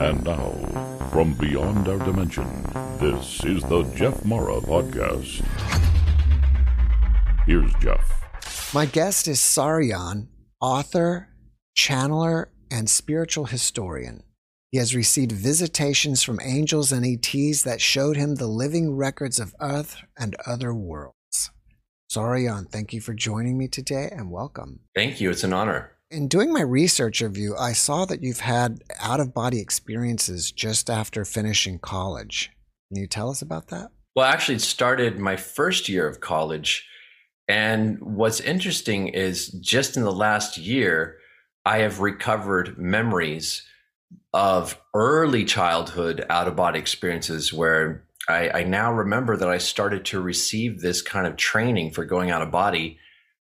And 0.00 0.24
now, 0.24 0.50
from 1.10 1.34
beyond 1.34 1.88
our 1.88 1.98
dimension, 1.98 2.46
this 2.98 3.44
is 3.44 3.62
the 3.64 3.82
Jeff 3.94 4.24
Mara 4.24 4.60
Podcast. 4.60 5.44
Here's 7.46 7.72
Jeff. 7.80 8.74
My 8.74 8.86
guest 8.86 9.28
is 9.28 9.38
Saryon, 9.38 10.28
author, 10.60 11.28
channeler, 11.76 12.46
and 12.70 12.88
spiritual 12.90 13.46
historian. 13.46 14.24
He 14.70 14.78
has 14.78 14.96
received 14.96 15.30
visitations 15.30 16.22
from 16.22 16.40
angels 16.42 16.90
and 16.90 17.06
ETs 17.06 17.62
that 17.62 17.80
showed 17.80 18.16
him 18.16 18.34
the 18.34 18.48
living 18.48 18.96
records 18.96 19.38
of 19.38 19.54
Earth 19.60 19.98
and 20.18 20.34
other 20.44 20.74
worlds. 20.74 21.14
Saryon, 22.10 22.70
thank 22.70 22.92
you 22.92 23.00
for 23.00 23.14
joining 23.14 23.56
me 23.56 23.68
today 23.68 24.08
and 24.10 24.30
welcome. 24.30 24.80
Thank 24.94 25.20
you. 25.20 25.30
It's 25.30 25.44
an 25.44 25.52
honor. 25.52 25.93
In 26.14 26.28
doing 26.28 26.52
my 26.52 26.60
research 26.60 27.22
of 27.22 27.36
you, 27.36 27.56
I 27.56 27.72
saw 27.72 28.04
that 28.04 28.22
you've 28.22 28.38
had 28.38 28.84
out 29.00 29.18
of 29.18 29.34
body 29.34 29.60
experiences 29.60 30.52
just 30.52 30.88
after 30.88 31.24
finishing 31.24 31.80
college. 31.80 32.52
Can 32.88 33.00
you 33.00 33.08
tell 33.08 33.30
us 33.30 33.42
about 33.42 33.66
that? 33.68 33.90
Well, 34.14 34.24
actually, 34.24 34.54
it 34.54 34.60
started 34.60 35.18
my 35.18 35.34
first 35.34 35.88
year 35.88 36.06
of 36.06 36.20
college. 36.20 36.86
And 37.48 37.98
what's 38.00 38.38
interesting 38.38 39.08
is 39.08 39.48
just 39.48 39.96
in 39.96 40.04
the 40.04 40.12
last 40.12 40.56
year, 40.56 41.18
I 41.66 41.78
have 41.78 41.98
recovered 41.98 42.78
memories 42.78 43.66
of 44.32 44.80
early 44.94 45.44
childhood 45.44 46.24
out 46.30 46.46
of 46.46 46.54
body 46.54 46.78
experiences 46.78 47.52
where 47.52 48.04
I, 48.28 48.50
I, 48.50 48.62
now 48.62 48.92
remember 48.92 49.36
that 49.36 49.48
I 49.48 49.58
started 49.58 50.04
to 50.06 50.20
receive 50.20 50.80
this 50.80 51.02
kind 51.02 51.26
of 51.26 51.36
training 51.36 51.90
for 51.90 52.04
going 52.04 52.30
out 52.30 52.42
of 52.42 52.52
body 52.52 53.00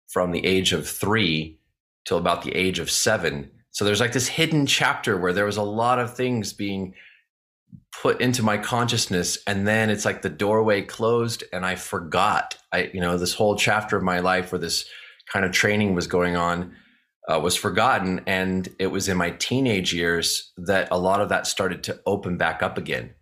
from 0.09 0.31
the 0.31 0.47
age 0.47 0.73
of 0.73 0.89
three 0.89 1.59
till 2.05 2.19
about 2.19 2.43
the 2.43 2.55
age 2.55 2.79
of 2.79 2.91
seven. 2.91 3.51
So 3.71 3.85
there's 3.85 4.01
like 4.01 4.13
this 4.13 4.29
hidden 4.29 4.67
chapter 4.67 5.17
where 5.17 5.33
there 5.33 5.47
was 5.47 5.57
a 5.57 5.63
lot 5.63 5.99
of 5.99 6.15
things 6.15 6.53
being 6.53 6.95
put 8.01 8.21
into 8.21 8.43
my 8.43 8.59
consciousness 8.59 9.39
and 9.47 9.67
then 9.67 9.91
it's 9.91 10.05
like 10.05 10.23
the 10.23 10.31
doorway 10.31 10.83
closed 10.83 11.45
and 11.53 11.65
I 11.65 11.77
forgot. 11.77 12.57
I 12.73 12.91
you 12.93 13.01
know 13.01 13.19
this 13.19 13.35
whole 13.35 13.57
chapter 13.57 13.97
of 13.97 14.03
my 14.03 14.21
life 14.21 14.53
where 14.53 14.59
this 14.59 14.87
kind 15.31 15.45
of 15.45 15.53
training 15.53 15.95
was 15.95 16.07
going 16.07 16.37
on 16.37 16.75
uh, 17.29 17.39
was 17.39 17.55
forgotten 17.55 18.23
and 18.27 18.69
it 18.79 18.89
was 18.89 19.09
in 19.09 19.17
my 19.17 19.31
teenage 19.31 19.95
years 19.95 20.53
that 20.57 20.89
a 20.91 20.99
lot 20.99 21.21
of 21.21 21.29
that 21.29 21.47
started 21.47 21.83
to 21.85 22.01
open 22.07 22.37
back 22.37 22.63
up 22.63 22.77
again. 22.77 23.15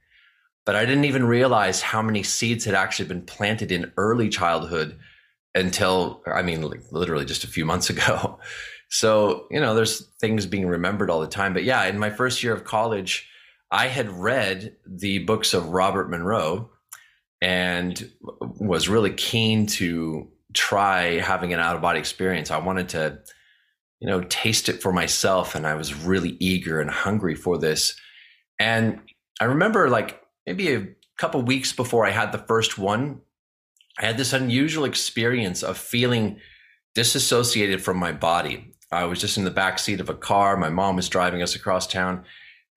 But 0.64 0.77
I 0.77 0.84
didn't 0.84 1.05
even 1.05 1.25
realize 1.25 1.83
how 1.83 2.01
many 2.03 2.23
seeds 2.23 2.64
had 2.64 2.75
actually 2.75 3.08
been 3.08 3.23
planted 3.23 3.73
in 3.73 3.92
early 3.97 4.28
childhood 4.28 4.98
until 5.55 6.23
I 6.27 6.43
mean 6.43 6.62
like 6.62 6.83
literally 6.91 7.25
just 7.25 7.45
a 7.45 7.48
few 7.48 7.65
months 7.65 7.91
ago. 7.91 8.39
So, 8.91 9.47
you 9.51 9.61
know, 9.61 9.75
there's 9.75 10.07
things 10.20 10.47
being 10.47 10.67
remembered 10.67 11.11
all 11.11 11.20
the 11.20 11.29
time. 11.29 11.55
But 11.55 11.65
yeah, 11.65 11.84
in 11.84 11.98
my 11.98 12.11
first 12.11 12.42
year 12.42 12.53
of 12.53 12.65
college, 12.65 13.29
I 13.70 13.87
had 13.87 14.11
read 14.11 14.77
the 14.84 15.19
books 15.20 15.55
of 15.55 15.69
Robert 15.69 16.11
Monroe 16.11 16.70
and 17.41 18.11
was 18.59 18.89
really 18.89 19.12
keen 19.12 19.67
to 19.67 20.29
try 20.53 21.20
having 21.20 21.53
an 21.53 21.61
out 21.61 21.77
of 21.77 21.83
body 21.83 22.01
experience. 22.01 22.51
I 22.51 22.59
wanted 22.59 22.91
to, 22.91 23.20
you 24.01 24.09
know, 24.09 24.23
taste 24.23 24.69
it 24.69 24.83
for 24.83 24.92
myself. 24.92 25.55
And 25.55 25.67
I 25.67 25.75
was 25.75 25.95
really 25.95 26.37
eager 26.41 26.81
and 26.81 26.91
hungry 26.91 27.37
for 27.37 27.59
this. 27.59 27.95
And 28.59 29.01
I 29.41 29.45
remember 29.45 29.89
like 29.89 30.20
maybe 30.47 30.75
a 30.75 30.89
couple 31.17 31.42
weeks 31.42 31.73
before 31.73 32.05
I 32.05 32.11
had 32.11 32.33
the 32.33 32.39
first 32.39 32.77
one, 32.77 33.20
I 34.01 34.06
had 34.06 34.17
this 34.17 34.33
unusual 34.33 34.84
experience 34.84 35.62
of 35.62 35.77
feeling 35.77 36.41
disassociated 36.95 37.83
from 37.83 37.98
my 37.98 38.12
body. 38.12 38.73
I 38.91 39.05
was 39.05 39.20
just 39.20 39.37
in 39.37 39.45
the 39.45 39.51
back 39.51 39.79
seat 39.79 40.01
of 40.01 40.09
a 40.09 40.15
car. 40.15 40.57
My 40.57 40.70
mom 40.70 40.97
was 40.97 41.09
driving 41.09 41.42
us 41.42 41.55
across 41.55 41.87
town 41.87 42.25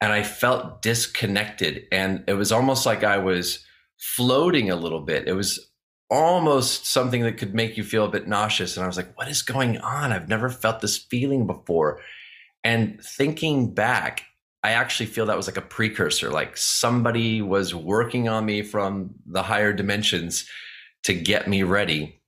and 0.02 0.12
I 0.12 0.22
felt 0.22 0.82
disconnected. 0.82 1.86
And 1.92 2.24
it 2.28 2.34
was 2.34 2.52
almost 2.52 2.86
like 2.86 3.04
I 3.04 3.18
was 3.18 3.66
floating 3.98 4.70
a 4.70 4.76
little 4.76 5.00
bit. 5.00 5.28
It 5.28 5.34
was 5.34 5.72
almost 6.10 6.86
something 6.86 7.24
that 7.24 7.38
could 7.38 7.56
make 7.56 7.78
you 7.78 7.84
feel 7.84 8.06
a 8.06 8.12
bit 8.12 8.28
nauseous. 8.28 8.76
And 8.76 8.84
I 8.84 8.88
was 8.88 8.98
like, 8.98 9.18
what 9.18 9.30
is 9.30 9.42
going 9.42 9.78
on? 9.78 10.12
I've 10.12 10.30
never 10.30 10.50
felt 10.50 10.82
this 10.82 10.98
feeling 10.98 11.48
before. 11.48 12.02
And 12.66 13.02
thinking 13.02 13.74
back, 13.74 14.24
I 14.62 14.72
actually 14.72 15.08
feel 15.08 15.26
that 15.26 15.38
was 15.38 15.48
like 15.48 15.58
a 15.58 15.62
precursor, 15.62 16.30
like 16.30 16.58
somebody 16.58 17.42
was 17.42 17.74
working 17.74 18.28
on 18.28 18.46
me 18.46 18.62
from 18.62 19.16
the 19.26 19.44
higher 19.44 19.74
dimensions 19.74 20.48
to 21.04 21.14
get 21.14 21.48
me 21.48 21.64
ready. 21.64 22.22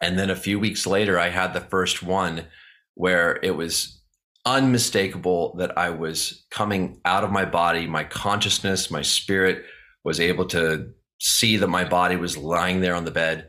And 0.00 0.18
then 0.18 0.30
a 0.30 0.36
few 0.36 0.58
weeks 0.58 0.86
later, 0.86 1.18
I 1.18 1.28
had 1.28 1.52
the 1.52 1.60
first 1.60 2.02
one 2.02 2.46
where 2.94 3.38
it 3.42 3.56
was 3.56 4.00
unmistakable 4.44 5.54
that 5.58 5.78
I 5.78 5.90
was 5.90 6.44
coming 6.50 7.00
out 7.04 7.24
of 7.24 7.30
my 7.30 7.44
body. 7.44 7.86
My 7.86 8.04
consciousness, 8.04 8.90
my 8.90 9.02
spirit 9.02 9.64
was 10.04 10.18
able 10.18 10.46
to 10.46 10.92
see 11.20 11.56
that 11.56 11.68
my 11.68 11.84
body 11.84 12.16
was 12.16 12.36
lying 12.36 12.80
there 12.80 12.96
on 12.96 13.04
the 13.04 13.12
bed. 13.12 13.48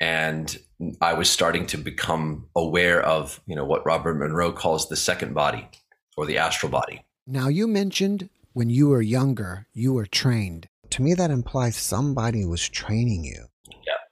And 0.00 0.58
I 1.02 1.12
was 1.12 1.28
starting 1.28 1.66
to 1.66 1.76
become 1.76 2.48
aware 2.56 3.02
of, 3.02 3.38
you 3.46 3.54
know, 3.54 3.66
what 3.66 3.84
Robert 3.84 4.14
Monroe 4.14 4.52
calls 4.52 4.88
the 4.88 4.96
second 4.96 5.34
body 5.34 5.68
or 6.16 6.24
the 6.24 6.38
astral 6.38 6.72
body. 6.72 7.04
Now, 7.26 7.48
you 7.48 7.68
mentioned 7.68 8.30
when 8.54 8.70
you 8.70 8.88
were 8.88 9.02
younger, 9.02 9.66
you 9.74 9.92
were 9.92 10.06
trained. 10.06 10.68
To 10.90 11.02
me, 11.02 11.12
that 11.14 11.30
implies 11.30 11.76
somebody 11.76 12.46
was 12.46 12.66
training 12.66 13.24
you. 13.24 13.49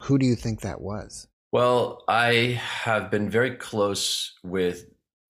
Who 0.08 0.16
do 0.16 0.24
you 0.24 0.36
think 0.36 0.62
that 0.62 0.80
was? 0.80 1.28
Well, 1.52 2.02
I 2.08 2.58
have 2.62 3.10
been 3.10 3.28
very 3.28 3.56
close 3.56 4.32
with 4.42 4.86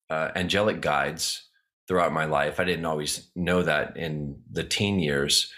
uh, 0.09 0.31
angelic 0.37 0.81
guides 0.81 1.49
throughout 1.89 2.13
my 2.13 2.27
life. 2.27 2.61
I 2.61 2.65
didn't 2.65 2.85
always 2.85 3.29
know 3.35 3.65
that 3.65 3.97
in 3.97 4.41
the 4.49 4.63
teen 4.63 5.01
years, 5.01 5.53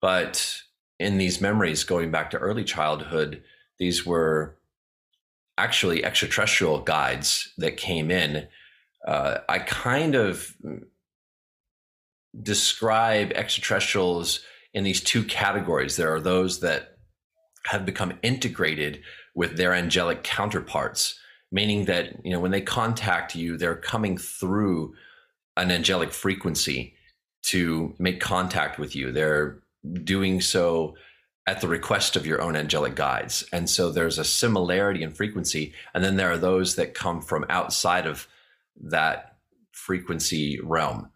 but 0.00 0.56
in 0.98 1.18
these 1.18 1.38
memories 1.38 1.84
going 1.84 2.10
back 2.10 2.30
to 2.30 2.38
early 2.38 2.64
childhood, 2.64 3.42
these 3.78 4.06
were 4.06 4.56
actually 5.58 6.02
extraterrestrial 6.02 6.80
guides 6.80 7.52
that 7.58 7.76
came 7.76 8.10
in. 8.10 8.48
Uh, 9.06 9.40
I 9.50 9.58
kind 9.58 10.14
of 10.14 10.56
describe 12.42 13.32
extraterrestrials 13.32 14.40
in 14.72 14.82
these 14.82 15.02
two 15.02 15.24
categories. 15.24 15.96
There 15.96 16.14
are 16.14 16.20
those 16.22 16.60
that 16.60 16.91
have 17.66 17.86
become 17.86 18.18
integrated 18.22 19.02
with 19.34 19.56
their 19.56 19.72
angelic 19.72 20.22
counterparts, 20.22 21.18
meaning 21.50 21.84
that 21.86 22.24
you 22.24 22.32
know 22.32 22.40
when 22.40 22.50
they 22.50 22.60
contact 22.60 23.34
you, 23.34 23.56
they're 23.56 23.76
coming 23.76 24.18
through 24.18 24.94
an 25.56 25.70
angelic 25.70 26.12
frequency 26.12 26.94
to 27.42 27.94
make 27.98 28.20
contact 28.20 28.78
with 28.78 28.94
you. 28.96 29.12
They're 29.12 29.58
doing 30.04 30.40
so 30.40 30.94
at 31.46 31.60
the 31.60 31.68
request 31.68 32.14
of 32.14 32.26
your 32.26 32.40
own 32.40 32.54
angelic 32.54 32.94
guides. 32.94 33.44
And 33.52 33.68
so 33.68 33.90
there's 33.90 34.18
a 34.18 34.24
similarity 34.24 35.02
in 35.02 35.10
frequency. 35.10 35.72
And 35.92 36.04
then 36.04 36.16
there 36.16 36.30
are 36.30 36.38
those 36.38 36.76
that 36.76 36.94
come 36.94 37.20
from 37.20 37.44
outside 37.48 38.06
of 38.06 38.28
that 38.80 39.36
frequency 39.72 40.60
realm. 40.62 41.10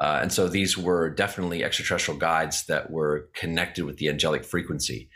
Uh, 0.00 0.18
and 0.22 0.32
so 0.32 0.48
these 0.48 0.76
were 0.76 1.10
definitely 1.10 1.64
extraterrestrial 1.64 2.18
guides 2.18 2.66
that 2.66 2.90
were 2.90 3.28
connected 3.34 3.84
with 3.84 3.96
the 3.96 4.08
angelic 4.08 4.44
frequency. 4.44 5.08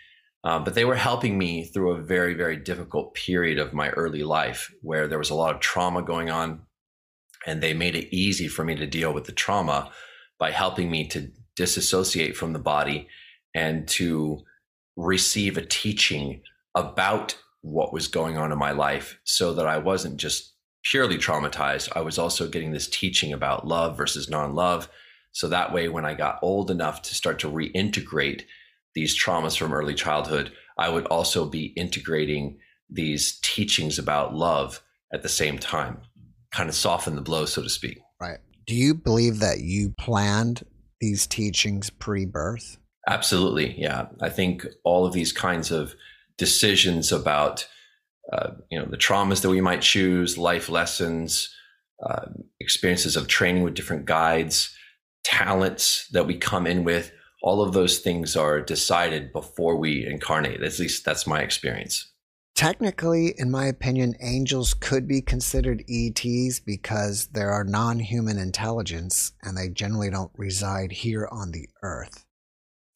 Um, 0.45 0.63
but 0.63 0.75
they 0.75 0.85
were 0.85 0.95
helping 0.95 1.39
me 1.39 1.65
through 1.65 1.93
a 1.93 2.03
very, 2.03 2.35
very 2.35 2.57
difficult 2.57 3.15
period 3.15 3.59
of 3.59 3.73
my 3.73 3.89
early 3.91 4.23
life 4.23 4.73
where 4.83 5.09
there 5.09 5.19
was 5.19 5.31
a 5.31 5.35
lot 5.35 5.55
of 5.55 5.61
trauma 5.61 6.03
going 6.03 6.31
on. 6.31 6.63
And 7.47 7.63
they 7.63 7.75
made 7.75 7.97
it 7.97 8.15
easy 8.15 8.49
for 8.49 8.65
me 8.65 8.75
to 8.77 8.87
deal 8.87 9.13
with 9.13 9.25
the 9.25 9.33
trauma 9.33 9.91
by 10.39 10.51
helping 10.51 10.91
me 10.91 11.09
to 11.09 11.31
disassociate 11.57 12.37
from 12.37 12.53
the 12.53 12.59
body 12.59 13.09
and 13.55 13.87
to 13.89 14.43
receive 14.97 15.57
a 15.57 15.65
teaching 15.65 16.43
about 16.75 17.37
what 17.63 17.93
was 17.93 18.09
going 18.09 18.37
on 18.37 18.53
in 18.53 18.59
my 18.59 18.73
life 18.73 19.19
so 19.25 19.55
that 19.55 19.67
I 19.67 19.79
wasn't 19.79 20.19
just 20.19 20.55
purely 20.85 21.17
traumatized. 21.17 21.91
I 21.97 22.01
was 22.03 22.19
also 22.19 22.49
getting 22.49 22.73
this 22.73 22.89
teaching 22.89 23.33
about 23.33 23.67
love 23.67 23.97
versus 23.97 24.29
non 24.29 24.55
love. 24.55 24.89
So 25.33 25.49
that 25.49 25.73
way, 25.73 25.89
when 25.89 26.05
I 26.05 26.15
got 26.15 26.39
old 26.43 26.71
enough 26.71 27.03
to 27.03 27.15
start 27.15 27.39
to 27.41 27.51
reintegrate 27.51 28.43
these 28.95 29.21
traumas 29.21 29.57
from 29.57 29.73
early 29.73 29.95
childhood, 29.95 30.53
I 30.79 30.89
would 30.89 31.07
also 31.07 31.45
be 31.45 31.67
integrating 31.77 32.59
these 32.91 33.39
teachings 33.43 33.99
about 33.99 34.35
love 34.35 34.83
at 35.13 35.23
the 35.23 35.29
same 35.29 35.59
time, 35.59 35.99
kind 36.53 36.69
of 36.69 36.75
soften 36.75 37.17
the 37.17 37.23
blow, 37.23 37.45
so 37.45 37.63
to 37.63 37.69
speak. 37.69 37.99
Right. 38.21 38.39
Do 38.67 38.75
you 38.75 38.95
believe 38.95 39.41
that 39.41 39.61
you 39.61 39.95
planned 39.99 40.65
these 41.01 41.27
teachings 41.27 41.91
pre 41.91 42.25
birth? 42.25 42.79
Absolutely. 43.09 43.79
Yeah. 43.79 44.07
I 44.21 44.31
think 44.31 44.67
all 44.85 45.05
of 45.05 45.13
these 45.13 45.33
kinds 45.33 45.71
of 45.71 45.95
decisions 46.39 47.13
about, 47.13 47.67
uh, 48.33 48.53
you 48.71 48.79
know, 48.79 48.87
the 48.87 48.97
traumas 48.97 49.43
that 49.43 49.51
we 49.51 49.61
might 49.61 49.83
choose, 49.83 50.39
life 50.39 50.69
lessons, 50.69 51.55
uh, 52.05 52.27
experiences 52.61 53.17
of 53.17 53.29
training 53.29 53.63
with 53.63 53.75
different 53.75 54.07
guides, 54.07 54.75
talents 55.25 56.09
that 56.13 56.27
we 56.27 56.37
come 56.37 56.67
in 56.67 56.85
with, 56.85 57.13
all 57.45 57.61
of 57.61 57.75
those 57.75 57.99
things 57.99 58.37
are 58.37 58.59
decided 58.59 59.31
before 59.31 59.77
we 59.77 60.07
incarnate. 60.07 60.63
At 60.63 60.79
least 60.79 61.05
that's 61.05 61.27
my 61.27 61.41
experience. 61.41 62.11
Technically, 62.55 63.35
in 63.37 63.51
my 63.51 63.67
opinion, 63.67 64.15
angels 64.23 64.73
could 64.73 65.07
be 65.07 65.21
considered 65.21 65.85
ETs 65.87 66.59
because 66.61 67.27
they 67.27 67.43
are 67.43 67.63
non 67.63 67.99
human 67.99 68.39
intelligence 68.39 69.33
and 69.43 69.59
they 69.59 69.69
generally 69.69 70.09
don't 70.09 70.33
reside 70.39 70.91
here 70.91 71.29
on 71.31 71.51
the 71.51 71.69
earth. 71.83 72.25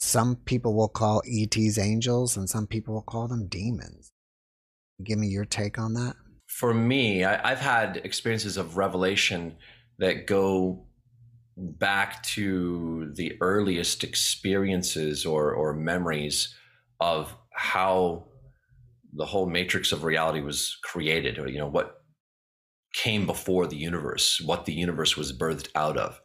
Some 0.01 0.37
people 0.37 0.75
will 0.75 0.89
call 0.89 1.21
ETs 1.31 1.77
angels 1.77 2.35
and 2.35 2.49
some 2.49 2.67
people 2.67 2.95
will 2.95 3.03
call 3.03 3.29
them 3.29 3.49
demons. 3.49 4.13
Give 5.05 5.19
me 5.19 5.27
your 5.27 5.45
take 5.45 5.79
on 5.79 5.93
that. 5.93 6.17
For 6.47 6.73
me, 6.73 7.23
I, 7.23 7.51
have 7.51 7.61
had 7.61 7.99
experiences 7.99 8.57
of 8.57 8.79
revelation 8.79 9.57
that 9.99 10.27
go 10.27 10.88
back 11.59 12.23
to 12.23 13.13
the 13.15 13.37
earliest 13.41 14.05
experiences 14.05 15.27
or, 15.27 15.53
or 15.53 15.75
memories 15.75 16.55
of 17.01 17.35
how 17.53 18.29
the 19.13 19.27
whole 19.27 19.49
matrix 19.49 19.91
of 19.91 20.05
reality 20.05 20.41
was 20.41 20.79
created 20.85 21.39
or 21.39 21.49
you 21.49 21.59
know 21.59 21.67
what 21.67 22.03
came 22.95 23.27
before 23.27 23.67
the 23.67 23.77
universe 23.77 24.41
what 24.45 24.67
the 24.67 24.73
universe 24.73 25.17
was 25.17 25.37
birthed 25.37 25.69
out 25.75 25.97
of. 25.97 26.21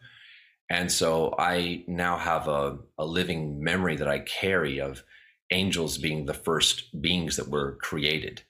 And 0.69 0.91
so 0.91 1.33
i 1.39 1.83
now 1.88 2.18
have 2.18 2.47
a, 2.47 2.77
a 2.97 3.06
living 3.06 3.63
memory 3.63 3.95
that 3.95 4.07
i 4.07 4.19
carry 4.19 4.79
of 4.79 5.03
angels 5.51 5.97
being 5.97 6.25
the 6.25 6.33
first 6.33 7.01
beings 7.01 7.38
that 7.38 7.50
were 7.50 7.77
created. 7.81 8.41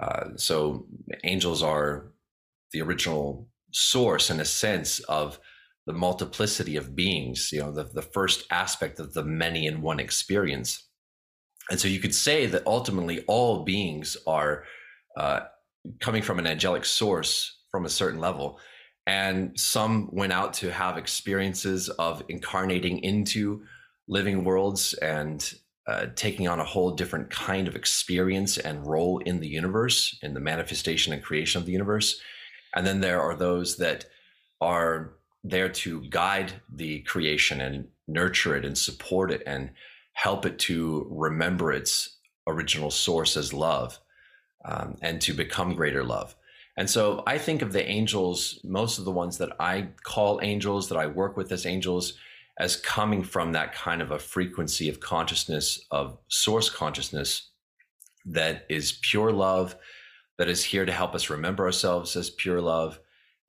Uh, 0.00 0.30
so 0.36 0.86
angels 1.24 1.62
are 1.62 2.12
the 2.72 2.82
original 2.82 3.48
source 3.70 4.30
in 4.30 4.40
a 4.40 4.44
sense 4.44 5.00
of 5.00 5.38
the 5.86 5.92
multiplicity 5.92 6.76
of 6.76 6.94
beings 6.94 7.50
you 7.52 7.60
know 7.60 7.72
the, 7.72 7.84
the 7.84 8.02
first 8.02 8.44
aspect 8.50 9.00
of 9.00 9.12
the 9.14 9.24
many 9.24 9.66
in 9.66 9.82
one 9.82 10.00
experience 10.00 10.88
and 11.70 11.80
so 11.80 11.88
you 11.88 12.00
could 12.00 12.14
say 12.14 12.46
that 12.46 12.66
ultimately 12.66 13.24
all 13.26 13.64
beings 13.64 14.16
are 14.26 14.64
uh, 15.16 15.40
coming 16.00 16.22
from 16.22 16.38
an 16.38 16.46
angelic 16.46 16.84
source 16.84 17.60
from 17.70 17.84
a 17.84 17.90
certain 17.90 18.20
level. 18.20 18.58
And 19.06 19.58
some 19.58 20.08
went 20.12 20.32
out 20.32 20.52
to 20.54 20.70
have 20.70 20.96
experiences 20.96 21.88
of 21.88 22.22
incarnating 22.28 22.98
into 23.02 23.64
living 24.06 24.44
worlds 24.44 24.94
and 24.94 25.52
uh, 25.88 26.06
taking 26.14 26.46
on 26.46 26.60
a 26.60 26.64
whole 26.64 26.92
different 26.92 27.30
kind 27.30 27.66
of 27.66 27.74
experience 27.74 28.58
and 28.58 28.86
role 28.86 29.18
in 29.18 29.40
the 29.40 29.48
universe, 29.48 30.16
in 30.22 30.34
the 30.34 30.40
manifestation 30.40 31.12
and 31.12 31.22
creation 31.22 31.60
of 31.60 31.66
the 31.66 31.72
universe. 31.72 32.20
And 32.76 32.86
then 32.86 33.00
there 33.00 33.20
are 33.20 33.34
those 33.34 33.78
that 33.78 34.04
are 34.60 35.14
there 35.44 35.68
to 35.68 36.02
guide 36.02 36.52
the 36.72 37.00
creation 37.00 37.60
and 37.60 37.88
nurture 38.06 38.56
it 38.56 38.64
and 38.64 38.76
support 38.76 39.30
it 39.30 39.42
and 39.46 39.70
help 40.12 40.46
it 40.46 40.58
to 40.58 41.06
remember 41.10 41.72
its 41.72 42.18
original 42.46 42.90
source 42.90 43.36
as 43.36 43.52
love 43.52 43.98
um, 44.64 44.96
and 45.02 45.20
to 45.20 45.32
become 45.32 45.74
greater 45.74 46.04
love. 46.04 46.34
And 46.76 46.88
so 46.88 47.22
I 47.26 47.38
think 47.38 47.60
of 47.62 47.72
the 47.72 47.86
angels, 47.86 48.58
most 48.64 48.98
of 48.98 49.04
the 49.04 49.10
ones 49.10 49.38
that 49.38 49.52
I 49.60 49.88
call 50.04 50.40
angels, 50.42 50.88
that 50.88 50.98
I 50.98 51.06
work 51.06 51.36
with 51.36 51.52
as 51.52 51.66
angels, 51.66 52.14
as 52.58 52.76
coming 52.76 53.22
from 53.22 53.52
that 53.52 53.74
kind 53.74 54.00
of 54.00 54.10
a 54.10 54.18
frequency 54.18 54.88
of 54.88 55.00
consciousness, 55.00 55.84
of 55.90 56.18
source 56.28 56.70
consciousness 56.70 57.50
that 58.24 58.64
is 58.68 58.98
pure 59.02 59.32
love, 59.32 59.74
that 60.38 60.48
is 60.48 60.64
here 60.64 60.86
to 60.86 60.92
help 60.92 61.14
us 61.14 61.28
remember 61.28 61.64
ourselves 61.64 62.16
as 62.16 62.30
pure 62.30 62.60
love, 62.60 62.98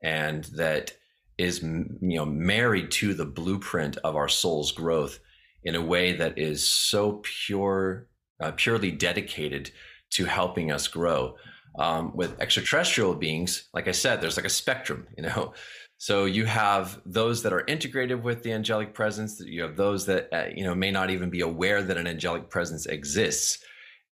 and 0.02 0.46
that 0.56 0.94
is 1.38 1.62
you 1.62 2.18
know 2.18 2.26
married 2.26 2.92
to 2.92 3.14
the 3.14 3.26
blueprint 3.26 3.98
of 3.98 4.16
our 4.16 4.30
soul's 4.30 4.72
growth 4.72 5.20
in 5.64 5.76
a 5.76 5.82
way 5.82 6.14
that 6.14 6.38
is 6.38 6.68
so 6.68 7.22
pure, 7.24 8.08
uh, 8.42 8.52
purely 8.56 8.92
dedicated 8.92 9.72
to 10.12 10.26
helping 10.26 10.72
us 10.72 10.88
grow. 10.88 11.36
Um, 11.80 12.16
with 12.16 12.40
extraterrestrial 12.40 13.16
beings, 13.16 13.70
like 13.74 13.88
I 13.88 13.94
said, 13.94 14.22
there's 14.22 14.38
like 14.38 14.46
a 14.46 14.50
spectrum, 14.50 15.08
you 15.18 15.24
know. 15.24 15.54
So 16.00 16.26
you 16.26 16.46
have 16.46 17.00
those 17.06 17.44
that 17.44 17.54
are 17.54 17.64
integrated 17.66 18.22
with 18.22 18.44
the 18.44 18.52
angelic 18.52 18.94
presence. 18.94 19.40
You 19.40 19.62
have 19.62 19.78
those 19.78 20.06
that 20.08 20.28
uh, 20.34 20.50
you 20.54 20.66
know 20.66 20.76
may 20.76 20.92
not 20.92 21.12
even 21.12 21.30
be 21.30 21.40
aware 21.40 21.82
that 21.82 21.96
an 21.96 22.08
angelic 22.08 22.50
presence 22.50 22.88
exists, 22.88 23.64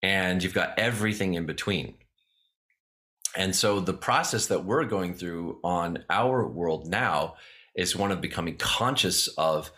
and 0.01 0.41
you've 0.41 0.53
got 0.53 0.79
everything 0.79 1.33
in 1.33 1.45
between. 1.45 1.95
And 3.35 3.55
so 3.55 3.79
the 3.79 3.93
process 3.93 4.47
that 4.47 4.65
we're 4.65 4.85
going 4.85 5.13
through 5.13 5.59
on 5.63 6.03
our 6.09 6.45
world 6.45 6.87
now 6.87 7.35
is 7.75 7.95
one 7.95 8.11
of 8.11 8.21
becoming 8.21 8.57
conscious 8.57 9.27
of 9.29 9.71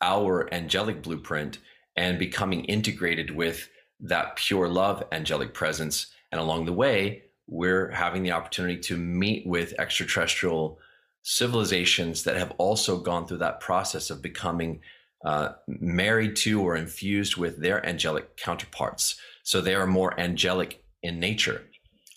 our 0.00 0.52
angelic 0.52 1.02
blueprint 1.02 1.58
and 1.96 2.18
becoming 2.18 2.64
integrated 2.64 3.30
with 3.34 3.68
that 4.00 4.36
pure 4.36 4.68
love 4.68 5.02
angelic 5.10 5.54
presence. 5.54 6.12
And 6.30 6.40
along 6.40 6.66
the 6.66 6.72
way, 6.72 7.24
we're 7.46 7.90
having 7.90 8.22
the 8.22 8.32
opportunity 8.32 8.78
to 8.80 8.96
meet 8.96 9.46
with 9.46 9.74
extraterrestrial 9.78 10.78
civilizations 11.22 12.22
that 12.24 12.36
have 12.36 12.52
also 12.58 12.98
gone 12.98 13.26
through 13.26 13.38
that 13.38 13.60
process 13.60 14.10
of 14.10 14.22
becoming 14.22 14.80
uh, 15.24 15.50
married 15.66 16.36
to 16.36 16.62
or 16.62 16.76
infused 16.76 17.36
with 17.36 17.60
their 17.60 17.84
angelic 17.84 18.36
counterparts. 18.36 19.18
So 19.42 19.60
they 19.60 19.74
are 19.74 19.86
more 19.86 20.18
angelic 20.20 20.84
in 21.02 21.18
nature. 21.18 21.62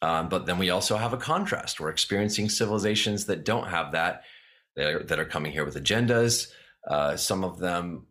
Um, 0.02 0.30
but 0.30 0.46
then 0.46 0.58
we 0.58 0.72
also 0.72 0.98
have 0.98 1.14
a 1.14 1.18
contrast. 1.18 1.80
We're 1.80 1.90
experiencing 1.90 2.50
civilizations 2.50 3.26
that 3.26 3.46
don't 3.46 3.68
have 3.68 3.92
that, 3.92 4.24
that 4.76 4.88
are, 4.88 5.04
that 5.04 5.20
are 5.20 5.26
coming 5.26 5.52
here 5.52 5.66
with 5.66 5.76
agendas, 5.76 6.48
uh, 6.88 7.16
some 7.16 7.44
of 7.44 7.60
them 7.60 8.08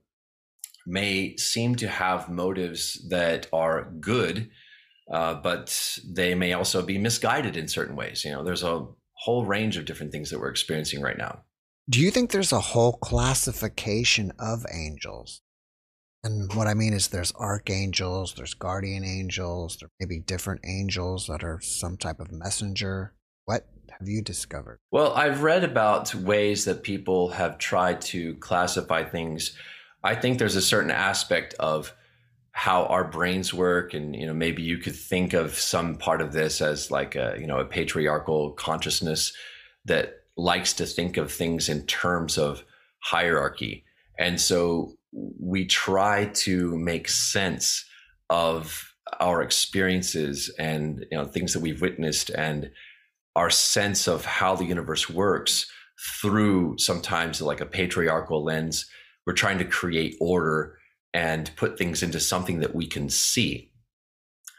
may 0.86 1.36
seem 1.36 1.74
to 1.76 1.88
have 1.88 2.28
motives 2.28 3.06
that 3.10 3.46
are 3.52 3.90
good, 4.00 4.50
uh, 5.12 5.34
but 5.34 5.98
they 6.08 6.34
may 6.34 6.52
also 6.52 6.82
be 6.82 6.98
misguided 6.98 7.56
in 7.56 7.68
certain 7.68 7.96
ways. 7.96 8.24
You 8.24 8.32
know, 8.32 8.44
there's 8.44 8.62
a 8.62 8.86
whole 9.14 9.44
range 9.44 9.76
of 9.76 9.84
different 9.84 10.12
things 10.12 10.30
that 10.30 10.40
we're 10.40 10.50
experiencing 10.50 11.00
right 11.00 11.18
now. 11.18 11.42
Do 11.88 12.00
you 12.00 12.10
think 12.10 12.30
there's 12.30 12.52
a 12.52 12.60
whole 12.60 12.94
classification 12.94 14.32
of 14.38 14.64
angels? 14.72 15.42
And 16.22 16.52
what 16.52 16.66
I 16.66 16.74
mean 16.74 16.92
is 16.92 17.08
there's 17.08 17.32
archangels, 17.34 18.34
there's 18.34 18.54
guardian 18.54 19.04
angels, 19.04 19.78
there 19.80 19.88
may 19.98 20.06
be 20.06 20.20
different 20.20 20.60
angels 20.64 21.26
that 21.28 21.42
are 21.42 21.60
some 21.62 21.96
type 21.96 22.20
of 22.20 22.30
messenger. 22.30 23.14
What 23.46 23.66
have 23.98 24.06
you 24.06 24.22
discovered? 24.22 24.80
Well, 24.90 25.14
I've 25.14 25.42
read 25.42 25.64
about 25.64 26.14
ways 26.14 26.66
that 26.66 26.82
people 26.82 27.30
have 27.30 27.56
tried 27.56 28.02
to 28.02 28.34
classify 28.36 29.04
things. 29.04 29.56
I 30.04 30.14
think 30.14 30.38
there's 30.38 30.56
a 30.56 30.62
certain 30.62 30.90
aspect 30.90 31.54
of 31.58 31.94
how 32.52 32.84
our 32.86 33.04
brains 33.04 33.54
work 33.54 33.94
and 33.94 34.14
you 34.14 34.26
know 34.26 34.34
maybe 34.34 34.62
you 34.62 34.76
could 34.76 34.96
think 34.96 35.32
of 35.32 35.54
some 35.54 35.96
part 35.96 36.20
of 36.20 36.32
this 36.32 36.60
as 36.60 36.90
like 36.90 37.14
a 37.14 37.36
you 37.38 37.46
know 37.46 37.58
a 37.58 37.64
patriarchal 37.64 38.50
consciousness 38.52 39.32
that 39.84 40.24
likes 40.36 40.72
to 40.72 40.84
think 40.84 41.16
of 41.16 41.32
things 41.32 41.68
in 41.68 41.86
terms 41.86 42.36
of 42.36 42.64
hierarchy 42.98 43.84
and 44.18 44.40
so 44.40 44.92
we 45.12 45.64
try 45.66 46.26
to 46.26 46.76
make 46.78 47.08
sense 47.08 47.84
of 48.28 48.94
our 49.18 49.42
experiences 49.42 50.54
and 50.58 51.04
you 51.10 51.18
know 51.18 51.24
things 51.24 51.52
that 51.52 51.60
we've 51.60 51.82
witnessed 51.82 52.30
and 52.30 52.70
our 53.36 53.50
sense 53.50 54.06
of 54.06 54.24
how 54.24 54.54
the 54.54 54.64
universe 54.64 55.08
works 55.08 55.70
through 56.20 56.76
sometimes 56.78 57.40
like 57.40 57.60
a 57.60 57.66
patriarchal 57.66 58.42
lens. 58.42 58.86
We're 59.26 59.34
trying 59.34 59.58
to 59.58 59.64
create 59.64 60.16
order 60.20 60.78
and 61.12 61.50
put 61.56 61.76
things 61.76 62.02
into 62.02 62.20
something 62.20 62.60
that 62.60 62.74
we 62.74 62.86
can 62.86 63.08
see. 63.08 63.72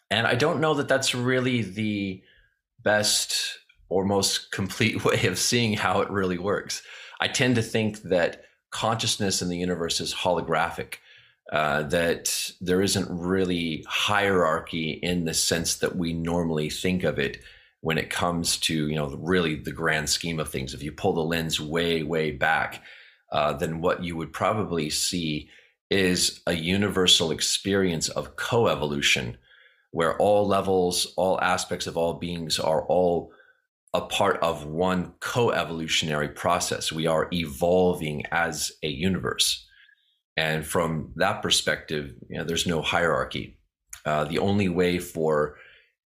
And 0.09 0.27
I 0.27 0.35
don't 0.35 0.59
know 0.59 0.73
that 0.75 0.87
that's 0.87 1.15
really 1.15 1.61
the 1.61 2.21
best 2.83 3.59
or 3.89 4.05
most 4.05 4.51
complete 4.51 5.03
way 5.05 5.25
of 5.25 5.39
seeing 5.39 5.73
how 5.73 6.01
it 6.01 6.09
really 6.09 6.37
works. 6.37 6.83
I 7.19 7.27
tend 7.27 7.55
to 7.55 7.61
think 7.61 8.01
that 8.03 8.43
consciousness 8.71 9.41
in 9.41 9.49
the 9.49 9.57
universe 9.57 10.01
is 10.01 10.13
holographic, 10.13 10.95
uh, 11.51 11.83
that 11.83 12.51
there 12.61 12.81
isn't 12.81 13.07
really 13.09 13.85
hierarchy 13.87 14.91
in 15.03 15.25
the 15.25 15.33
sense 15.33 15.75
that 15.75 15.95
we 15.95 16.13
normally 16.13 16.69
think 16.69 17.03
of 17.03 17.19
it 17.19 17.41
when 17.81 17.97
it 17.97 18.09
comes 18.09 18.57
to 18.57 18.87
you 18.87 18.95
know 18.95 19.09
really 19.19 19.55
the 19.55 19.71
grand 19.71 20.09
scheme 20.09 20.39
of 20.39 20.49
things. 20.49 20.73
If 20.73 20.83
you 20.83 20.91
pull 20.91 21.13
the 21.13 21.21
lens 21.21 21.59
way 21.59 22.03
way 22.03 22.31
back 22.31 22.81
uh, 23.31 23.53
then 23.53 23.81
what 23.81 24.03
you 24.03 24.15
would 24.17 24.33
probably 24.33 24.89
see 24.89 25.49
is 25.89 26.41
a 26.47 26.53
universal 26.53 27.31
experience 27.31 28.09
of 28.09 28.35
coevolution 28.35 29.35
where 29.91 30.17
all 30.17 30.47
levels 30.47 31.13
all 31.17 31.39
aspects 31.41 31.87
of 31.87 31.97
all 31.97 32.13
beings 32.13 32.59
are 32.59 32.83
all 32.85 33.31
a 33.93 34.01
part 34.01 34.37
of 34.41 34.65
one 34.65 35.13
co-evolutionary 35.19 36.29
process. 36.29 36.91
We 36.91 37.07
are 37.07 37.27
evolving 37.33 38.23
as 38.31 38.71
a 38.83 38.87
universe. 38.87 39.67
And 40.37 40.65
from 40.65 41.11
that 41.17 41.41
perspective 41.41 42.13
you 42.29 42.37
know, 42.37 42.43
there's 42.45 42.67
no 42.67 42.81
hierarchy. 42.81 43.59
Uh, 44.05 44.23
the 44.23 44.39
only 44.39 44.69
way 44.69 44.97
for 44.97 45.57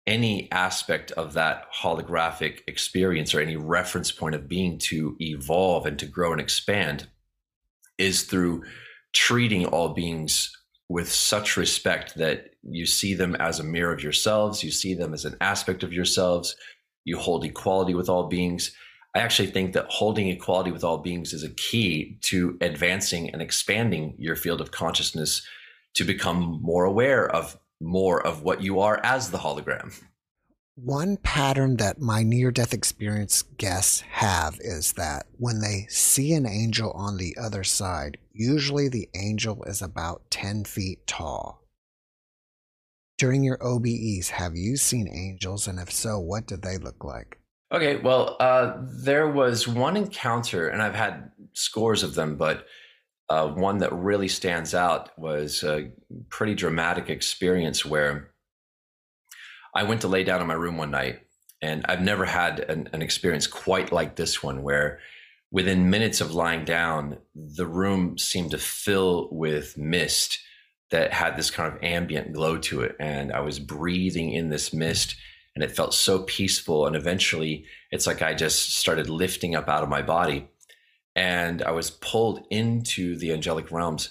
any 0.07 0.51
aspect 0.51 1.11
of 1.11 1.33
that 1.33 1.65
holographic 1.73 2.59
experience 2.67 3.33
or 3.33 3.39
any 3.39 3.55
reference 3.55 4.11
point 4.11 4.35
of 4.35 4.47
being 4.47 4.77
to 4.77 5.15
evolve 5.19 5.85
and 5.85 5.99
to 5.99 6.05
grow 6.05 6.31
and 6.31 6.41
expand 6.41 7.07
is 7.97 8.23
through 8.23 8.63
treating 9.13 9.65
all 9.65 9.89
beings 9.89 10.51
with 10.89 11.11
such 11.11 11.55
respect 11.55 12.15
that 12.15 12.49
you 12.63 12.85
see 12.85 13.13
them 13.13 13.35
as 13.35 13.59
a 13.59 13.63
mirror 13.63 13.93
of 13.93 14.03
yourselves, 14.03 14.63
you 14.63 14.71
see 14.71 14.93
them 14.93 15.13
as 15.13 15.23
an 15.23 15.37
aspect 15.39 15.83
of 15.83 15.93
yourselves, 15.93 16.55
you 17.03 17.17
hold 17.17 17.43
equality 17.45 17.93
with 17.93 18.09
all 18.09 18.27
beings. 18.27 18.75
I 19.15 19.19
actually 19.19 19.49
think 19.49 19.73
that 19.73 19.87
holding 19.89 20.29
equality 20.29 20.71
with 20.71 20.83
all 20.83 20.99
beings 20.99 21.33
is 21.33 21.43
a 21.43 21.49
key 21.49 22.17
to 22.21 22.57
advancing 22.61 23.29
and 23.29 23.41
expanding 23.41 24.15
your 24.17 24.35
field 24.35 24.61
of 24.61 24.71
consciousness 24.71 25.45
to 25.95 26.03
become 26.03 26.59
more 26.61 26.85
aware 26.85 27.29
of 27.29 27.57
more 27.81 28.25
of 28.25 28.43
what 28.43 28.61
you 28.61 28.79
are 28.79 29.01
as 29.03 29.31
the 29.31 29.39
hologram. 29.39 29.99
One 30.75 31.17
pattern 31.17 31.77
that 31.77 31.99
my 31.99 32.23
near 32.23 32.49
death 32.49 32.73
experience 32.73 33.43
guests 33.57 34.01
have 34.01 34.57
is 34.61 34.93
that 34.93 35.25
when 35.37 35.59
they 35.59 35.85
see 35.89 36.33
an 36.33 36.45
angel 36.45 36.91
on 36.91 37.17
the 37.17 37.35
other 37.37 37.63
side, 37.63 38.17
usually 38.31 38.87
the 38.87 39.09
angel 39.13 39.63
is 39.63 39.81
about 39.81 40.23
10 40.31 40.63
feet 40.63 41.05
tall. 41.05 41.60
During 43.21 43.43
your 43.43 43.59
OBEs, 43.59 44.29
have 44.29 44.55
you 44.55 44.77
seen 44.77 45.07
angels? 45.07 45.67
And 45.67 45.79
if 45.79 45.91
so, 45.91 46.17
what 46.17 46.47
did 46.47 46.63
they 46.63 46.79
look 46.79 47.03
like? 47.03 47.37
Okay, 47.71 47.97
well, 47.97 48.35
uh, 48.39 48.77
there 48.81 49.29
was 49.29 49.67
one 49.67 49.95
encounter, 49.95 50.69
and 50.69 50.81
I've 50.81 50.95
had 50.95 51.29
scores 51.53 52.01
of 52.01 52.15
them, 52.15 52.35
but 52.35 52.65
uh, 53.29 53.49
one 53.49 53.77
that 53.77 53.93
really 53.93 54.27
stands 54.27 54.73
out 54.73 55.11
was 55.19 55.61
a 55.61 55.91
pretty 56.29 56.55
dramatic 56.55 57.11
experience 57.11 57.85
where 57.85 58.31
I 59.75 59.83
went 59.83 60.01
to 60.01 60.07
lay 60.07 60.23
down 60.23 60.41
in 60.41 60.47
my 60.47 60.55
room 60.55 60.77
one 60.77 60.89
night, 60.89 61.19
and 61.61 61.85
I've 61.87 62.01
never 62.01 62.25
had 62.25 62.61
an, 62.61 62.89
an 62.91 63.03
experience 63.03 63.45
quite 63.45 63.91
like 63.91 64.15
this 64.15 64.41
one, 64.41 64.63
where 64.63 64.97
within 65.51 65.91
minutes 65.91 66.21
of 66.21 66.33
lying 66.33 66.65
down, 66.65 67.19
the 67.35 67.67
room 67.67 68.17
seemed 68.17 68.49
to 68.49 68.57
fill 68.57 69.29
with 69.31 69.77
mist 69.77 70.39
that 70.91 71.13
had 71.13 71.35
this 71.35 71.49
kind 71.49 71.73
of 71.73 71.81
ambient 71.81 72.33
glow 72.33 72.57
to 72.57 72.81
it. 72.81 72.95
And 72.99 73.31
I 73.31 73.39
was 73.39 73.59
breathing 73.59 74.31
in 74.31 74.49
this 74.49 74.73
mist 74.73 75.15
and 75.55 75.63
it 75.63 75.71
felt 75.71 75.93
so 75.93 76.19
peaceful. 76.23 76.85
And 76.85 76.95
eventually, 76.95 77.65
it's 77.91 78.07
like 78.07 78.21
I 78.21 78.33
just 78.33 78.77
started 78.77 79.09
lifting 79.09 79.55
up 79.55 79.67
out 79.67 79.83
of 79.83 79.89
my 79.89 80.01
body 80.01 80.49
and 81.15 81.61
I 81.61 81.71
was 81.71 81.91
pulled 81.91 82.45
into 82.49 83.17
the 83.17 83.33
angelic 83.33 83.71
realms. 83.71 84.09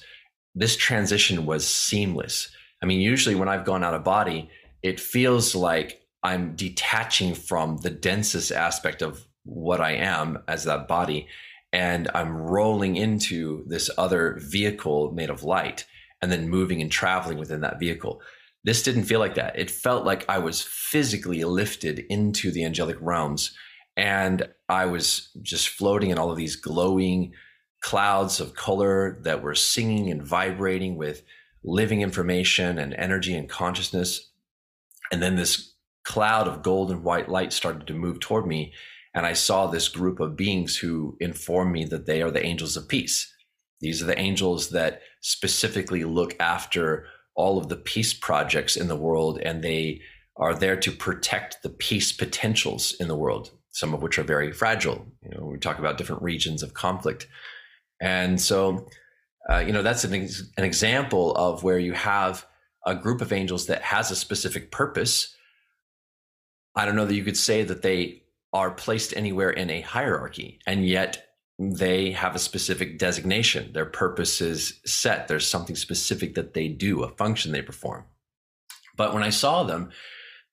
This 0.55 0.77
transition 0.77 1.47
was 1.47 1.67
seamless. 1.67 2.51
I 2.83 2.87
mean, 2.87 3.01
usually 3.01 3.35
when 3.35 3.49
I've 3.49 3.65
gone 3.65 3.85
out 3.85 3.95
of 3.95 4.05
body, 4.05 4.51
it 4.83 5.01
feels 5.01 5.55
like 5.55 6.03
I'm 6.23 6.57
detaching 6.57 7.35
from 7.35 7.79
the 7.79 7.91
densest 7.91 8.53
aspect 8.53 9.03
of 9.03 9.25
what 9.45 9.81
I 9.81 9.93
am 9.93 10.43
as 10.49 10.65
that 10.65 10.89
body. 10.89 11.29
And 11.73 12.11
I'm 12.15 12.37
rolling 12.37 12.97
into 12.97 13.65
this 13.67 13.91
other 13.97 14.39
vehicle 14.41 15.13
made 15.13 15.31
of 15.31 15.43
light 15.45 15.87
and 16.23 16.31
then 16.31 16.49
moving 16.49 16.83
and 16.83 16.91
traveling 16.91 17.39
within 17.39 17.61
that 17.61 17.79
vehicle. 17.79 18.21
This 18.65 18.83
didn't 18.83 19.05
feel 19.05 19.21
like 19.21 19.37
that. 19.37 19.59
It 19.59 19.71
felt 19.71 20.05
like 20.05 20.25
I 20.29 20.39
was 20.39 20.63
physically 20.63 21.45
lifted 21.45 22.01
into 22.11 22.51
the 22.51 22.65
angelic 22.65 22.99
realms 23.01 23.53
and 23.97 24.49
I 24.69 24.87
was 24.87 25.31
just 25.43 25.69
floating 25.69 26.11
in 26.11 26.19
all 26.19 26.31
of 26.31 26.37
these 26.37 26.57
glowing 26.57 27.33
clouds 27.83 28.41
of 28.41 28.55
color 28.55 29.19
that 29.23 29.43
were 29.43 29.55
singing 29.55 30.11
and 30.11 30.23
vibrating 30.23 30.97
with 30.97 31.23
living 31.65 32.03
information 32.03 32.79
and 32.79 32.95
energy 32.95 33.35
and 33.35 33.49
consciousness. 33.49 34.31
And 35.13 35.23
then 35.23 35.37
this 35.37 35.75
cloud 36.05 36.49
of 36.49 36.63
gold 36.63 36.91
and 36.91 37.05
white 37.05 37.29
light 37.29 37.53
started 37.53 37.87
to 37.87 37.95
move 37.95 38.21
toward 38.21 38.47
me. 38.47 38.73
And 39.15 39.27
I 39.27 39.33
saw 39.33 39.67
this 39.67 39.89
group 39.89 40.21
of 40.21 40.37
beings 40.37 40.77
who 40.77 41.17
informed 41.21 41.73
me 41.73 41.85
that 41.87 42.07
they 42.07 42.23
are 42.23 42.31
the 42.31 42.45
angels 42.45 42.77
of 42.77 42.89
peace. 42.89 43.33
These 43.81 44.03
are 44.03 44.07
the 44.07 44.19
angels 44.19 44.71
that 44.71 45.01
specifically 45.21 46.05
look 46.05 46.35
after 46.41 47.07
all 47.35 47.59
of 47.59 47.69
the 47.69 47.77
peace 47.77 48.13
projects 48.13 48.77
in 48.77 48.89
the 48.89 48.97
world, 48.97 49.39
and 49.39 49.63
they 49.63 50.01
are 50.37 50.55
there 50.55 50.77
to 50.77 50.91
protect 50.91 51.63
the 51.63 51.69
peace 51.69 52.13
potentials 52.13 52.95
in 53.01 53.09
the 53.09 53.17
world, 53.17 53.51
some 53.71 53.95
of 53.95 54.03
which 54.03 54.19
are 54.19 54.25
very 54.25 54.53
fragile. 54.53 55.07
You 55.23 55.37
know, 55.37 55.47
we 55.47 55.59
talk 55.59 55.79
about 55.79 55.99
different 55.99 56.23
regions 56.23 56.63
of 56.63 56.75
conflict. 56.75 57.27
And 58.01 58.41
so, 58.41 58.89
uh, 59.51 59.59
you 59.59 59.73
know, 59.73 59.83
that's 59.83 60.05
an, 60.05 60.15
ex- 60.15 60.43
an 60.57 60.65
example 60.65 61.35
of 61.37 61.63
where 61.63 61.79
you 61.79 61.93
have 61.93 62.47
a 62.87 62.95
group 62.95 63.21
of 63.21 63.33
angels 63.33 63.67
that 63.67 63.83
has 63.83 64.11
a 64.11 64.17
specific 64.17 64.71
purpose. 64.71 65.35
I 66.75 66.87
don't 66.87 66.97
know 66.97 67.05
that 67.05 67.15
you 67.15 67.25
could 67.25 67.37
say 67.37 67.63
that 67.65 67.83
they 67.83 68.23
are 68.53 68.71
placed 68.71 69.17
anywhere 69.17 69.51
in 69.51 69.71
a 69.71 69.83
hierarchy, 69.83 70.59
and 70.67 70.87
yet 70.87 71.30
they 71.61 72.13
have 72.13 72.35
a 72.35 72.39
specific 72.39 72.99
designation. 72.99 73.75
Their 73.75 73.85
purpose 73.85 74.41
is 74.41 74.81
set. 74.87 75.29
There's 75.29 75.47
something 75.47 75.77
specific 75.77 76.35
that 76.35 76.55
they 76.55 76.69
do, 76.69 77.03
a 77.03 77.09
function 77.17 77.53
they 77.53 77.61
perform. 77.61 78.07
But 78.97 79.13
when 79.13 79.23
I 79.23 79.29
saw 79.29 79.65
them, 79.65 79.91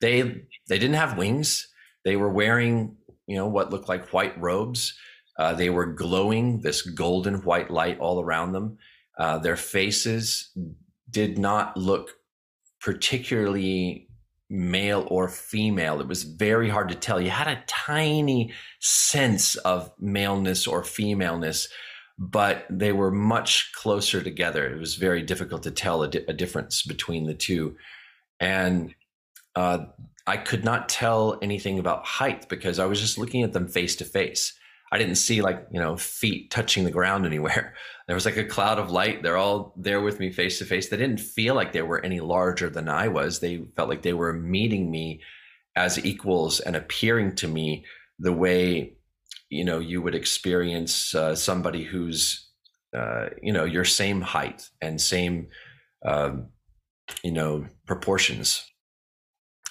they 0.02 0.22
they 0.68 0.78
didn't 0.78 0.96
have 0.96 1.18
wings. 1.18 1.70
They 2.04 2.18
were 2.18 2.30
wearing, 2.30 2.98
you 3.26 3.38
know, 3.38 3.48
what 3.48 3.72
looked 3.72 3.88
like 3.88 4.12
white 4.12 4.40
robes. 4.40 4.98
Uh, 5.40 5.54
they 5.54 5.70
were 5.70 5.86
glowing 5.86 6.60
this 6.60 6.82
golden 6.82 7.36
white 7.44 7.72
light 7.72 8.00
all 8.00 8.22
around 8.22 8.52
them. 8.52 8.78
Uh, 9.18 9.38
their 9.38 9.56
faces 9.56 10.52
did 11.10 11.38
not 11.38 11.78
look 11.78 12.12
particularly 12.82 14.07
male 14.50 15.08
or 15.10 15.28
female. 15.28 16.00
It 16.00 16.08
was 16.08 16.24
very 16.24 16.70
hard 16.70 16.90
to 16.90 16.96
tell. 16.96 17.20
You 17.20 17.30
had 17.30 17.48
a 17.48 17.64
tiny 17.68 18.54
sense 18.80 19.56
of 19.58 19.92
maleness 20.00 20.68
or 20.68 20.84
femaleness, 20.84 21.68
but 22.18 22.66
they 22.70 22.92
were 22.92 23.12
much 23.12 23.72
closer 23.74 24.22
together. 24.22 24.66
It 24.68 24.80
was 24.80 24.96
very 24.96 25.22
difficult 25.22 25.64
to 25.64 25.72
tell 25.72 26.04
a, 26.04 26.10
di- 26.10 26.26
a 26.28 26.34
difference 26.34 26.84
between 26.84 27.26
the 27.26 27.34
two. 27.34 27.76
And 28.40 28.96
uh, 29.56 29.86
I 30.26 30.38
could 30.38 30.64
not 30.64 30.90
tell 30.90 31.38
anything 31.42 31.80
about 31.80 32.06
height 32.06 32.48
because 32.48 32.80
I 32.80 32.86
was 32.86 33.02
just 33.02 33.18
looking 33.18 33.44
at 33.44 33.54
them 33.54 33.68
face 33.68 33.96
to 33.98 34.06
face. 34.06 34.54
I 34.92 34.98
didn't 34.98 35.16
see 35.16 35.42
like, 35.42 35.68
you 35.72 35.80
know, 35.80 35.98
feet 35.98 36.50
touching 36.50 36.84
the 36.84 36.92
ground 36.92 37.26
anywhere. 37.26 37.74
There 38.08 38.16
was 38.16 38.24
like 38.24 38.38
a 38.38 38.46
cloud 38.46 38.80
of 38.80 38.90
light. 38.90 39.22
They're 39.22 39.36
all 39.36 39.74
there 39.76 40.00
with 40.00 40.18
me 40.18 40.32
face 40.32 40.60
to 40.60 40.66
face. 40.66 40.88
They 40.88 40.96
didn't 40.96 41.20
feel 41.20 41.56
like 41.56 41.74
they 41.74 41.82
were 41.82 42.00
any 42.06 42.22
larger 42.22 42.70
than 42.70 42.88
I 42.88 43.10
was. 43.10 43.42
They 43.42 43.66
felt 43.76 43.90
like 43.90 44.02
they 44.02 44.14
were 44.14 44.32
meeting 44.32 44.90
me 44.90 45.20
as 45.76 46.04
equals 46.06 46.62
and 46.62 46.78
appearing 46.78 47.36
to 47.36 47.50
me 47.50 47.84
the 48.18 48.32
way, 48.32 48.94
you 49.50 49.66
know, 49.66 49.80
you 49.80 50.02
would 50.02 50.16
experience 50.16 51.14
uh, 51.14 51.36
somebody 51.36 51.84
who's, 51.84 52.50
uh, 52.96 53.26
you 53.44 53.52
know, 53.52 53.66
your 53.66 53.84
same 53.84 54.22
height 54.22 54.70
and 54.82 55.02
same, 55.02 55.50
um, 56.06 56.48
you 57.26 57.34
know, 57.34 57.68
proportions 57.86 58.64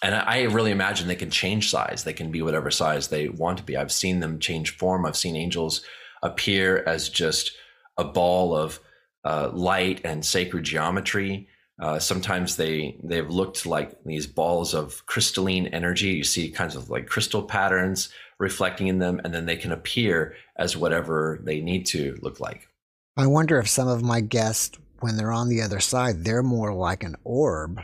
and 0.02 0.14
I 0.14 0.42
really 0.42 0.70
imagine 0.70 1.08
they 1.08 1.16
can 1.16 1.30
change 1.30 1.70
size. 1.70 2.04
They 2.04 2.12
can 2.12 2.30
be 2.30 2.42
whatever 2.42 2.70
size 2.70 3.08
they 3.08 3.28
want 3.28 3.58
to 3.58 3.64
be. 3.64 3.76
I've 3.76 3.92
seen 3.92 4.20
them 4.20 4.38
change 4.38 4.76
form. 4.76 5.06
I've 5.06 5.16
seen 5.16 5.36
angels 5.36 5.82
appear 6.22 6.82
as 6.86 7.08
just 7.08 7.52
a 7.96 8.04
ball 8.04 8.54
of 8.54 8.78
uh, 9.24 9.50
light 9.52 10.00
and 10.04 10.24
sacred 10.24 10.64
geometry. 10.64 11.48
Uh, 11.80 11.98
sometimes 11.98 12.56
they 12.56 12.98
they've 13.02 13.28
looked 13.28 13.66
like 13.66 14.02
these 14.04 14.26
balls 14.26 14.74
of 14.74 15.04
crystalline 15.06 15.66
energy. 15.68 16.08
You 16.08 16.24
see 16.24 16.50
kinds 16.50 16.76
of 16.76 16.90
like 16.90 17.06
crystal 17.06 17.42
patterns 17.42 18.10
reflecting 18.38 18.88
in 18.88 18.98
them, 18.98 19.20
and 19.24 19.32
then 19.32 19.46
they 19.46 19.56
can 19.56 19.72
appear 19.72 20.34
as 20.56 20.76
whatever 20.76 21.40
they 21.42 21.60
need 21.60 21.86
to 21.86 22.18
look 22.22 22.38
like. 22.38 22.68
I 23.16 23.26
wonder 23.26 23.58
if 23.58 23.68
some 23.68 23.88
of 23.88 24.02
my 24.02 24.20
guests, 24.20 24.78
when 25.00 25.16
they're 25.16 25.32
on 25.32 25.48
the 25.48 25.62
other 25.62 25.80
side, 25.80 26.24
they're 26.24 26.42
more 26.42 26.74
like 26.74 27.02
an 27.02 27.16
orb 27.24 27.80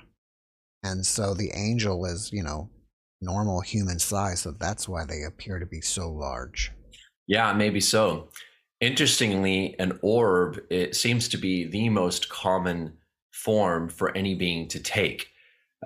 and 0.83 1.05
so 1.05 1.35
the 1.35 1.51
angel 1.55 2.05
is, 2.05 2.33
you 2.33 2.43
know, 2.43 2.71
normal 3.21 3.61
human 3.61 3.99
size. 3.99 4.41
So 4.41 4.51
that's 4.51 4.89
why 4.89 5.05
they 5.05 5.23
appear 5.23 5.59
to 5.59 5.67
be 5.67 5.81
so 5.81 6.11
large. 6.11 6.73
Yeah, 7.27 7.53
maybe 7.53 7.81
so. 7.81 8.29
Interestingly, 8.81 9.77
an 9.79 9.99
orb 10.03 10.61
it 10.71 10.97
seems 10.97 11.29
to 11.29 11.39
be 11.39 11.67
the 11.67 11.89
most 11.89 12.29
common 12.29 12.95
form 13.31 13.89
for 13.89 14.17
any 14.17 14.35
being 14.35 14.69
to 14.69 14.81
take. 14.81 15.29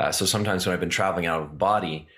Uh, 0.01 0.11
so 0.11 0.25
sometimes 0.27 0.67
when 0.67 0.73
I've 0.73 0.81
been 0.81 0.89
traveling 0.89 1.27
out 1.27 1.43
of 1.43 1.59
body, 1.59 2.09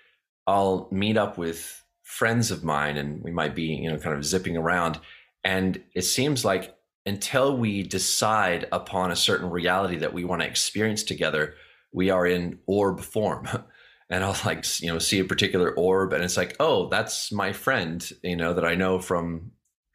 I'll 0.47 0.88
meet 0.90 1.16
up 1.16 1.37
with 1.37 1.85
friends 2.04 2.50
of 2.50 2.64
mine, 2.64 2.97
and 2.97 3.23
we 3.23 3.30
might 3.30 3.54
be, 3.54 3.64
you 3.64 3.90
know, 3.90 3.99
kind 3.99 4.16
of 4.16 4.25
zipping 4.25 4.56
around. 4.56 4.99
And 5.44 5.82
it 5.94 6.02
seems 6.02 6.44
like 6.44 6.75
until 7.06 7.56
we 7.56 7.82
decide 7.82 8.66
upon 8.73 9.11
a 9.11 9.16
certain 9.16 9.50
reality 9.50 9.97
that 9.99 10.12
we 10.12 10.25
want 10.25 10.42
to 10.42 10.49
experience 10.49 11.02
together, 11.02 11.54
we 11.92 12.11
are 12.11 12.26
in 12.26 12.59
orb 12.66 13.00
form. 13.00 13.49
And 14.11 14.25
I'll 14.25 14.35
like, 14.47 14.64
you 14.80 14.90
know, 14.90 14.99
see 14.99 15.18
a 15.18 15.25
particular 15.25 15.71
orb 15.71 16.14
and 16.14 16.25
it's 16.25 16.38
like, 16.38 16.57
oh, 16.59 16.88
that's 16.88 17.30
my 17.30 17.52
friend, 17.52 18.11
you 18.23 18.37
know, 18.37 18.54
that 18.54 18.64
I 18.64 18.75
know 18.75 19.00
from 19.00 19.50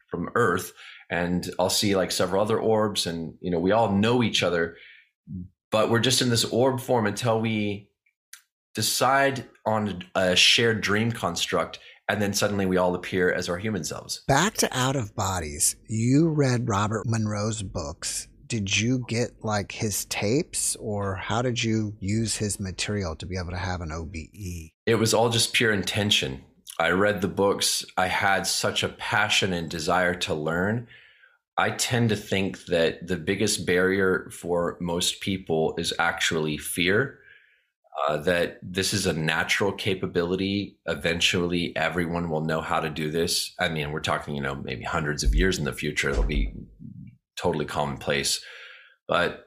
from 0.06 0.30
Earth. 0.36 0.72
And 1.10 1.50
I'll 1.58 1.68
see 1.68 1.96
like 1.96 2.12
several 2.12 2.40
other 2.40 2.56
orbs 2.56 3.08
and, 3.08 3.34
you 3.40 3.50
know, 3.50 3.58
we 3.58 3.72
all 3.72 3.90
know 3.90 4.22
each 4.22 4.44
other, 4.44 4.76
but 5.72 5.90
we're 5.90 5.98
just 5.98 6.22
in 6.22 6.30
this 6.30 6.44
orb 6.44 6.80
form 6.80 7.08
until 7.08 7.40
we 7.40 7.88
decide 8.76 9.46
on 9.66 10.04
a 10.14 10.36
shared 10.36 10.80
dream 10.80 11.10
construct 11.10 11.80
and 12.08 12.20
then 12.20 12.34
suddenly 12.34 12.66
we 12.66 12.76
all 12.76 12.94
appear 12.94 13.32
as 13.32 13.48
our 13.48 13.58
human 13.58 13.82
selves. 13.82 14.22
Back 14.28 14.54
to 14.58 14.68
out 14.78 14.94
of 14.94 15.14
bodies. 15.16 15.74
You 15.88 16.28
read 16.28 16.68
Robert 16.68 17.04
Monroe's 17.06 17.62
books 17.62 18.28
did 18.46 18.78
you 18.78 19.04
get 19.08 19.30
like 19.42 19.72
his 19.72 20.04
tapes 20.06 20.76
or 20.76 21.14
how 21.14 21.42
did 21.42 21.62
you 21.62 21.94
use 22.00 22.36
his 22.36 22.60
material 22.60 23.16
to 23.16 23.26
be 23.26 23.36
able 23.36 23.50
to 23.50 23.56
have 23.56 23.80
an 23.80 23.92
OBE? 23.92 24.70
It 24.86 24.96
was 24.96 25.14
all 25.14 25.30
just 25.30 25.52
pure 25.52 25.72
intention. 25.72 26.42
I 26.78 26.90
read 26.90 27.20
the 27.20 27.28
books. 27.28 27.84
I 27.96 28.08
had 28.08 28.46
such 28.46 28.82
a 28.82 28.88
passion 28.88 29.52
and 29.52 29.70
desire 29.70 30.14
to 30.14 30.34
learn. 30.34 30.88
I 31.56 31.70
tend 31.70 32.08
to 32.08 32.16
think 32.16 32.66
that 32.66 33.06
the 33.06 33.16
biggest 33.16 33.64
barrier 33.64 34.28
for 34.32 34.76
most 34.80 35.20
people 35.20 35.74
is 35.78 35.92
actually 35.98 36.58
fear. 36.58 37.20
Uh, 38.08 38.16
that 38.16 38.58
this 38.60 38.92
is 38.92 39.06
a 39.06 39.12
natural 39.12 39.70
capability. 39.70 40.76
Eventually, 40.86 41.74
everyone 41.76 42.28
will 42.28 42.40
know 42.40 42.60
how 42.60 42.80
to 42.80 42.90
do 42.90 43.08
this. 43.08 43.54
I 43.60 43.68
mean, 43.68 43.92
we're 43.92 44.00
talking, 44.00 44.34
you 44.34 44.42
know, 44.42 44.56
maybe 44.56 44.82
hundreds 44.82 45.22
of 45.22 45.32
years 45.32 45.60
in 45.60 45.64
the 45.64 45.72
future, 45.72 46.10
it'll 46.10 46.24
be 46.24 46.52
totally 47.44 47.66
commonplace. 47.66 48.42
But 49.06 49.46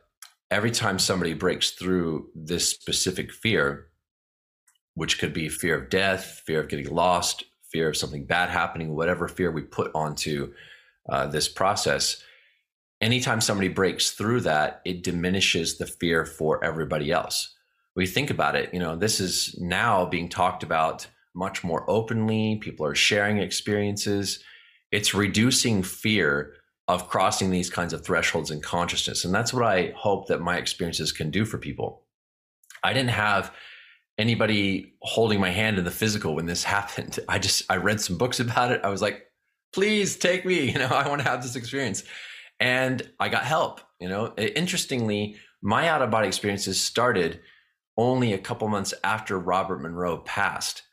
every 0.51 0.71
time 0.71 0.99
somebody 0.99 1.33
breaks 1.33 1.71
through 1.71 2.29
this 2.35 2.69
specific 2.69 3.33
fear, 3.33 3.87
which 4.93 5.17
could 5.19 5.33
be 5.33 5.49
fear 5.49 5.75
of 5.81 5.89
death, 5.89 6.43
fear 6.45 6.61
of 6.61 6.69
getting 6.69 6.93
lost, 6.93 7.43
fear 7.71 7.89
of 7.89 7.97
something 7.97 8.25
bad 8.25 8.49
happening, 8.49 8.95
whatever 8.95 9.27
fear 9.27 9.51
we 9.51 9.63
put 9.63 9.91
onto 9.95 10.53
uh, 11.09 11.25
this 11.25 11.47
process, 11.47 12.23
anytime 13.01 13.41
somebody 13.41 13.67
breaks 13.67 14.11
through 14.11 14.41
that, 14.41 14.81
it 14.85 15.03
diminishes 15.03 15.77
the 15.77 15.87
fear 15.87 16.23
for 16.25 16.63
everybody 16.63 17.11
else. 17.11 17.55
We 17.95 18.05
think 18.05 18.29
about 18.29 18.55
it, 18.55 18.71
you 18.73 18.79
know, 18.79 18.95
this 18.95 19.19
is 19.19 19.57
now 19.59 20.05
being 20.05 20.29
talked 20.29 20.61
about 20.61 21.07
much 21.33 21.63
more 21.63 21.83
openly. 21.89 22.57
People 22.61 22.85
are 22.85 22.95
sharing 22.95 23.39
experiences. 23.39 24.43
It's 24.91 25.15
reducing 25.15 25.81
fear 25.83 26.53
of 26.87 27.09
crossing 27.09 27.49
these 27.49 27.69
kinds 27.69 27.93
of 27.93 28.05
thresholds 28.05 28.51
in 28.51 28.61
consciousness. 28.61 29.25
And 29.25 29.33
that's 29.33 29.53
what 29.53 29.63
I 29.63 29.93
hope 29.95 30.27
that 30.27 30.41
my 30.41 30.57
experiences 30.57 31.11
can 31.11 31.29
do 31.29 31.43
for 31.43 31.57
people. 31.57 32.03
I 32.83 32.93
didn't 32.93 33.09
have 33.09 33.53
anybody 34.17 34.93
holding 35.01 35.39
my 35.39 35.49
hand 35.49 35.77
in 35.77 35.83
the 35.83 35.91
physical 35.91 36.35
when 36.35 36.45
this 36.45 36.63
happened. 36.75 37.19
I 37.27 37.39
just 37.39 37.69
I 37.69 37.77
read 37.77 38.01
some 38.01 38.17
books 38.17 38.39
about 38.39 38.71
it. 38.71 38.81
I 38.83 38.89
was 38.89 39.01
like, 39.01 39.27
please 39.73 40.15
take 40.15 40.45
me, 40.45 40.71
you 40.71 40.79
know, 40.79 40.87
I 40.87 41.07
want 41.07 41.21
to 41.21 41.29
have 41.29 41.43
this 41.43 41.55
experience. 41.55 42.03
And 42.59 43.07
I 43.19 43.29
got 43.29 43.43
help, 43.43 43.81
you 43.99 44.09
know. 44.09 44.33
Interestingly, 44.35 45.35
my 45.61 45.89
out 45.89 46.01
of 46.01 46.09
body 46.09 46.27
experiences 46.27 46.81
started 46.81 47.39
only 47.97 48.33
a 48.33 48.37
couple 48.37 48.67
months 48.67 48.93
after 49.03 49.37
Robert 49.37 49.81
Monroe 49.81 50.19
passed. 50.19 50.83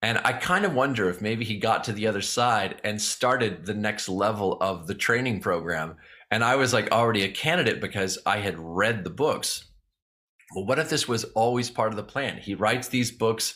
And 0.00 0.18
I 0.24 0.32
kind 0.32 0.64
of 0.64 0.74
wonder 0.74 1.08
if 1.08 1.20
maybe 1.20 1.44
he 1.44 1.58
got 1.58 1.84
to 1.84 1.92
the 1.92 2.06
other 2.06 2.20
side 2.20 2.80
and 2.84 3.00
started 3.00 3.66
the 3.66 3.74
next 3.74 4.08
level 4.08 4.56
of 4.60 4.86
the 4.86 4.94
training 4.94 5.40
program. 5.40 5.96
And 6.30 6.44
I 6.44 6.56
was 6.56 6.72
like 6.72 6.92
already 6.92 7.22
a 7.22 7.32
candidate 7.32 7.80
because 7.80 8.18
I 8.24 8.38
had 8.38 8.58
read 8.58 9.02
the 9.02 9.10
books. 9.10 9.64
Well, 10.54 10.66
what 10.66 10.78
if 10.78 10.88
this 10.88 11.08
was 11.08 11.24
always 11.24 11.68
part 11.68 11.90
of 11.90 11.96
the 11.96 12.04
plan? 12.04 12.38
He 12.38 12.54
writes 12.54 12.88
these 12.88 13.10
books, 13.10 13.54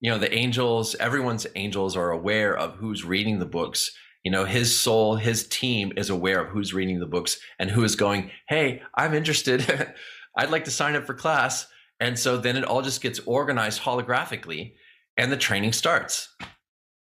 you 0.00 0.10
know, 0.10 0.18
the 0.18 0.32
angels, 0.32 0.94
everyone's 0.96 1.46
angels 1.56 1.96
are 1.96 2.10
aware 2.10 2.56
of 2.56 2.76
who's 2.76 3.04
reading 3.04 3.38
the 3.38 3.46
books. 3.46 3.90
You 4.24 4.30
know, 4.30 4.44
his 4.44 4.76
soul, 4.76 5.16
his 5.16 5.46
team 5.46 5.92
is 5.96 6.10
aware 6.10 6.40
of 6.40 6.48
who's 6.48 6.74
reading 6.74 7.00
the 7.00 7.06
books 7.06 7.38
and 7.58 7.70
who 7.70 7.84
is 7.84 7.96
going, 7.96 8.30
Hey, 8.48 8.82
I'm 8.94 9.14
interested. 9.14 9.94
I'd 10.36 10.50
like 10.50 10.64
to 10.64 10.70
sign 10.70 10.96
up 10.96 11.06
for 11.06 11.14
class. 11.14 11.66
And 12.00 12.18
so 12.18 12.36
then 12.36 12.56
it 12.56 12.64
all 12.64 12.82
just 12.82 13.02
gets 13.02 13.20
organized 13.20 13.80
holographically 13.82 14.74
and 15.16 15.32
the 15.32 15.36
training 15.36 15.72
starts. 15.72 16.28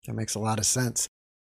That 0.07 0.15
makes 0.15 0.35
a 0.35 0.41
lot 0.41 0.59
of 0.59 0.67
sense. 0.67 1.09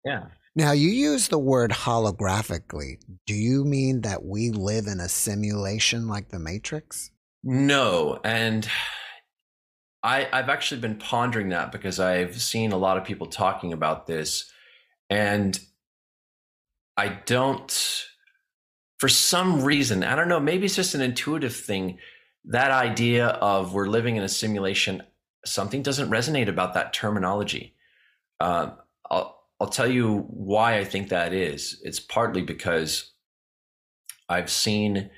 Yeah. 0.03 0.25
Now, 0.55 0.71
you 0.71 0.89
use 0.89 1.27
the 1.27 1.39
word 1.39 1.71
holographically. 1.71 2.97
Do 3.25 3.33
you 3.33 3.65
mean 3.65 4.01
that 4.01 4.23
we 4.23 4.51
live 4.51 4.87
in 4.87 4.99
a 5.01 5.09
simulation 5.09 6.07
like 6.07 6.29
the 6.29 6.39
Matrix? 6.39 7.11
No. 7.43 8.19
And 8.23 8.67
I, 10.03 10.29
I've 10.31 10.49
actually 10.49 10.81
been 10.81 10.97
pondering 10.97 11.49
that 11.49 11.71
because 11.71 11.99
I've 11.99 12.39
seen 12.39 12.71
a 12.71 12.77
lot 12.77 12.97
of 12.97 13.03
people 13.03 13.27
talking 13.27 13.73
about 13.73 14.05
this. 14.05 14.51
And 15.09 15.59
I 16.95 17.19
don't, 17.25 18.05
for 18.99 19.09
some 19.09 19.63
reason, 19.63 20.03
I 20.03 20.15
don't 20.15 20.29
know, 20.29 20.39
maybe 20.39 20.65
it's 20.65 20.75
just 20.75 20.95
an 20.95 21.01
intuitive 21.01 21.55
thing. 21.55 21.97
That 22.45 22.69
idea 22.69 23.27
of 23.27 23.73
we're 23.73 23.87
living 23.87 24.15
in 24.15 24.23
a 24.23 24.29
simulation, 24.29 25.01
something 25.45 25.81
doesn't 25.81 26.09
resonate 26.09 26.47
about 26.47 26.73
that 26.73 26.93
terminology. 26.93 27.75
Uh, 28.39 28.71
I'll, 29.09 29.43
I'll 29.59 29.67
tell 29.67 29.89
you 29.89 30.25
why 30.29 30.77
I 30.77 30.83
think 30.83 31.09
that 31.09 31.33
is. 31.33 31.79
It's 31.83 31.99
partly 31.99 32.41
because 32.41 33.11
I've 34.27 34.49
seen 34.49 35.09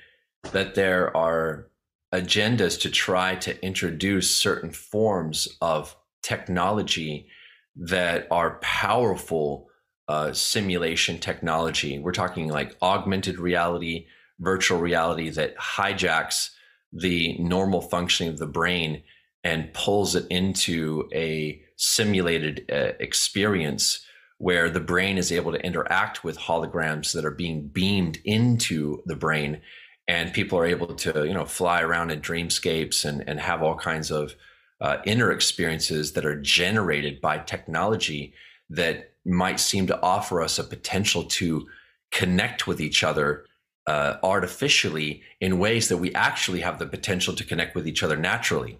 that 0.52 0.74
there 0.74 1.16
are 1.16 1.68
agendas 2.14 2.80
to 2.80 2.90
try 2.90 3.34
to 3.36 3.62
introduce 3.64 4.34
certain 4.34 4.70
forms 4.70 5.48
of 5.60 5.96
technology 6.22 7.28
that 7.76 8.26
are 8.30 8.58
powerful 8.60 9.68
uh, 10.08 10.32
simulation 10.32 11.18
technology. 11.18 11.98
We're 11.98 12.12
talking 12.12 12.48
like 12.48 12.76
augmented 12.80 13.38
reality, 13.38 14.06
virtual 14.38 14.78
reality 14.78 15.30
that 15.30 15.56
hijacks 15.58 16.50
the 16.92 17.36
normal 17.38 17.82
functioning 17.82 18.32
of 18.32 18.38
the 18.38 18.46
brain 18.46 19.02
and 19.44 19.72
pulls 19.72 20.14
it 20.14 20.26
into 20.30 21.08
a 21.12 21.62
simulated 21.76 22.64
uh, 22.72 22.92
experience 23.00 24.04
where 24.38 24.70
the 24.70 24.80
brain 24.80 25.18
is 25.18 25.32
able 25.32 25.52
to 25.52 25.64
interact 25.64 26.22
with 26.22 26.38
holograms 26.38 27.12
that 27.12 27.24
are 27.24 27.30
being 27.30 27.66
beamed 27.68 28.18
into 28.24 29.02
the 29.06 29.16
brain. 29.16 29.60
And 30.06 30.32
people 30.32 30.58
are 30.58 30.66
able 30.66 30.94
to 30.94 31.26
you 31.26 31.34
know 31.34 31.44
fly 31.44 31.82
around 31.82 32.10
in 32.10 32.20
dreamscapes 32.20 33.04
and, 33.04 33.28
and 33.28 33.40
have 33.40 33.62
all 33.62 33.76
kinds 33.76 34.10
of 34.10 34.34
uh, 34.80 34.98
inner 35.04 35.30
experiences 35.32 36.12
that 36.12 36.24
are 36.24 36.40
generated 36.40 37.20
by 37.20 37.38
technology 37.38 38.32
that 38.70 39.12
might 39.24 39.60
seem 39.60 39.86
to 39.86 40.00
offer 40.00 40.40
us 40.40 40.58
a 40.58 40.64
potential 40.64 41.24
to 41.24 41.66
connect 42.10 42.66
with 42.66 42.80
each 42.80 43.02
other 43.02 43.44
uh, 43.86 44.16
artificially 44.22 45.22
in 45.40 45.58
ways 45.58 45.88
that 45.88 45.96
we 45.96 46.14
actually 46.14 46.60
have 46.60 46.78
the 46.78 46.86
potential 46.86 47.34
to 47.34 47.44
connect 47.44 47.74
with 47.74 47.86
each 47.86 48.02
other 48.02 48.16
naturally 48.16 48.78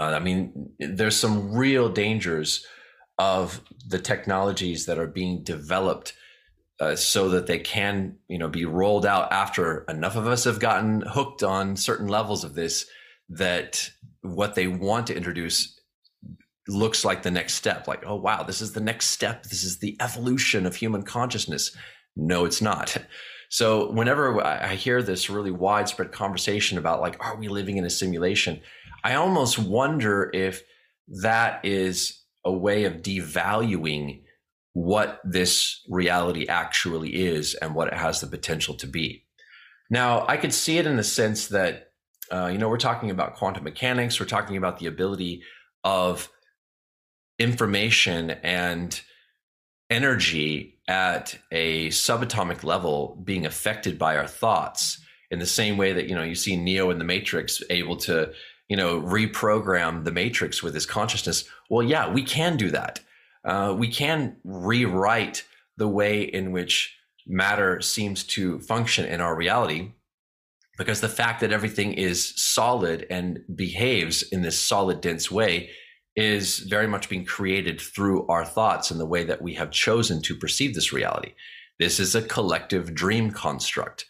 uh, 0.00 0.14
I 0.14 0.18
mean, 0.18 0.70
there's 0.78 1.16
some 1.16 1.54
real 1.54 1.90
dangers 1.90 2.66
of 3.18 3.60
the 3.86 3.98
technologies 3.98 4.86
that 4.86 4.98
are 4.98 5.06
being 5.06 5.44
developed 5.44 6.14
uh, 6.80 6.96
so 6.96 7.28
that 7.28 7.46
they 7.46 7.58
can, 7.58 8.16
you 8.26 8.38
know, 8.38 8.48
be 8.48 8.64
rolled 8.64 9.04
out 9.04 9.30
after 9.30 9.84
enough 9.90 10.16
of 10.16 10.26
us 10.26 10.44
have 10.44 10.58
gotten 10.58 11.02
hooked 11.02 11.42
on 11.42 11.76
certain 11.76 12.08
levels 12.08 12.44
of 12.44 12.54
this 12.54 12.86
that 13.28 13.90
what 14.22 14.54
they 14.54 14.66
want 14.66 15.06
to 15.08 15.14
introduce 15.14 15.78
looks 16.66 17.04
like 17.04 17.22
the 17.22 17.30
next 17.30 17.54
step. 17.54 17.86
Like, 17.86 18.02
oh 18.06 18.16
wow, 18.16 18.42
this 18.42 18.62
is 18.62 18.72
the 18.72 18.80
next 18.80 19.08
step. 19.08 19.42
This 19.42 19.64
is 19.64 19.78
the 19.78 19.98
evolution 20.00 20.64
of 20.64 20.76
human 20.76 21.02
consciousness. 21.02 21.76
No, 22.16 22.46
it's 22.46 22.62
not. 22.62 22.96
So 23.50 23.90
whenever 23.90 24.42
I 24.42 24.76
hear 24.76 25.02
this 25.02 25.28
really 25.28 25.50
widespread 25.50 26.12
conversation 26.12 26.78
about 26.78 27.00
like, 27.00 27.22
are 27.22 27.36
we 27.36 27.48
living 27.48 27.76
in 27.76 27.84
a 27.84 27.90
simulation? 27.90 28.60
I 29.02 29.14
almost 29.14 29.58
wonder 29.58 30.30
if 30.32 30.62
that 31.22 31.64
is 31.64 32.22
a 32.44 32.52
way 32.52 32.84
of 32.84 33.02
devaluing 33.02 34.22
what 34.72 35.20
this 35.24 35.82
reality 35.88 36.46
actually 36.46 37.10
is 37.10 37.54
and 37.54 37.74
what 37.74 37.88
it 37.88 37.94
has 37.94 38.20
the 38.20 38.26
potential 38.26 38.74
to 38.74 38.86
be. 38.86 39.24
Now, 39.90 40.24
I 40.28 40.36
could 40.36 40.54
see 40.54 40.78
it 40.78 40.86
in 40.86 40.96
the 40.96 41.04
sense 41.04 41.48
that, 41.48 41.88
uh, 42.30 42.46
you 42.52 42.58
know, 42.58 42.68
we're 42.68 42.76
talking 42.76 43.10
about 43.10 43.34
quantum 43.34 43.64
mechanics, 43.64 44.20
we're 44.20 44.26
talking 44.26 44.56
about 44.56 44.78
the 44.78 44.86
ability 44.86 45.42
of 45.82 46.30
information 47.38 48.30
and 48.30 49.00
energy 49.88 50.78
at 50.86 51.36
a 51.50 51.88
subatomic 51.88 52.62
level 52.62 53.20
being 53.24 53.44
affected 53.44 53.98
by 53.98 54.16
our 54.16 54.26
thoughts 54.26 55.00
in 55.30 55.38
the 55.38 55.46
same 55.46 55.76
way 55.76 55.92
that 55.92 56.08
you 56.08 56.14
know 56.14 56.22
you 56.22 56.34
see 56.34 56.56
neo 56.56 56.90
in 56.90 56.98
the 56.98 57.04
matrix 57.04 57.62
able 57.70 57.96
to 57.96 58.32
you 58.70 58.76
know, 58.76 59.00
reprogram 59.00 60.04
the 60.04 60.12
matrix 60.12 60.62
with 60.62 60.72
his 60.72 60.86
consciousness. 60.86 61.44
Well, 61.68 61.84
yeah, 61.84 62.10
we 62.10 62.22
can 62.22 62.56
do 62.56 62.70
that. 62.70 63.00
Uh, 63.44 63.74
we 63.76 63.88
can 63.88 64.36
rewrite 64.44 65.44
the 65.76 65.88
way 65.88 66.22
in 66.22 66.52
which 66.52 66.96
matter 67.26 67.80
seems 67.80 68.22
to 68.24 68.60
function 68.60 69.04
in 69.06 69.20
our 69.20 69.34
reality 69.34 69.92
because 70.78 71.00
the 71.00 71.08
fact 71.08 71.40
that 71.40 71.52
everything 71.52 71.92
is 71.94 72.32
solid 72.36 73.06
and 73.10 73.40
behaves 73.54 74.22
in 74.22 74.42
this 74.42 74.58
solid, 74.58 75.00
dense 75.00 75.30
way 75.30 75.70
is 76.14 76.60
very 76.60 76.86
much 76.86 77.08
being 77.08 77.24
created 77.24 77.80
through 77.80 78.26
our 78.28 78.44
thoughts 78.44 78.90
and 78.90 79.00
the 79.00 79.06
way 79.06 79.24
that 79.24 79.42
we 79.42 79.54
have 79.54 79.70
chosen 79.72 80.22
to 80.22 80.34
perceive 80.34 80.74
this 80.74 80.92
reality. 80.92 81.32
This 81.80 81.98
is 81.98 82.14
a 82.14 82.22
collective 82.22 82.94
dream 82.94 83.32
construct. 83.32 84.06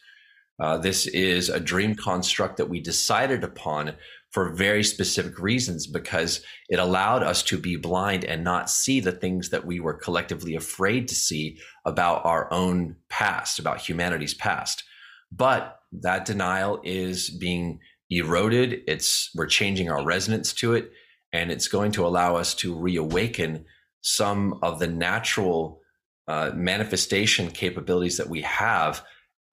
Uh, 0.61 0.77
this 0.77 1.07
is 1.07 1.49
a 1.49 1.59
dream 1.59 1.95
construct 1.95 2.59
that 2.59 2.69
we 2.69 2.81
decided 2.81 3.43
upon 3.43 3.95
for 4.31 4.51
very 4.51 4.85
specific 4.85 5.39
reasons 5.41 5.87
because 5.87 6.43
it 6.69 6.79
allowed 6.79 7.23
us 7.23 7.43
to 7.43 7.59
be 7.59 7.77
blind 7.77 8.25
and 8.25 8.45
not 8.45 8.71
see 8.71 9.01
the 9.01 9.13
things 9.13 9.51
that 9.51 9.67
we 9.67 9.81
were 9.81 9.95
collectively 9.95 10.55
afraid 10.55 11.09
to 11.09 11.15
see 11.15 11.59
about 11.85 12.25
our 12.25 12.53
own 12.53 12.97
past, 13.09 13.59
about 13.59 13.81
humanity's 13.81 14.35
past. 14.35 14.85
But 15.33 15.81
that 15.93 16.25
denial 16.25 16.81
is 16.85 17.29
being 17.29 17.81
eroded. 18.09 18.83
It's 18.87 19.31
we're 19.35 19.47
changing 19.47 19.91
our 19.91 20.05
resonance 20.05 20.53
to 20.55 20.75
it, 20.75 20.93
and 21.33 21.51
it's 21.51 21.69
going 21.69 21.93
to 21.93 22.07
allow 22.07 22.37
us 22.37 22.55
to 22.57 22.79
reawaken 22.79 23.65
some 24.01 24.59
of 24.63 24.79
the 24.79 24.87
natural 24.87 25.81
uh, 26.29 26.53
manifestation 26.55 27.51
capabilities 27.51 28.17
that 28.17 28.29
we 28.29 28.43
have 28.43 29.05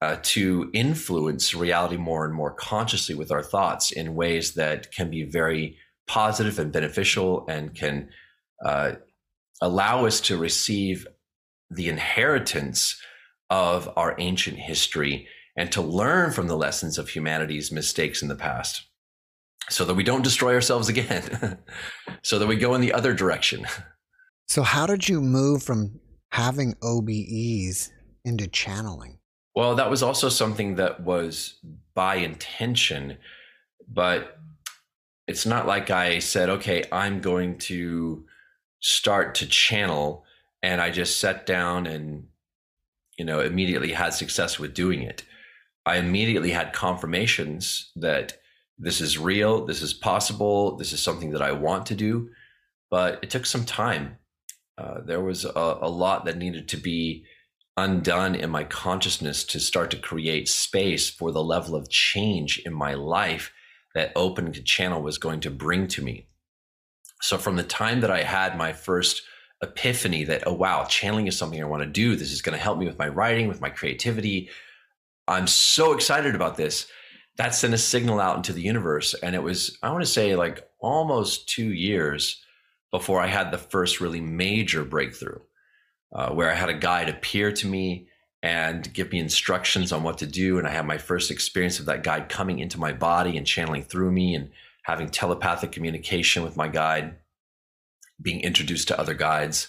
uh, 0.01 0.17
to 0.21 0.69
influence 0.73 1.55
reality 1.55 1.97
more 1.97 2.25
and 2.25 2.33
more 2.33 2.51
consciously 2.51 3.15
with 3.15 3.31
our 3.31 3.41
thoughts 3.41 3.91
in 3.91 4.15
ways 4.15 4.53
that 4.53 4.91
can 4.91 5.09
be 5.09 5.23
very 5.23 5.77
positive 6.07 6.59
and 6.59 6.71
beneficial 6.71 7.45
and 7.49 7.75
can 7.75 8.09
uh, 8.63 8.93
allow 9.61 10.05
us 10.05 10.21
to 10.21 10.37
receive 10.37 11.07
the 11.69 11.89
inheritance 11.89 12.99
of 13.49 13.91
our 13.97 14.15
ancient 14.19 14.57
history 14.57 15.27
and 15.57 15.71
to 15.71 15.81
learn 15.81 16.31
from 16.31 16.47
the 16.47 16.57
lessons 16.57 16.97
of 16.97 17.09
humanity's 17.09 17.71
mistakes 17.71 18.21
in 18.21 18.27
the 18.27 18.35
past 18.35 18.87
so 19.69 19.83
that 19.83 19.95
we 19.95 20.03
don't 20.03 20.23
destroy 20.23 20.53
ourselves 20.53 20.87
again, 20.87 21.57
so 22.23 22.39
that 22.39 22.47
we 22.47 22.55
go 22.55 22.73
in 22.75 22.81
the 22.81 22.93
other 22.93 23.13
direction. 23.13 23.65
So, 24.47 24.61
how 24.63 24.85
did 24.85 25.09
you 25.09 25.19
move 25.19 25.63
from 25.63 25.99
having 26.31 26.75
OBEs 26.75 27.89
into 28.23 28.47
channeling? 28.47 29.16
Well, 29.57 29.73
that 29.73 29.89
was 29.89 30.03
also 30.03 30.29
something 30.29 30.75
that 30.75 30.99
was 30.99 31.55
by 31.95 32.17
intention, 32.17 33.17
but 33.91 34.37
it's 35.27 35.47
not 35.47 35.65
like 35.65 35.89
I 35.89 36.19
said, 36.19 36.51
okay, 36.51 36.83
I'm 36.91 37.21
going 37.21 37.57
to 37.71 38.23
start 38.81 39.33
to 39.33 39.47
channel 39.47 40.25
and 40.61 40.79
I 40.79 40.91
just 40.91 41.19
sat 41.19 41.47
down 41.47 41.87
and, 41.87 42.27
you 43.17 43.25
know, 43.25 43.39
immediately 43.39 43.93
had 43.93 44.13
success 44.13 44.59
with 44.59 44.75
doing 44.75 45.01
it. 45.01 45.25
I 45.87 45.97
immediately 45.97 46.51
had 46.51 46.71
confirmations 46.71 47.91
that 47.95 48.37
this 48.77 49.01
is 49.01 49.17
real, 49.17 49.65
this 49.65 49.81
is 49.81 49.91
possible, 49.91 50.77
this 50.77 50.93
is 50.93 51.01
something 51.01 51.31
that 51.31 51.41
I 51.41 51.53
want 51.53 51.87
to 51.87 51.95
do. 51.95 52.29
But 52.91 53.23
it 53.23 53.31
took 53.31 53.47
some 53.47 53.65
time. 53.65 54.19
Uh, 54.77 55.01
there 55.03 55.21
was 55.21 55.45
a, 55.45 55.77
a 55.81 55.89
lot 55.89 56.25
that 56.25 56.37
needed 56.37 56.67
to 56.67 56.77
be 56.77 57.25
undone 57.77 58.35
in 58.35 58.49
my 58.49 58.63
consciousness 58.63 59.43
to 59.45 59.59
start 59.59 59.91
to 59.91 59.97
create 59.97 60.49
space 60.49 61.09
for 61.09 61.31
the 61.31 61.43
level 61.43 61.75
of 61.75 61.89
change 61.89 62.59
in 62.65 62.73
my 62.73 62.95
life 62.95 63.53
that 63.93 64.11
opening 64.15 64.51
to 64.53 64.63
channel 64.63 65.01
was 65.01 65.17
going 65.17 65.39
to 65.39 65.51
bring 65.51 65.87
to 65.87 66.03
me. 66.03 66.27
So 67.21 67.37
from 67.37 67.55
the 67.55 67.63
time 67.63 68.01
that 68.01 68.11
I 68.11 68.23
had 68.23 68.57
my 68.57 68.73
first 68.73 69.21
epiphany 69.61 70.23
that, 70.25 70.43
oh, 70.45 70.53
wow, 70.53 70.85
channeling 70.85 71.27
is 71.27 71.37
something 71.37 71.61
I 71.61 71.65
want 71.65 71.83
to 71.83 71.89
do. 71.89 72.15
This 72.15 72.31
is 72.31 72.41
going 72.41 72.57
to 72.57 72.63
help 72.63 72.77
me 72.77 72.85
with 72.85 72.99
my 72.99 73.07
writing, 73.07 73.47
with 73.47 73.61
my 73.61 73.69
creativity. 73.69 74.49
I'm 75.27 75.47
so 75.47 75.93
excited 75.93 76.35
about 76.35 76.57
this. 76.57 76.87
That 77.37 77.53
sent 77.55 77.73
a 77.73 77.77
signal 77.77 78.19
out 78.19 78.37
into 78.37 78.53
the 78.53 78.61
universe. 78.61 79.13
And 79.15 79.35
it 79.35 79.43
was, 79.43 79.77
I 79.81 79.91
want 79.91 80.03
to 80.03 80.09
say, 80.09 80.35
like 80.35 80.67
almost 80.79 81.49
two 81.49 81.73
years 81.73 82.41
before 82.91 83.19
I 83.21 83.27
had 83.27 83.51
the 83.51 83.57
first 83.57 83.99
really 83.99 84.21
major 84.21 84.83
breakthrough, 84.83 85.39
uh, 86.13 86.31
where 86.31 86.51
I 86.51 86.55
had 86.55 86.69
a 86.69 86.73
guide 86.73 87.09
appear 87.09 87.51
to 87.51 87.67
me 87.67 88.07
and 88.43 88.93
give 88.93 89.11
me 89.11 89.19
instructions 89.19 89.91
on 89.91 90.03
what 90.03 90.19
to 90.19 90.27
do. 90.27 90.57
And 90.57 90.67
I 90.67 90.71
had 90.71 90.85
my 90.85 90.97
first 90.97 91.31
experience 91.31 91.79
of 91.79 91.85
that 91.87 92.03
guide 92.03 92.29
coming 92.29 92.59
into 92.59 92.79
my 92.79 92.93
body 92.93 93.37
and 93.37 93.47
channeling 93.47 93.83
through 93.83 94.11
me 94.11 94.35
and 94.35 94.51
having 94.83 95.09
telepathic 95.09 95.71
communication 95.71 96.43
with 96.43 96.55
my 96.55 96.67
guide, 96.67 97.17
being 98.21 98.41
introduced 98.41 98.87
to 98.87 98.99
other 98.99 99.13
guides, 99.13 99.67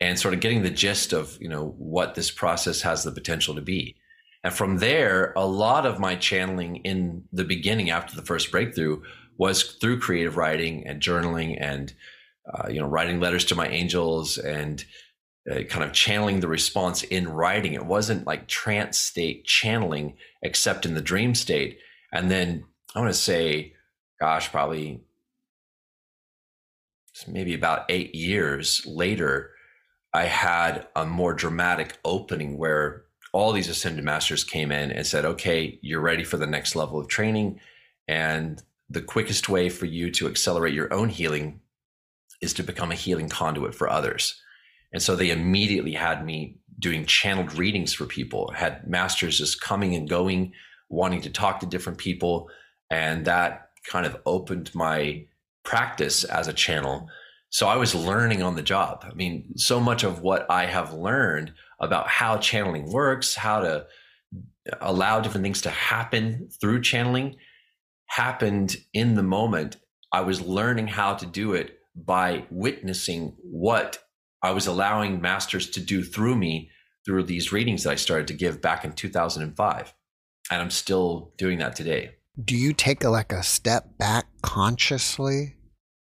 and 0.00 0.18
sort 0.18 0.34
of 0.34 0.40
getting 0.40 0.62
the 0.62 0.70
gist 0.70 1.12
of 1.12 1.38
you 1.40 1.48
know 1.48 1.74
what 1.78 2.14
this 2.14 2.30
process 2.30 2.82
has 2.82 3.04
the 3.04 3.12
potential 3.12 3.54
to 3.54 3.62
be. 3.62 3.96
And 4.42 4.52
from 4.52 4.78
there, 4.78 5.32
a 5.36 5.46
lot 5.46 5.86
of 5.86 5.98
my 5.98 6.16
channeling 6.16 6.76
in 6.76 7.24
the 7.32 7.44
beginning 7.44 7.90
after 7.90 8.14
the 8.14 8.26
first 8.26 8.50
breakthrough 8.50 9.02
was 9.38 9.62
through 9.62 10.00
creative 10.00 10.36
writing 10.36 10.86
and 10.86 11.00
journaling 11.00 11.56
and 11.60 11.94
uh, 12.52 12.68
you 12.68 12.80
know 12.80 12.86
writing 12.86 13.20
letters 13.20 13.44
to 13.46 13.54
my 13.54 13.68
angels 13.68 14.38
and 14.38 14.84
uh, 15.50 15.62
kind 15.62 15.84
of 15.84 15.92
channeling 15.92 16.40
the 16.40 16.48
response 16.48 17.02
in 17.02 17.28
writing. 17.28 17.74
It 17.74 17.86
wasn't 17.86 18.26
like 18.26 18.48
trance 18.48 18.98
state 18.98 19.44
channeling, 19.44 20.16
except 20.42 20.86
in 20.86 20.94
the 20.94 21.00
dream 21.00 21.34
state. 21.34 21.78
And 22.12 22.30
then 22.30 22.64
I 22.94 23.00
want 23.00 23.12
to 23.12 23.18
say, 23.18 23.74
gosh, 24.20 24.50
probably 24.50 25.02
maybe 27.26 27.54
about 27.54 27.84
eight 27.88 28.14
years 28.14 28.84
later, 28.86 29.50
I 30.12 30.24
had 30.24 30.86
a 30.94 31.06
more 31.06 31.34
dramatic 31.34 31.98
opening 32.04 32.58
where 32.58 33.04
all 33.32 33.52
these 33.52 33.68
ascended 33.68 34.04
masters 34.04 34.44
came 34.44 34.72
in 34.72 34.90
and 34.90 35.06
said, 35.06 35.24
okay, 35.24 35.78
you're 35.82 36.00
ready 36.00 36.24
for 36.24 36.38
the 36.38 36.46
next 36.46 36.74
level 36.74 36.98
of 36.98 37.08
training. 37.08 37.60
And 38.08 38.62
the 38.88 39.02
quickest 39.02 39.48
way 39.48 39.68
for 39.68 39.86
you 39.86 40.10
to 40.12 40.26
accelerate 40.26 40.74
your 40.74 40.92
own 40.92 41.08
healing 41.08 41.60
is 42.40 42.54
to 42.54 42.62
become 42.62 42.92
a 42.92 42.96
healing 42.96 43.28
conduit 43.28 43.74
for 43.74 43.88
others. 43.88 44.40
And 44.96 45.02
so 45.02 45.14
they 45.14 45.30
immediately 45.30 45.92
had 45.92 46.24
me 46.24 46.56
doing 46.78 47.04
channeled 47.04 47.52
readings 47.52 47.92
for 47.92 48.06
people, 48.06 48.50
had 48.52 48.88
masters 48.88 49.36
just 49.36 49.60
coming 49.60 49.94
and 49.94 50.08
going, 50.08 50.54
wanting 50.88 51.20
to 51.20 51.28
talk 51.28 51.60
to 51.60 51.66
different 51.66 51.98
people. 51.98 52.48
And 52.88 53.26
that 53.26 53.72
kind 53.86 54.06
of 54.06 54.16
opened 54.24 54.74
my 54.74 55.26
practice 55.64 56.24
as 56.24 56.48
a 56.48 56.54
channel. 56.54 57.10
So 57.50 57.68
I 57.68 57.76
was 57.76 57.94
learning 57.94 58.42
on 58.42 58.56
the 58.56 58.62
job. 58.62 59.04
I 59.06 59.12
mean, 59.12 59.52
so 59.56 59.80
much 59.80 60.02
of 60.02 60.22
what 60.22 60.50
I 60.50 60.64
have 60.64 60.94
learned 60.94 61.52
about 61.78 62.08
how 62.08 62.38
channeling 62.38 62.90
works, 62.90 63.34
how 63.34 63.60
to 63.60 63.86
allow 64.80 65.20
different 65.20 65.44
things 65.44 65.60
to 65.60 65.70
happen 65.70 66.48
through 66.58 66.80
channeling 66.80 67.36
happened 68.06 68.78
in 68.94 69.14
the 69.14 69.22
moment. 69.22 69.76
I 70.10 70.22
was 70.22 70.40
learning 70.40 70.86
how 70.86 71.16
to 71.16 71.26
do 71.26 71.52
it 71.52 71.80
by 71.94 72.46
witnessing 72.50 73.36
what 73.42 73.98
I 74.46 74.52
was 74.52 74.66
allowing 74.66 75.20
masters 75.20 75.68
to 75.70 75.80
do 75.80 76.02
through 76.02 76.36
me 76.36 76.70
through 77.04 77.24
these 77.24 77.52
readings 77.52 77.84
that 77.84 77.90
I 77.90 77.96
started 77.96 78.28
to 78.28 78.34
give 78.34 78.62
back 78.62 78.84
in 78.84 78.92
2005. 78.92 79.94
And 80.50 80.62
I'm 80.62 80.70
still 80.70 81.32
doing 81.36 81.58
that 81.58 81.76
today. 81.76 82.16
Do 82.42 82.56
you 82.56 82.72
take 82.72 83.02
a, 83.02 83.08
like 83.08 83.32
a 83.32 83.42
step 83.42 83.98
back 83.98 84.26
consciously 84.42 85.56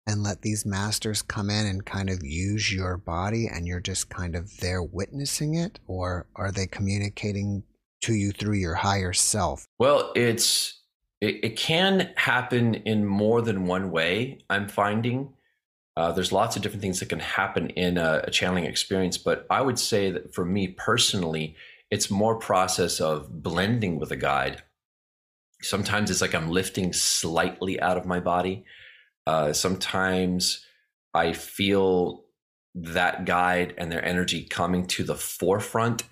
and 0.08 0.24
let 0.24 0.41
these 0.41 0.65
masters 0.65 1.21
come 1.21 1.50
in 1.50 1.65
and 1.65 1.86
kind 1.86 2.10
of 2.10 2.24
use 2.24 2.74
your 2.74 2.98
body 2.98 3.48
and 3.48 3.65
you're 3.67 3.80
just 3.80 4.10
kind 4.10 4.36
of 4.36 4.58
there 4.58 4.84
witnessing 4.84 5.56
it? 5.56 5.80
Or 5.88 6.28
are 6.36 6.52
they 6.52 6.67
communicating 6.67 7.63
to 8.02 8.13
you 8.13 8.32
through 8.32 8.56
your 8.56 8.76
higher 8.76 9.13
self? 9.13 9.65
Well, 9.80 10.12
it's 10.15 10.82
it, 11.21 11.43
it 11.43 11.58
can 11.58 12.12
happen 12.17 12.76
in 12.76 13.06
more 13.06 13.41
than 13.41 13.65
one 13.65 13.91
way, 13.91 14.39
I'm 14.50 14.67
finding. 14.67 15.34
Uh, 15.97 16.12
there's 16.12 16.31
lots 16.31 16.55
of 16.55 16.62
different 16.62 16.81
things 16.81 16.99
that 16.99 17.10
can 17.10 17.19
happen 17.19 17.69
in 17.69 17.97
a, 17.97 18.21
a, 18.25 18.31
channeling 18.31 18.65
experience, 18.65 19.17
but 19.17 19.45
I 19.49 19.62
would 19.62 19.79
say 19.79 20.12
that 20.12 20.34
for 20.34 20.43
me 20.43 20.67
personally, 20.67 21.55
it's 21.89 22.12
more 22.12 22.36
process 22.36 22.99
of 22.99 23.41
blending 23.41 23.97
with 23.97 24.12
a 24.12 24.17
guide. 24.17 24.63
Sometimes 25.62 26.12
it's 26.12 26.19
like 26.19 26.36
I'm 26.36 26.49
lifting 26.49 26.91
slightly 26.91 27.79
out 27.79 27.97
of 27.97 28.05
my 28.05 28.19
body. 28.19 28.65
Uh, 29.25 29.53
sometimes 29.53 30.65
I 31.13 31.31
feel 31.31 32.25
that 32.75 33.23
guide 33.23 33.73
and 33.77 33.89
their 33.89 34.03
energy 34.03 34.43
coming 34.43 34.86
to 34.88 35.03
the 35.03 35.15
forefront, 35.15 36.03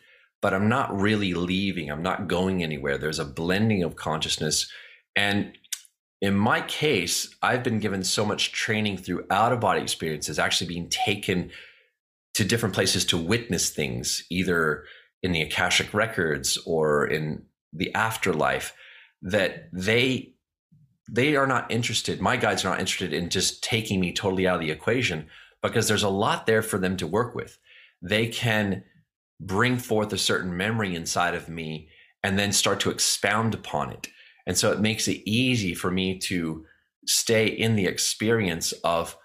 but 0.41 0.53
I'm 0.53 0.69
not 0.69 0.97
really 0.97 1.33
leaving. 1.33 1.91
I'm 1.91 2.01
not 2.01 2.29
going 2.29 2.63
anywhere. 2.63 2.97
There's 2.97 3.19
a 3.19 3.25
blending 3.25 3.83
of 3.83 3.97
consciousness. 3.97 4.71
And 5.15 5.57
in 6.23 6.35
my 6.35 6.61
case, 6.61 7.35
I've 7.41 7.63
been 7.63 7.79
given 7.79 8.01
so 8.01 8.25
much 8.25 8.53
training 8.53 8.95
through 8.95 9.25
out 9.29 9.51
of 9.51 9.59
body 9.59 9.81
experiences, 9.81 10.39
actually 10.39 10.67
being 10.67 10.87
taken 10.87 11.51
to 12.35 12.45
different 12.45 12.73
places 12.73 13.03
to 13.07 13.17
witness 13.17 13.71
things, 13.71 14.23
either 14.29 14.85
in 15.21 15.33
the 15.33 15.41
Akashic 15.41 15.93
records 15.93 16.57
or 16.65 17.05
in 17.05 17.43
the 17.73 17.93
afterlife, 17.93 18.73
that 19.21 19.67
they 19.73 20.33
they 21.11 21.35
are 21.35 21.45
not 21.45 21.69
interested. 21.69 22.21
My 22.21 22.37
guides 22.37 22.63
are 22.63 22.69
not 22.69 22.79
interested 22.79 23.11
in 23.11 23.29
just 23.29 23.61
taking 23.61 23.99
me 23.99 24.13
totally 24.13 24.47
out 24.47 24.55
of 24.55 24.61
the 24.61 24.71
equation 24.71 25.27
because 25.61 25.89
there's 25.89 26.03
a 26.03 26.09
lot 26.09 26.45
there 26.45 26.61
for 26.61 26.77
them 26.77 26.95
to 26.97 27.05
work 27.05 27.35
with. 27.35 27.57
They 28.01 28.27
can 28.27 28.85
bring 29.41 29.77
forth 29.77 30.13
a 30.13 30.17
certain 30.17 30.55
memory 30.55 30.95
inside 30.95 31.35
of 31.35 31.49
me 31.49 31.89
and 32.23 32.39
then 32.39 32.53
start 32.53 32.79
to 32.79 32.91
expound 32.91 33.53
upon 33.53 33.91
it 33.91 34.07
and 34.45 34.57
so 34.57 34.71
it 34.71 34.79
makes 34.79 35.07
it 35.07 35.21
easy 35.25 35.73
for 35.73 35.91
me 35.91 36.19
to 36.19 36.65
stay 37.05 37.47
in 37.47 37.75
the 37.75 37.85
experience 37.85 38.71
of 38.83 39.17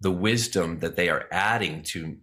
the 0.00 0.10
wisdom 0.10 0.80
that 0.80 0.96
they 0.96 1.08
are 1.08 1.26
adding 1.30 1.82
to 1.82 2.16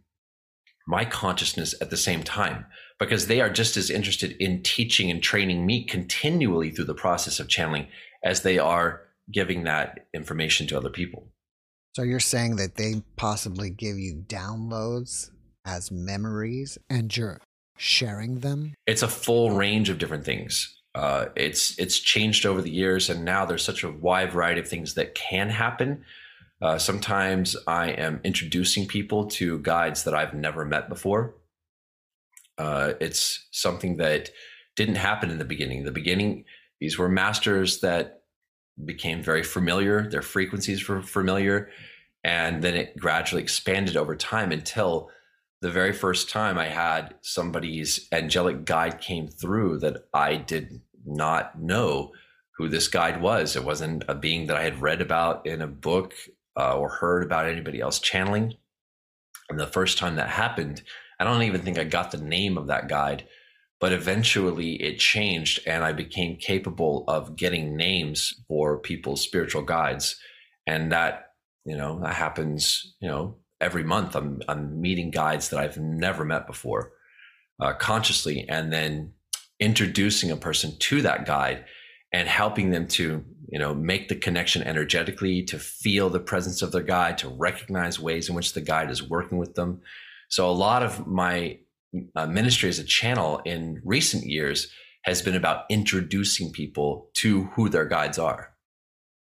my 0.88 1.06
consciousness 1.06 1.76
at 1.82 1.90
the 1.90 1.98
same 1.98 2.24
time 2.24 2.66
because 3.00 3.28
they 3.28 3.42
are 3.42 3.50
just 3.50 3.78
as 3.78 3.90
interested 3.90 4.32
in 4.40 4.62
teaching 4.62 5.10
and 5.10 5.22
training 5.22 5.66
me 5.66 5.84
continually 5.86 6.70
through 6.70 6.86
the 6.86 6.94
process 6.94 7.40
of 7.40 7.48
channeling 7.48 7.88
as 8.24 8.42
they 8.42 8.60
are 8.60 9.02
giving 9.32 9.64
that 9.64 10.08
information 10.14 10.68
to 10.68 10.78
other 10.78 10.90
people. 10.90 11.28
So 11.96 12.04
you're 12.04 12.20
saying 12.20 12.58
that 12.58 12.76
they 12.76 13.02
possibly 13.16 13.70
give 13.70 13.98
you 13.98 14.24
downloads 14.28 15.30
as 15.66 15.92
memories 15.92 16.78
and 16.90 17.16
you're 17.16 17.40
sharing 17.78 18.40
them? 18.40 18.74
It's 18.86 19.02
a 19.02 19.08
full 19.08 19.52
range 19.52 19.90
of 19.90 19.98
different 19.98 20.26
things 20.26 20.81
uh, 20.94 21.28
it's 21.36 21.78
it's 21.80 22.00
changed 22.00 22.46
over 22.46 22.62
the 22.62 22.72
years, 22.72 23.10
and 23.10 23.24
now 23.24 23.46
there's 23.46 23.64
such 23.64 23.84
a 23.84 23.92
wide 23.92 24.32
variety 24.32 24.60
of 24.60 24.68
things 24.68 24.96
that 24.96 25.16
can 25.16 25.50
happen. 25.50 26.04
Uh, 26.62 26.78
sometimes 26.78 27.56
I 27.66 27.90
am 27.90 28.20
introducing 28.24 28.88
people 28.88 29.28
to 29.28 29.60
guides 29.60 30.04
that 30.04 30.14
I've 30.14 30.34
never 30.34 30.66
met 30.66 30.90
before. 30.90 31.34
Uh, 32.58 32.94
it's 33.00 33.48
something 33.52 33.98
that 33.98 34.30
didn't 34.76 34.96
happen 34.96 35.32
in 35.32 35.40
the 35.40 35.46
beginning. 35.46 35.80
In 35.80 35.86
the 35.86 35.92
beginning, 35.92 36.46
these 36.80 36.98
were 36.98 37.10
masters 37.10 37.80
that 37.80 38.24
became 38.84 39.24
very 39.24 39.44
familiar. 39.44 40.10
Their 40.10 40.22
frequencies 40.22 40.88
were 40.88 41.02
familiar, 41.02 41.70
and 42.24 42.62
then 42.62 42.76
it 42.76 42.98
gradually 42.98 43.42
expanded 43.42 43.96
over 43.96 44.16
time 44.16 44.52
until 44.52 45.10
the 45.62 45.72
very 45.72 45.94
first 45.94 46.30
time 46.30 46.58
I 46.58 46.68
had 46.68 47.16
somebody's 47.22 48.08
angelic 48.12 48.66
guide 48.66 49.00
came 49.00 49.28
through 49.28 49.80
that 49.80 50.06
I 50.14 50.36
did 50.36 50.82
not 51.06 51.60
know 51.62 52.12
who 52.58 52.68
this 52.68 52.88
guide 52.88 53.22
was. 53.22 53.56
It 53.56 53.64
wasn't 53.64 54.04
a 54.08 54.16
being 54.16 54.48
that 54.48 54.58
I 54.58 54.64
had 54.64 54.82
read 54.82 55.02
about 55.02 55.46
in 55.46 55.62
a 55.62 55.68
book 55.68 56.14
uh, 56.58 56.78
or 56.78 56.90
heard 56.90 57.24
about 57.24 57.48
anybody 57.48 57.80
else 57.80 58.00
channeling. 58.00 58.56
And 59.50 59.60
the 59.60 59.68
first 59.68 59.98
time 59.98 60.16
that 60.16 60.30
happened, 60.30 60.82
I 61.20 61.24
don't 61.24 61.44
even 61.44 61.62
think 61.62 61.78
I 61.78 61.84
got 61.84 62.12
the 62.12 62.18
name 62.18 62.58
of 62.58 62.68
that 62.68 62.88
guide, 62.88 63.28
but 63.80 63.94
eventually 63.94 64.82
it 64.82 64.98
changed 64.98 65.62
and 65.68 65.84
I 65.84 65.92
became 65.92 66.38
capable 66.38 67.04
of 67.08 67.36
getting 67.36 67.76
names 67.76 68.34
for 68.48 68.80
people's 68.80 69.22
spiritual 69.22 69.62
guides. 69.62 70.16
And 70.66 70.92
that, 70.92 71.34
you 71.66 71.78
know, 71.78 72.00
that 72.02 72.16
happens, 72.16 72.96
you 73.00 73.08
know, 73.08 73.38
every 73.62 73.84
month 73.84 74.16
I'm 74.16 74.42
I'm 74.50 74.82
meeting 74.82 75.12
guides 75.12 75.50
that 75.50 75.60
I've 75.60 75.78
never 75.78 76.26
met 76.26 76.48
before, 76.48 76.92
uh, 77.60 77.74
consciously, 77.74 78.46
and 78.50 78.74
then 78.74 79.14
introducing 79.60 80.32
a 80.32 80.36
person 80.36 80.76
to 80.80 81.02
that 81.04 81.26
guide 81.26 81.66
and 82.12 82.28
helping 82.28 82.72
them 82.72 82.88
to 82.88 83.24
you 83.48 83.60
know 83.60 83.74
make 83.74 84.10
the 84.10 84.16
connection 84.16 84.64
energetically 84.64 85.44
to 85.44 85.60
feel 85.60 86.10
the 86.10 86.20
presence 86.20 86.62
of 86.62 86.72
their 86.72 86.84
guide 86.84 87.18
to 87.20 87.30
recognize 87.30 88.00
ways 88.00 88.28
in 88.28 88.36
which 88.36 88.54
the 88.54 88.62
guide 88.62 88.90
is 88.90 89.08
working 89.08 89.38
with 89.38 89.56
them. 89.56 89.82
So 90.28 90.50
a 90.50 90.52
lot 90.52 90.84
of 90.84 91.08
my 91.08 91.60
uh, 92.16 92.26
ministry 92.26 92.70
as 92.70 92.80
a 92.80 92.84
channel 92.84 93.42
in 93.46 93.82
recent 93.86 94.26
years 94.26 94.72
has 95.04 95.22
been 95.22 95.36
about 95.36 95.66
introducing 95.70 96.52
people 96.52 97.10
to 97.16 97.46
who 97.56 97.70
their 97.70 97.86
guides 97.86 98.18
are. 98.18 98.54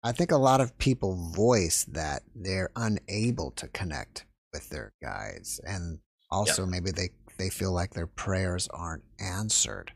I 0.03 0.12
think 0.12 0.31
a 0.31 0.37
lot 0.37 0.61
of 0.61 0.79
people 0.79 1.31
voice 1.35 1.85
that 1.85 2.22
they're 2.35 2.70
unable 2.76 3.50
to 3.53 3.68
connect 3.68 4.24
with 4.53 4.69
their 4.69 4.93
guides 5.03 5.61
and 5.65 5.99
also 6.31 6.63
yep. 6.63 6.71
maybe 6.71 6.91
they 6.91 7.11
they 7.39 7.51
feel 7.51 7.73
like 7.73 7.95
their 7.95 8.07
prayers 8.07 8.69
aren't 8.73 9.05
answered 9.19 9.93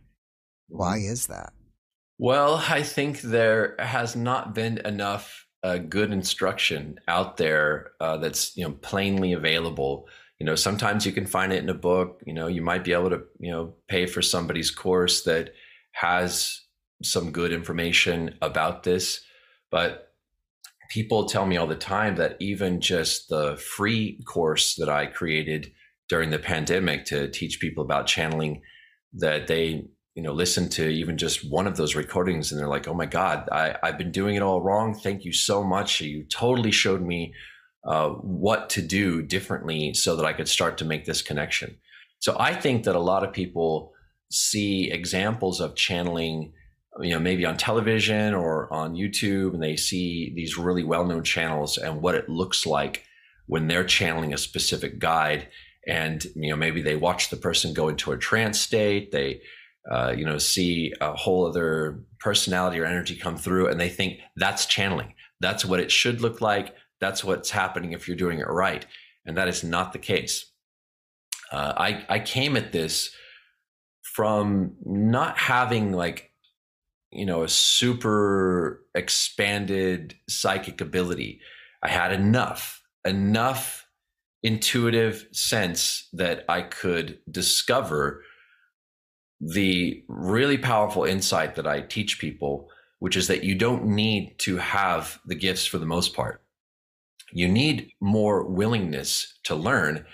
why 0.68 0.98
mm-hmm. 0.98 1.12
is 1.12 1.26
that 1.26 1.52
well 2.18 2.62
i 2.68 2.82
think 2.82 3.20
there 3.20 3.74
has 3.78 4.16
not 4.16 4.54
been 4.54 4.78
enough 4.78 5.46
uh, 5.62 5.78
good 5.78 6.12
instruction 6.12 7.00
out 7.08 7.38
there 7.38 7.92
uh, 8.00 8.18
that's 8.18 8.54
you 8.56 8.64
know 8.64 8.72
plainly 8.82 9.32
available 9.32 10.06
you 10.38 10.44
know 10.44 10.54
sometimes 10.54 11.06
you 11.06 11.12
can 11.12 11.26
find 11.26 11.52
it 11.52 11.62
in 11.62 11.70
a 11.70 11.74
book 11.74 12.20
you 12.26 12.34
know 12.34 12.48
you 12.48 12.60
might 12.60 12.84
be 12.84 12.92
able 12.92 13.10
to 13.10 13.22
you 13.38 13.50
know 13.50 13.74
pay 13.88 14.06
for 14.06 14.20
somebody's 14.20 14.70
course 14.70 15.22
that 15.22 15.54
has 15.92 16.60
some 17.02 17.30
good 17.30 17.52
information 17.52 18.34
about 18.42 18.82
this 18.82 19.24
but 19.70 20.03
people 20.88 21.26
tell 21.26 21.46
me 21.46 21.56
all 21.56 21.66
the 21.66 21.74
time 21.74 22.16
that 22.16 22.36
even 22.40 22.80
just 22.80 23.28
the 23.28 23.56
free 23.56 24.20
course 24.26 24.74
that 24.76 24.88
I 24.88 25.06
created 25.06 25.72
during 26.08 26.30
the 26.30 26.38
pandemic 26.38 27.04
to 27.06 27.28
teach 27.30 27.60
people 27.60 27.84
about 27.84 28.06
channeling 28.06 28.62
that 29.14 29.46
they 29.46 29.84
you 30.14 30.22
know 30.22 30.32
listen 30.32 30.68
to 30.68 30.88
even 30.88 31.16
just 31.16 31.50
one 31.50 31.66
of 31.66 31.76
those 31.76 31.94
recordings 31.94 32.50
and 32.50 32.60
they're 32.60 32.68
like 32.68 32.86
oh 32.86 32.94
my 32.94 33.06
god 33.06 33.48
I, 33.50 33.76
i've 33.82 33.98
been 33.98 34.12
doing 34.12 34.36
it 34.36 34.42
all 34.42 34.60
wrong. 34.60 34.94
Thank 34.94 35.24
you 35.24 35.32
so 35.32 35.64
much. 35.64 36.00
You 36.00 36.24
totally 36.24 36.70
showed 36.70 37.02
me 37.02 37.34
uh, 37.86 38.10
what 38.10 38.70
to 38.70 38.82
do 38.82 39.22
differently 39.22 39.94
so 39.94 40.16
that 40.16 40.24
i 40.24 40.32
could 40.32 40.48
start 40.48 40.78
to 40.78 40.84
make 40.84 41.04
this 41.04 41.22
connection. 41.22 41.76
So 42.18 42.36
i 42.38 42.54
think 42.54 42.84
that 42.84 42.96
a 42.96 43.00
lot 43.00 43.24
of 43.24 43.32
people 43.32 43.92
see 44.30 44.90
examples 44.90 45.60
of 45.60 45.76
channeling 45.76 46.52
you 47.00 47.10
know 47.10 47.18
maybe 47.18 47.44
on 47.44 47.56
television 47.56 48.34
or 48.34 48.72
on 48.72 48.94
youtube 48.94 49.52
and 49.52 49.62
they 49.62 49.76
see 49.76 50.32
these 50.36 50.56
really 50.56 50.84
well-known 50.84 51.24
channels 51.24 51.76
and 51.76 52.00
what 52.00 52.14
it 52.14 52.28
looks 52.28 52.64
like 52.66 53.04
when 53.46 53.68
they're 53.68 53.84
channeling 53.84 54.32
a 54.32 54.38
specific 54.38 54.98
guide. 54.98 55.48
And 55.86 56.24
you 56.34 56.50
know 56.50 56.56
maybe 56.56 56.80
they 56.80 56.96
watch 56.96 57.28
the 57.28 57.36
person 57.36 57.74
go 57.74 57.88
into 57.88 58.12
a 58.12 58.16
trance 58.16 58.58
state 58.58 59.12
they 59.12 59.42
uh, 59.90 60.14
you 60.16 60.24
know 60.24 60.38
see 60.38 60.94
a 61.00 61.14
whole 61.14 61.46
other 61.46 62.00
personality 62.20 62.80
or 62.80 62.86
energy 62.86 63.16
come 63.16 63.36
through 63.36 63.68
and 63.68 63.78
they 63.78 63.90
think 63.90 64.20
that's 64.36 64.64
channeling. 64.64 65.12
That's 65.40 65.64
what 65.64 65.80
it 65.80 65.92
should 65.92 66.22
look 66.22 66.40
like. 66.40 66.74
That's 67.00 67.22
what's 67.22 67.50
happening 67.50 67.92
if 67.92 68.08
you're 68.08 68.16
doing 68.16 68.38
it 68.38 68.48
right. 68.48 68.86
And 69.26 69.36
that 69.36 69.48
is 69.48 69.62
not 69.62 69.92
the 69.92 69.98
case. 69.98 70.50
Uh, 71.52 71.74
I, 71.76 72.06
I 72.08 72.18
came 72.20 72.56
at 72.56 72.72
this 72.72 73.14
from 74.02 74.76
not 74.86 75.36
having 75.36 75.92
like 75.92 76.30
you 77.14 77.26
know, 77.26 77.42
a 77.42 77.48
super 77.48 78.84
expanded 78.94 80.14
psychic 80.28 80.80
ability. 80.80 81.40
I 81.82 81.88
had 81.88 82.12
enough, 82.12 82.82
enough 83.04 83.86
intuitive 84.42 85.26
sense 85.32 86.08
that 86.12 86.44
I 86.48 86.62
could 86.62 87.18
discover 87.30 88.22
the 89.40 90.04
really 90.08 90.58
powerful 90.58 91.04
insight 91.04 91.54
that 91.56 91.66
I 91.66 91.80
teach 91.80 92.18
people, 92.18 92.68
which 92.98 93.16
is 93.16 93.28
that 93.28 93.44
you 93.44 93.54
don't 93.54 93.86
need 93.86 94.38
to 94.40 94.58
have 94.58 95.18
the 95.26 95.34
gifts 95.34 95.66
for 95.66 95.78
the 95.78 95.86
most 95.86 96.14
part. 96.14 96.42
You 97.32 97.48
need 97.48 97.90
more 98.00 98.44
willingness 98.44 99.38
to 99.44 99.54
learn, 99.54 100.06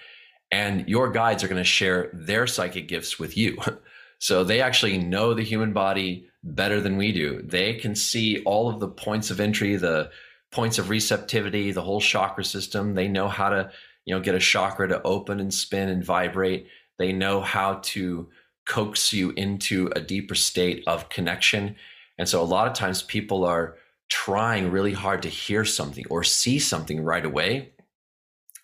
and 0.51 0.89
your 0.89 1.11
guides 1.11 1.45
are 1.45 1.49
going 1.49 1.63
to 1.63 1.65
share 1.65 2.11
their 2.13 2.47
psychic 2.47 2.89
gifts 2.89 3.19
with 3.19 3.37
you. 3.37 3.59
So 4.21 4.45
they 4.45 4.61
actually 4.61 4.99
know 4.99 5.35
the 5.35 5.43
human 5.43 5.73
body 5.73 6.29
better 6.45 6.81
than 6.81 6.97
we 6.97 7.11
do. 7.11 7.43
They 7.43 7.75
can 7.75 7.95
see 7.95 8.43
all 8.45 8.69
of 8.69 8.79
the 8.79 8.89
points 8.89 9.31
of 9.31 9.41
entry, 9.41 9.77
the 9.77 10.11
points 10.53 10.79
of 10.79 10.89
receptivity, 10.89 11.73
the 11.73 11.83
whole 11.83 12.01
chakra 12.01 12.45
system. 12.45 12.95
They 12.95 13.09
know 13.09 13.29
how 13.29 13.49
to, 13.49 13.71
you 14.05 14.15
know, 14.15 14.21
get 14.21 14.35
a 14.35 14.41
chakra 14.41 14.89
to 14.89 15.03
open 15.03 15.41
and 15.41 15.53
spin 15.53 15.89
and 15.89 16.05
vibrate. 16.05 16.69
They 16.99 17.13
know 17.13 17.41
how 17.41 17.81
to 17.83 18.29
coax 18.67 19.13
you 19.13 19.31
into 19.31 19.91
a 19.97 20.01
deeper 20.01 20.35
state 20.35 20.85
of 20.87 21.09
connection. 21.09 21.77
And 22.19 22.29
so 22.29 22.41
a 22.41 22.45
lot 22.45 22.69
of 22.69 22.75
times 22.75 23.03
people 23.03 23.45
are 23.45 23.77
trying 24.09 24.71
really 24.71 24.93
hard 24.93 25.23
to 25.23 25.29
hear 25.29 25.65
something 25.65 26.05
or 26.11 26.23
see 26.25 26.59
something 26.59 27.03
right 27.03 27.25
away 27.25 27.73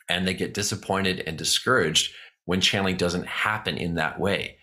and 0.08 0.26
they 0.26 0.34
get 0.34 0.54
disappointed 0.54 1.22
and 1.26 1.36
discouraged 1.36 2.12
when 2.44 2.60
channeling 2.60 2.96
doesn't 2.96 3.26
happen 3.26 3.76
in 3.76 3.94
that 3.94 4.20
way. 4.20 4.58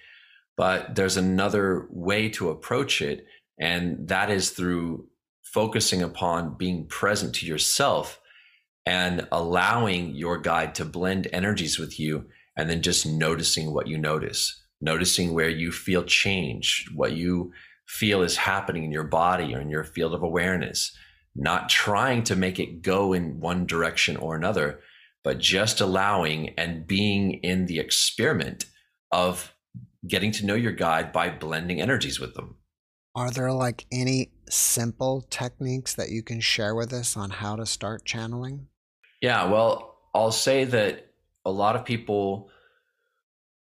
But 0.56 0.96
there's 0.96 1.18
another 1.18 1.88
way 1.90 2.30
to 2.30 2.50
approach 2.50 3.02
it, 3.02 3.26
and 3.60 4.08
that 4.08 4.30
is 4.30 4.52
through 4.52 5.08
focusing 5.42 6.02
upon 6.02 6.58
being 6.58 6.86
present 6.88 7.36
to 7.36 7.46
yourself 7.46 8.20
and 8.86 9.28
allowing 9.32 10.16
your 10.16 10.38
guide 10.38 10.76
to 10.76 10.86
blend 10.86 11.28
energies 11.32 11.80
with 11.80 12.00
you, 12.00 12.26
and 12.58 12.70
then 12.70 12.82
just 12.82 13.06
noticing 13.06 13.74
what 13.74 13.88
you 13.88 13.98
notice, 13.98 14.62
noticing 14.82 15.34
where 15.34 15.50
you 15.50 15.72
feel 15.72 16.04
change, 16.04 16.86
what 16.94 17.14
you 17.14 17.54
feel 17.88 18.22
is 18.22 18.36
happening 18.38 18.84
in 18.84 18.92
your 18.92 19.04
body 19.04 19.56
or 19.56 19.62
in 19.62 19.70
your 19.70 19.84
field 19.84 20.14
of 20.14 20.24
awareness, 20.24 20.96
not 21.36 21.70
trying 21.70 22.24
to 22.24 22.36
make 22.36 22.60
it 22.60 22.82
go 22.82 23.14
in 23.14 23.40
one 23.40 23.66
direction 23.66 24.18
or 24.18 24.36
another, 24.36 24.80
but 25.24 25.40
just 25.40 25.80
allowing 25.82 26.50
and 26.58 26.86
being 26.86 27.36
in 27.36 27.66
the 27.66 27.80
experiment 27.80 28.66
of 29.12 29.53
getting 30.08 30.32
to 30.34 30.46
know 30.46 30.56
your 30.56 30.72
guide 30.72 31.12
by 31.12 31.30
blending 31.30 31.82
energies 31.82 32.20
with 32.20 32.34
them. 32.36 32.56
Are 33.16 33.32
there 33.32 33.52
like 33.52 33.86
any 33.92 34.32
simple 34.50 35.22
techniques 35.30 35.94
that 35.96 36.10
you 36.10 36.24
can 36.24 36.40
share 36.40 36.76
with 36.76 36.92
us 36.92 37.16
on 37.16 37.30
how 37.30 37.56
to 37.56 37.66
start 37.66 38.06
channeling? 38.06 38.68
Yeah, 39.22 39.46
well, 39.46 40.00
I'll 40.14 40.32
say 40.32 40.66
that 40.66 41.12
a 41.46 41.52
lot 41.52 41.76
of 41.76 41.86
people, 41.86 42.50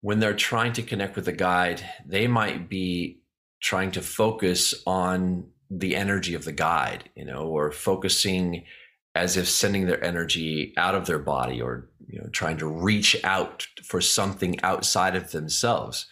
when 0.01 0.19
they're 0.19 0.35
trying 0.35 0.73
to 0.73 0.83
connect 0.83 1.15
with 1.15 1.27
a 1.27 1.33
guide, 1.33 1.83
they 2.05 2.27
might 2.27 2.67
be 2.67 3.21
trying 3.61 3.91
to 3.91 4.01
focus 4.01 4.73
on 4.85 5.47
the 5.69 5.95
energy 5.95 6.33
of 6.33 6.45
the 6.45 6.51
guide, 6.51 7.09
you 7.15 7.25
know, 7.25 7.47
or 7.47 7.71
focusing 7.71 8.65
as 9.15 9.37
if 9.37 9.47
sending 9.47 9.85
their 9.85 10.03
energy 10.03 10.73
out 10.77 10.95
of 10.95 11.05
their 11.05 11.19
body 11.19 11.61
or, 11.61 11.89
you 12.07 12.19
know, 12.19 12.27
trying 12.29 12.57
to 12.57 12.67
reach 12.67 13.15
out 13.23 13.67
for 13.83 14.01
something 14.01 14.59
outside 14.61 15.15
of 15.15 15.31
themselves. 15.31 16.07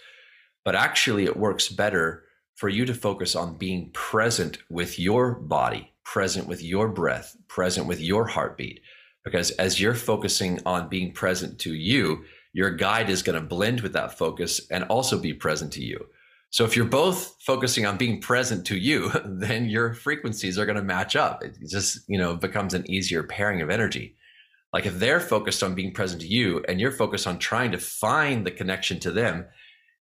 But 0.64 0.76
actually, 0.76 1.26
it 1.26 1.38
works 1.38 1.70
better 1.70 2.24
for 2.56 2.70
you 2.70 2.86
to 2.86 2.94
focus 2.94 3.36
on 3.36 3.58
being 3.58 3.90
present 3.92 4.60
with 4.70 5.00
your 5.00 5.34
body, 5.34 5.92
present 6.04 6.48
with 6.48 6.62
your 6.62 6.88
breath, 6.88 7.36
present 7.48 7.88
with 7.88 8.00
your 8.00 8.28
heartbeat. 8.28 8.82
Because 9.24 9.52
as 9.52 9.80
you're 9.80 9.96
focusing 9.96 10.60
on 10.66 10.90
being 10.90 11.12
present 11.14 11.60
to 11.60 11.74
you, 11.74 12.24
your 12.54 12.72
guide 12.72 13.10
is 13.10 13.24
going 13.24 13.40
to 13.40 13.48
blend 13.48 13.82
with 13.82 13.94
that 13.94 14.18
focus 14.18 14.62
and 14.70 14.84
also 14.86 15.18
be 15.18 15.34
present 15.34 15.72
to 15.74 15.84
you. 15.84 16.06
So 16.50 16.66
if 16.66 16.76
you're 16.76 16.86
both 16.86 17.38
focusing 17.40 17.86
on 17.86 17.98
being 17.98 18.20
present 18.20 18.66
to 18.68 18.78
you, 18.78 19.12
then 19.26 19.70
your 19.70 19.94
frequencies 19.94 20.60
are 20.60 20.66
going 20.66 20.76
to 20.78 20.84
match 20.84 21.16
up. 21.16 21.44
It 21.44 21.58
just, 21.68 22.00
you 22.08 22.18
know, 22.18 22.36
becomes 22.36 22.74
an 22.74 22.90
easier 22.90 23.24
pairing 23.24 23.62
of 23.62 23.70
energy. 23.70 24.18
Like 24.74 24.86
if 24.86 25.00
they're 25.00 25.20
focused 25.20 25.64
on 25.64 25.76
being 25.76 25.94
present 25.94 26.22
to 26.22 26.28
you 26.28 26.64
and 26.68 26.80
you're 26.80 26.92
focused 26.92 27.28
on 27.28 27.40
trying 27.40 27.72
to 27.72 27.78
find 27.78 28.46
the 28.46 28.52
connection 28.52 29.00
to 29.02 29.12
them 29.12 29.46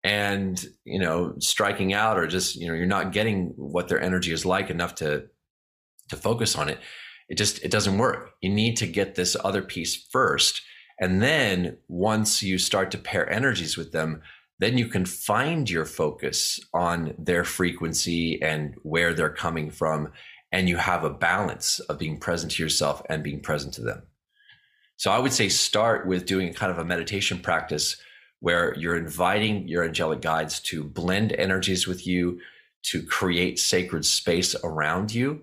and, 0.04 0.62
you 0.84 0.98
know, 1.00 1.34
striking 1.38 1.94
out 1.94 2.18
or 2.18 2.26
just, 2.26 2.54
you 2.54 2.68
know, 2.68 2.74
you're 2.74 2.86
not 2.86 3.12
getting 3.12 3.54
what 3.56 3.88
their 3.88 4.00
energy 4.00 4.32
is 4.32 4.44
like 4.44 4.70
enough 4.70 4.94
to 4.96 5.26
to 6.10 6.16
focus 6.16 6.54
on 6.54 6.68
it, 6.68 6.78
it 7.30 7.38
just 7.38 7.64
it 7.64 7.70
doesn't 7.70 7.98
work. 7.98 8.32
You 8.42 8.50
need 8.50 8.76
to 8.76 8.86
get 8.86 9.14
this 9.14 9.36
other 9.42 9.62
piece 9.62 9.96
first. 9.96 10.60
And 11.00 11.22
then 11.22 11.78
once 11.88 12.42
you 12.42 12.58
start 12.58 12.90
to 12.92 12.98
pair 12.98 13.28
energies 13.28 13.76
with 13.76 13.92
them, 13.92 14.20
then 14.60 14.78
you 14.78 14.86
can 14.86 15.06
find 15.06 15.68
your 15.68 15.86
focus 15.86 16.60
on 16.72 17.14
their 17.18 17.42
frequency 17.42 18.40
and 18.42 18.74
where 18.82 19.14
they're 19.14 19.30
coming 19.30 19.70
from 19.70 20.12
and 20.52 20.68
you 20.68 20.76
have 20.76 21.02
a 21.02 21.10
balance 21.10 21.80
of 21.80 21.98
being 21.98 22.20
present 22.20 22.52
to 22.52 22.62
yourself 22.62 23.02
and 23.08 23.24
being 23.24 23.40
present 23.40 23.74
to 23.74 23.82
them. 23.82 24.02
So 24.96 25.10
I 25.10 25.18
would 25.18 25.32
say 25.32 25.48
start 25.48 26.06
with 26.06 26.26
doing 26.26 26.54
kind 26.54 26.70
of 26.70 26.78
a 26.78 26.84
meditation 26.84 27.40
practice 27.40 27.96
where 28.44 28.74
you're 28.76 28.98
inviting 28.98 29.66
your 29.66 29.82
angelic 29.82 30.20
guides 30.20 30.60
to 30.60 30.84
blend 30.84 31.32
energies 31.32 31.86
with 31.86 32.06
you, 32.06 32.38
to 32.82 33.02
create 33.02 33.58
sacred 33.58 34.04
space 34.04 34.54
around 34.62 35.14
you, 35.14 35.40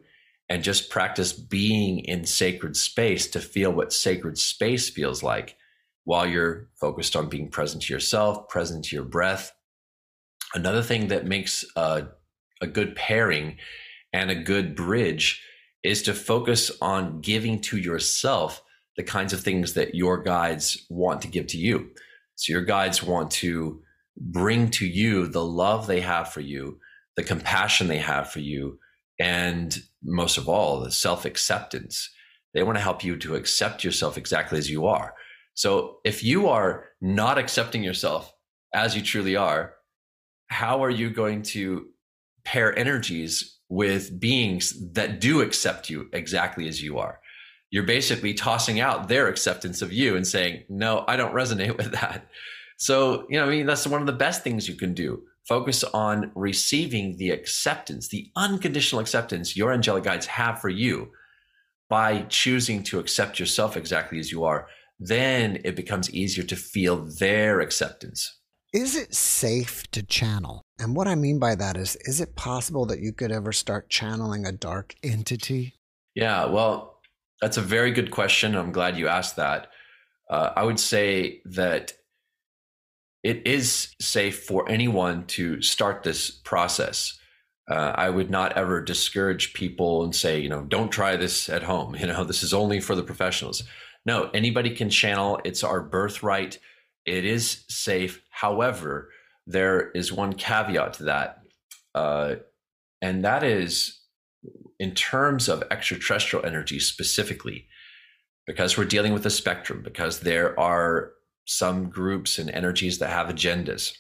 and 0.48 0.64
just 0.64 0.92
practice 0.92 1.34
being 1.34 1.98
in 2.06 2.24
sacred 2.24 2.78
space 2.78 3.26
to 3.26 3.40
feel 3.40 3.72
what 3.72 3.92
sacred 3.92 4.38
space 4.38 4.88
feels 4.88 5.24
like 5.24 5.58
while 6.04 6.28
you're 6.28 6.70
focused 6.80 7.16
on 7.16 7.28
being 7.28 7.50
present 7.50 7.82
to 7.82 7.92
yourself, 7.92 8.48
present 8.50 8.86
to 8.86 8.96
your 8.96 9.06
breath. 9.06 9.52
Another 10.54 10.84
thing 10.84 11.08
that 11.08 11.26
makes 11.26 11.66
a, 11.76 12.06
a 12.62 12.68
good 12.68 12.96
pairing 12.96 13.58
and 14.14 14.30
a 14.30 14.36
good 14.36 14.76
bridge 14.76 15.44
is 15.82 16.04
to 16.04 16.14
focus 16.14 16.70
on 16.84 17.20
giving 17.22 17.62
to 17.62 17.78
yourself 17.78 18.62
the 18.96 19.02
kinds 19.02 19.34
of 19.34 19.42
things 19.42 19.74
that 19.74 19.96
your 19.96 20.22
guides 20.22 20.86
want 20.88 21.24
to 21.24 21.28
give 21.28 21.48
to 21.48 21.58
you. 21.58 21.90
So 22.42 22.54
your 22.54 22.64
guides 22.64 23.04
want 23.04 23.30
to 23.32 23.84
bring 24.18 24.72
to 24.72 24.88
you 24.88 25.28
the 25.28 25.46
love 25.46 25.86
they 25.86 26.02
have 26.02 26.34
for 26.34 26.42
you, 26.42 26.80
the 27.16 27.24
compassion 27.24 27.88
they 27.88 28.00
have 28.00 28.32
for 28.32 28.40
you, 28.40 28.80
and 29.20 29.78
most 30.04 30.40
of 30.40 30.50
all, 30.50 30.80
the 30.80 30.92
self 30.92 31.26
acceptance. 31.26 32.10
They 32.56 32.64
want 32.64 32.78
to 32.78 32.84
help 32.84 33.04
you 33.04 33.16
to 33.18 33.36
accept 33.36 33.84
yourself 33.84 34.18
exactly 34.18 34.58
as 34.58 34.72
you 34.72 34.88
are. 34.88 35.14
So 35.54 36.00
if 36.04 36.24
you 36.24 36.48
are 36.48 36.86
not 37.00 37.38
accepting 37.38 37.84
yourself 37.84 38.34
as 38.74 38.96
you 38.96 39.04
truly 39.04 39.36
are, 39.36 39.76
how 40.48 40.84
are 40.84 40.90
you 40.90 41.12
going 41.12 41.44
to 41.44 41.90
pair 42.44 42.78
energies 42.78 43.60
with 43.70 44.20
beings 44.20 44.74
that 44.94 45.22
do 45.22 45.42
accept 45.42 45.92
you 45.92 46.10
exactly 46.12 46.68
as 46.68 46.82
you 46.82 46.98
are? 46.98 47.21
You're 47.72 47.84
basically 47.84 48.34
tossing 48.34 48.80
out 48.80 49.08
their 49.08 49.28
acceptance 49.28 49.82
of 49.82 49.92
you 49.92 50.16
and 50.16 50.28
saying, 50.28 50.64
no, 50.70 51.04
I 51.08 51.16
don't 51.16 51.34
resonate 51.34 51.78
with 51.78 51.92
that. 51.94 52.28
So, 52.78 53.26
you 53.30 53.40
know, 53.40 53.46
I 53.46 53.50
mean, 53.50 53.66
that's 53.66 53.88
one 53.88 54.02
of 54.02 54.08
the 54.08 54.14
best 54.14 54.44
things 54.44 54.68
you 54.68 54.76
can 54.76 54.94
do. 54.94 55.24
Focus 55.48 55.84
on 55.84 56.32
receiving 56.36 57.18
the 57.18 57.32
acceptance, 57.32 58.10
the 58.10 58.30
unconditional 58.36 59.02
acceptance 59.02 59.58
your 59.58 59.74
angelic 59.74 60.04
guides 60.04 60.28
have 60.28 60.62
for 60.62 60.70
you 60.70 61.10
by 61.90 62.22
choosing 62.30 62.84
to 62.84 63.00
accept 63.00 63.40
yourself 63.40 63.76
exactly 63.76 64.20
as 64.20 64.32
you 64.32 64.44
are. 64.44 64.68
Then 65.00 65.60
it 65.64 65.76
becomes 65.76 66.14
easier 66.14 66.44
to 66.44 66.56
feel 66.56 66.98
their 66.98 67.60
acceptance. 67.60 68.38
Is 68.74 68.96
it 68.96 69.14
safe 69.14 69.90
to 69.92 70.04
channel? 70.04 70.62
And 70.80 70.96
what 70.96 71.08
I 71.08 71.16
mean 71.16 71.40
by 71.40 71.56
that 71.56 71.76
is, 71.76 71.98
is 72.02 72.22
it 72.22 72.36
possible 72.36 72.86
that 72.86 73.00
you 73.00 73.12
could 73.12 73.32
ever 73.32 73.52
start 73.52 73.90
channeling 73.90 74.46
a 74.46 74.52
dark 74.52 74.96
entity? 75.04 75.74
Yeah, 76.16 76.46
well, 76.46 76.91
that's 77.42 77.58
a 77.58 77.62
very 77.62 77.92
good 77.92 78.12
question. 78.12 78.56
I'm 78.56 78.72
glad 78.72 78.98
you 78.98 79.08
asked 79.08 79.36
that. 79.38 79.72
Uh, 80.30 80.52
I 80.56 80.64
would 80.64 80.80
say 80.80 81.42
that 81.46 81.94
it 83.24 83.46
is 83.46 83.94
safe 84.00 84.44
for 84.44 84.70
anyone 84.70 85.26
to 85.28 85.62
start 85.62 86.04
this 86.04 86.30
process. 86.30 87.18
Uh, 87.70 87.94
I 87.96 88.10
would 88.10 88.30
not 88.30 88.54
ever 88.58 88.82
discourage 88.82 89.54
people 89.54 90.04
and 90.04 90.16
say, 90.16 90.40
you 90.40 90.50
know, 90.50 90.62
don't 90.62 90.90
try 90.90 91.16
this 91.16 91.50
at 91.50 91.64
home. 91.64 91.96
You 92.00 92.08
know, 92.08 92.24
this 92.24 92.44
is 92.44 92.54
only 92.54 92.80
for 92.80 92.96
the 92.96 93.04
professionals. 93.04 93.64
No, 94.06 94.30
anybody 94.34 94.72
can 94.72 94.90
channel. 94.90 95.40
It's 95.44 95.64
our 95.64 95.82
birthright. 95.82 96.60
It 97.06 97.26
is 97.26 97.64
safe. 97.68 98.22
However, 98.30 99.10
there 99.48 99.92
is 99.92 100.12
one 100.12 100.34
caveat 100.34 100.94
to 100.94 101.04
that, 101.04 101.44
uh, 101.96 102.36
and 103.02 103.26
that 103.26 103.44
is 103.44 104.01
in 104.80 104.94
terms 104.94 105.48
of 105.48 105.64
extraterrestrial 105.70 106.46
energy 106.46 106.80
specifically, 106.80 107.68
because 108.48 108.78
we're 108.78 108.86
dealing 108.86 109.14
with 109.14 109.26
a 109.26 109.30
spectrum, 109.30 109.82
because 109.84 110.22
there 110.22 110.60
are 110.60 111.12
some 111.46 111.90
groups 111.90 112.40
and 112.40 112.50
energies 112.50 113.00
that 113.00 113.10
have 113.10 113.28
agendas. 113.28 113.94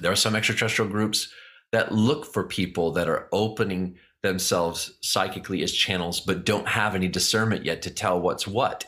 There 0.00 0.12
are 0.12 0.16
some 0.16 0.34
extraterrestrial 0.34 0.90
groups 0.90 1.32
that 1.72 1.92
look 1.92 2.32
for 2.32 2.44
people 2.44 2.92
that 2.92 3.08
are 3.08 3.28
opening 3.32 3.96
themselves 4.22 4.96
psychically 5.02 5.62
as 5.62 5.72
channels, 5.72 6.20
but 6.20 6.46
don't 6.46 6.68
have 6.68 6.94
any 6.94 7.08
discernment 7.08 7.64
yet 7.64 7.82
to 7.82 7.90
tell 7.90 8.20
what's 8.20 8.46
what. 8.46 8.86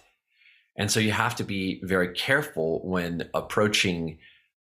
And 0.79 0.91
so 0.91 1.01
you 1.01 1.13
have 1.13 1.37
to 1.37 1.45
be 1.45 1.81
very 1.85 2.13
careful 2.15 2.81
when 2.85 3.29
approaching 3.35 4.19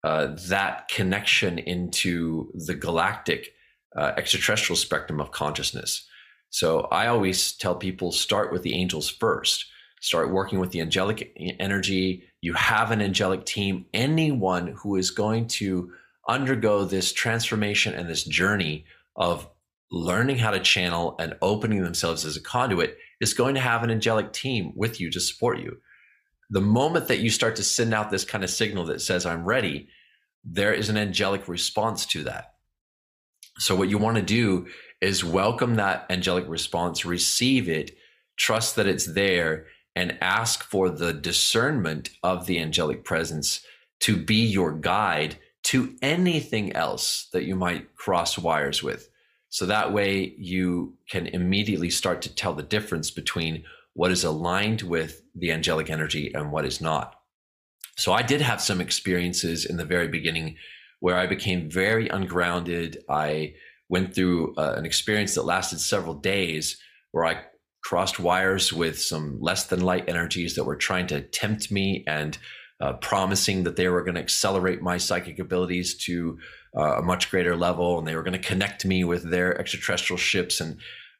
uh, 0.03 0.35
that 0.47 0.87
connection 0.89 1.59
into 1.59 2.51
the 2.53 2.75
galactic 2.75 3.53
uh, 3.97 4.13
extraterrestrial 4.17 4.77
spectrum 4.77 5.19
of 5.19 5.31
consciousness. 5.31 6.07
So 6.49 6.81
I 6.91 7.07
always 7.07 7.53
tell 7.53 7.75
people 7.75 8.11
start 8.11 8.53
with 8.53 8.63
the 8.63 8.75
angels 8.75 9.09
first. 9.09 9.65
Start 9.99 10.31
working 10.31 10.59
with 10.59 10.71
the 10.71 10.81
angelic 10.81 11.35
energy. 11.59 12.23
You 12.41 12.53
have 12.53 12.91
an 12.91 13.01
angelic 13.01 13.45
team. 13.45 13.85
Anyone 13.93 14.67
who 14.67 14.95
is 14.95 15.09
going 15.09 15.47
to 15.47 15.91
undergo 16.29 16.85
this 16.85 17.11
transformation 17.11 17.93
and 17.93 18.07
this 18.07 18.23
journey 18.23 18.85
of 19.15 19.49
learning 19.89 20.37
how 20.37 20.51
to 20.51 20.59
channel 20.59 21.15
and 21.19 21.35
opening 21.41 21.83
themselves 21.83 22.25
as 22.25 22.37
a 22.37 22.41
conduit 22.41 22.97
is 23.19 23.33
going 23.33 23.55
to 23.55 23.61
have 23.61 23.83
an 23.83 23.89
angelic 23.89 24.33
team 24.33 24.73
with 24.75 24.99
you 24.99 25.09
to 25.09 25.19
support 25.19 25.59
you. 25.59 25.77
The 26.49 26.61
moment 26.61 27.07
that 27.07 27.19
you 27.19 27.29
start 27.29 27.55
to 27.55 27.63
send 27.63 27.93
out 27.93 28.11
this 28.11 28.25
kind 28.25 28.43
of 28.43 28.49
signal 28.49 28.85
that 28.85 29.01
says, 29.01 29.25
I'm 29.25 29.45
ready, 29.45 29.87
there 30.43 30.73
is 30.73 30.89
an 30.89 30.97
angelic 30.97 31.47
response 31.47 32.05
to 32.07 32.23
that. 32.23 32.53
So, 33.59 33.75
what 33.75 33.89
you 33.89 33.97
want 33.97 34.17
to 34.17 34.23
do 34.23 34.67
is 35.01 35.23
welcome 35.23 35.75
that 35.75 36.05
angelic 36.09 36.47
response, 36.47 37.05
receive 37.05 37.69
it, 37.69 37.97
trust 38.37 38.75
that 38.75 38.87
it's 38.87 39.05
there, 39.05 39.67
and 39.95 40.17
ask 40.21 40.63
for 40.63 40.89
the 40.89 41.13
discernment 41.13 42.11
of 42.23 42.45
the 42.45 42.59
angelic 42.59 43.03
presence 43.03 43.61
to 44.01 44.15
be 44.15 44.45
your 44.45 44.71
guide 44.71 45.37
to 45.63 45.95
anything 46.01 46.71
else 46.73 47.27
that 47.33 47.45
you 47.45 47.55
might 47.55 47.95
cross 47.95 48.37
wires 48.37 48.83
with. 48.83 49.09
So 49.49 49.65
that 49.65 49.91
way 49.91 50.35
you 50.37 50.97
can 51.09 51.27
immediately 51.27 51.89
start 51.89 52.21
to 52.23 52.33
tell 52.33 52.53
the 52.53 52.63
difference 52.63 53.09
between 53.11 53.63
what 53.93 54.11
is 54.11 54.23
aligned 54.23 54.83
with 54.83 55.23
the 55.33 55.51
angelic 55.51 55.89
energy 55.89 56.31
and 56.33 56.51
what 56.51 56.65
is 56.65 56.79
not. 56.79 57.15
So 57.97 58.13
I 58.13 58.21
did 58.21 58.41
have 58.41 58.61
some 58.61 58.79
experiences 58.79 59.65
in 59.65 59.77
the 59.77 59.85
very 59.85 60.07
beginning 60.07 60.57
where 60.99 61.17
I 61.17 61.27
became 61.27 61.69
very 61.69 62.07
ungrounded. 62.07 63.03
I 63.09 63.53
went 63.89 64.13
through 64.13 64.55
uh, 64.55 64.73
an 64.77 64.85
experience 64.85 65.35
that 65.35 65.43
lasted 65.43 65.79
several 65.79 66.13
days 66.13 66.77
where 67.11 67.25
I 67.25 67.43
crossed 67.83 68.19
wires 68.19 68.73
with 68.73 68.99
some 68.99 69.39
less 69.39 69.65
than 69.65 69.81
light 69.81 70.09
energies 70.09 70.55
that 70.55 70.65
were 70.65 70.75
trying 70.75 71.07
to 71.07 71.21
tempt 71.21 71.71
me 71.71 72.03
and 72.07 72.37
uh, 72.81 72.93
promising 72.93 73.63
that 73.63 73.75
they 73.75 73.87
were 73.87 74.03
going 74.03 74.15
to 74.15 74.21
accelerate 74.21 74.81
my 74.81 74.97
psychic 74.97 75.39
abilities 75.39 75.95
to 75.95 76.37
uh, 76.75 76.97
a 76.97 77.01
much 77.01 77.31
greater 77.31 77.55
level 77.55 77.97
and 77.97 78.07
they 78.07 78.15
were 78.15 78.23
going 78.23 78.39
to 78.39 78.47
connect 78.47 78.85
me 78.85 79.03
with 79.03 79.29
their 79.29 79.57
extraterrestrial 79.59 80.17
ships. 80.17 80.59
And 80.59 80.77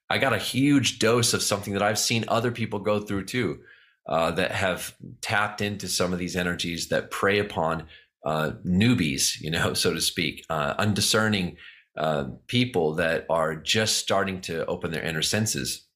I 0.10 0.18
got 0.18 0.34
a 0.34 0.38
huge 0.38 1.00
dose 1.00 1.34
of 1.34 1.42
something 1.42 1.74
that 1.74 1.82
I've 1.82 2.00
seen 2.00 2.26
other 2.28 2.52
people 2.52 2.80
go 2.80 3.00
through 3.00 3.26
too. 3.26 3.60
Uh, 4.08 4.32
that 4.32 4.54
have 4.54 4.96
tapped 5.20 5.60
into 5.60 5.86
some 5.86 6.14
of 6.14 6.20
these 6.20 6.38
energies 6.38 6.88
that 6.88 7.12
prey 7.12 7.40
upon 7.40 7.86
uh, 8.28 8.52
newbies, 8.66 9.40
you 9.40 9.50
know, 9.50 9.74
so 9.84 9.94
to 9.94 10.02
speak, 10.02 10.46
uh, 10.50 10.76
undiscerning 10.78 11.56
uh, 11.98 12.26
people 12.48 12.94
that 12.96 13.26
are 13.30 13.56
just 13.56 13.98
starting 13.98 14.42
to 14.42 14.66
open 14.68 14.92
their 14.92 15.04
inner 15.04 15.24
senses. 15.24 15.88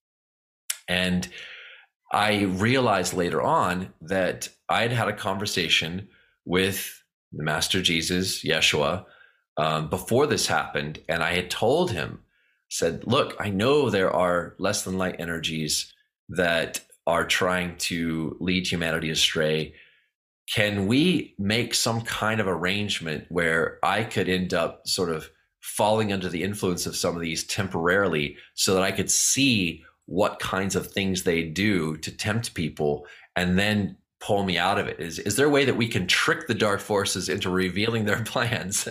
And 0.88 1.28
I 2.12 2.44
realized 2.44 3.14
later 3.14 3.42
on 3.42 3.94
that 4.02 4.50
I 4.68 4.82
had 4.82 4.92
had 4.92 5.10
a 5.10 5.14
conversation 5.14 6.08
with 6.46 7.04
the 7.32 7.44
Master 7.44 7.82
Jesus, 7.82 8.44
Yeshua, 8.44 9.06
um, 9.58 9.90
before 9.90 10.26
this 10.26 10.48
happened. 10.48 11.00
And 11.08 11.22
I 11.22 11.34
had 11.34 11.50
told 11.50 11.92
him, 11.92 12.22
said, 12.70 13.06
Look, 13.06 13.36
I 13.40 13.50
know 13.50 13.90
there 13.90 14.12
are 14.12 14.56
less 14.58 14.84
than 14.84 14.98
light 14.98 15.18
energies 15.20 15.94
that 16.30 16.82
are 17.06 17.26
trying 17.26 17.76
to 17.78 18.38
lead 18.40 18.66
humanity 18.68 19.10
astray. 19.10 19.74
Can 20.54 20.88
we 20.88 21.36
make 21.38 21.74
some 21.74 22.02
kind 22.02 22.40
of 22.40 22.48
arrangement 22.48 23.26
where 23.30 23.80
I 23.84 24.04
could 24.04 24.28
end 24.28 24.54
up 24.54 24.88
sort 24.88 25.10
of 25.10 25.30
falling 25.62 26.12
under 26.12 26.28
the 26.28 26.44
influence 26.44 26.86
of 26.86 26.96
some 26.96 27.16
of 27.16 27.22
these 27.22 27.46
temporarily 27.46 28.36
so 28.56 28.74
that 28.74 28.84
I 28.84 28.92
could 28.92 29.10
see 29.10 29.84
what 30.06 30.40
kinds 30.40 30.76
of 30.76 30.88
things 30.88 31.24
they 31.24 31.44
do 31.44 31.96
to 31.98 32.12
tempt 32.12 32.54
people 32.54 33.06
and 33.36 33.58
then 33.58 33.96
pull 34.20 34.44
me 34.44 34.58
out 34.58 34.78
of 34.78 34.88
it? 34.88 35.00
Is, 35.00 35.20
is 35.20 35.36
there 35.36 35.48
a 35.48 35.52
way 35.52 35.66
that 35.66 35.78
we 35.78 35.88
can 35.88 36.08
trick 36.08 36.48
the 36.48 36.54
dark 36.54 36.80
forces 36.80 37.30
into 37.30 37.50
revealing 37.50 38.06
their 38.06 38.24
plans? 38.26 38.88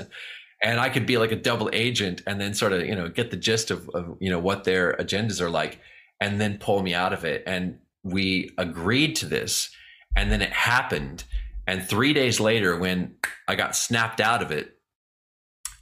and 0.63 0.79
I 0.79 0.89
could 0.89 1.07
be 1.07 1.17
like 1.17 1.33
a 1.33 1.37
double 1.37 1.71
agent 1.73 2.23
and 2.27 2.41
then 2.41 2.55
sort 2.55 2.73
of, 2.73 2.85
you 2.85 2.95
know, 2.95 3.09
get 3.09 3.31
the 3.31 3.37
gist 3.37 3.71
of, 3.71 3.89
of, 3.91 4.17
you 4.21 4.31
know, 4.31 4.39
what 4.39 4.65
their 4.65 4.95
agendas 4.95 5.41
are 5.41 5.51
like 5.51 5.79
and 6.21 6.41
then 6.41 6.59
pull 6.59 6.83
me 6.83 6.93
out 6.93 7.13
of 7.13 7.25
it. 7.25 7.43
And 7.47 7.79
we 8.03 8.51
agreed 8.59 9.17
to 9.17 9.27
this 9.27 9.71
and 10.17 10.31
then 10.31 10.43
it 10.43 10.53
happened. 10.53 11.25
And 11.67 11.83
three 11.83 12.13
days 12.13 12.41
later, 12.41 12.77
when 12.77 13.15
I 13.47 13.55
got 13.55 13.77
snapped 13.77 14.21
out 14.21 14.43
of 14.43 14.51
it, 14.51 14.77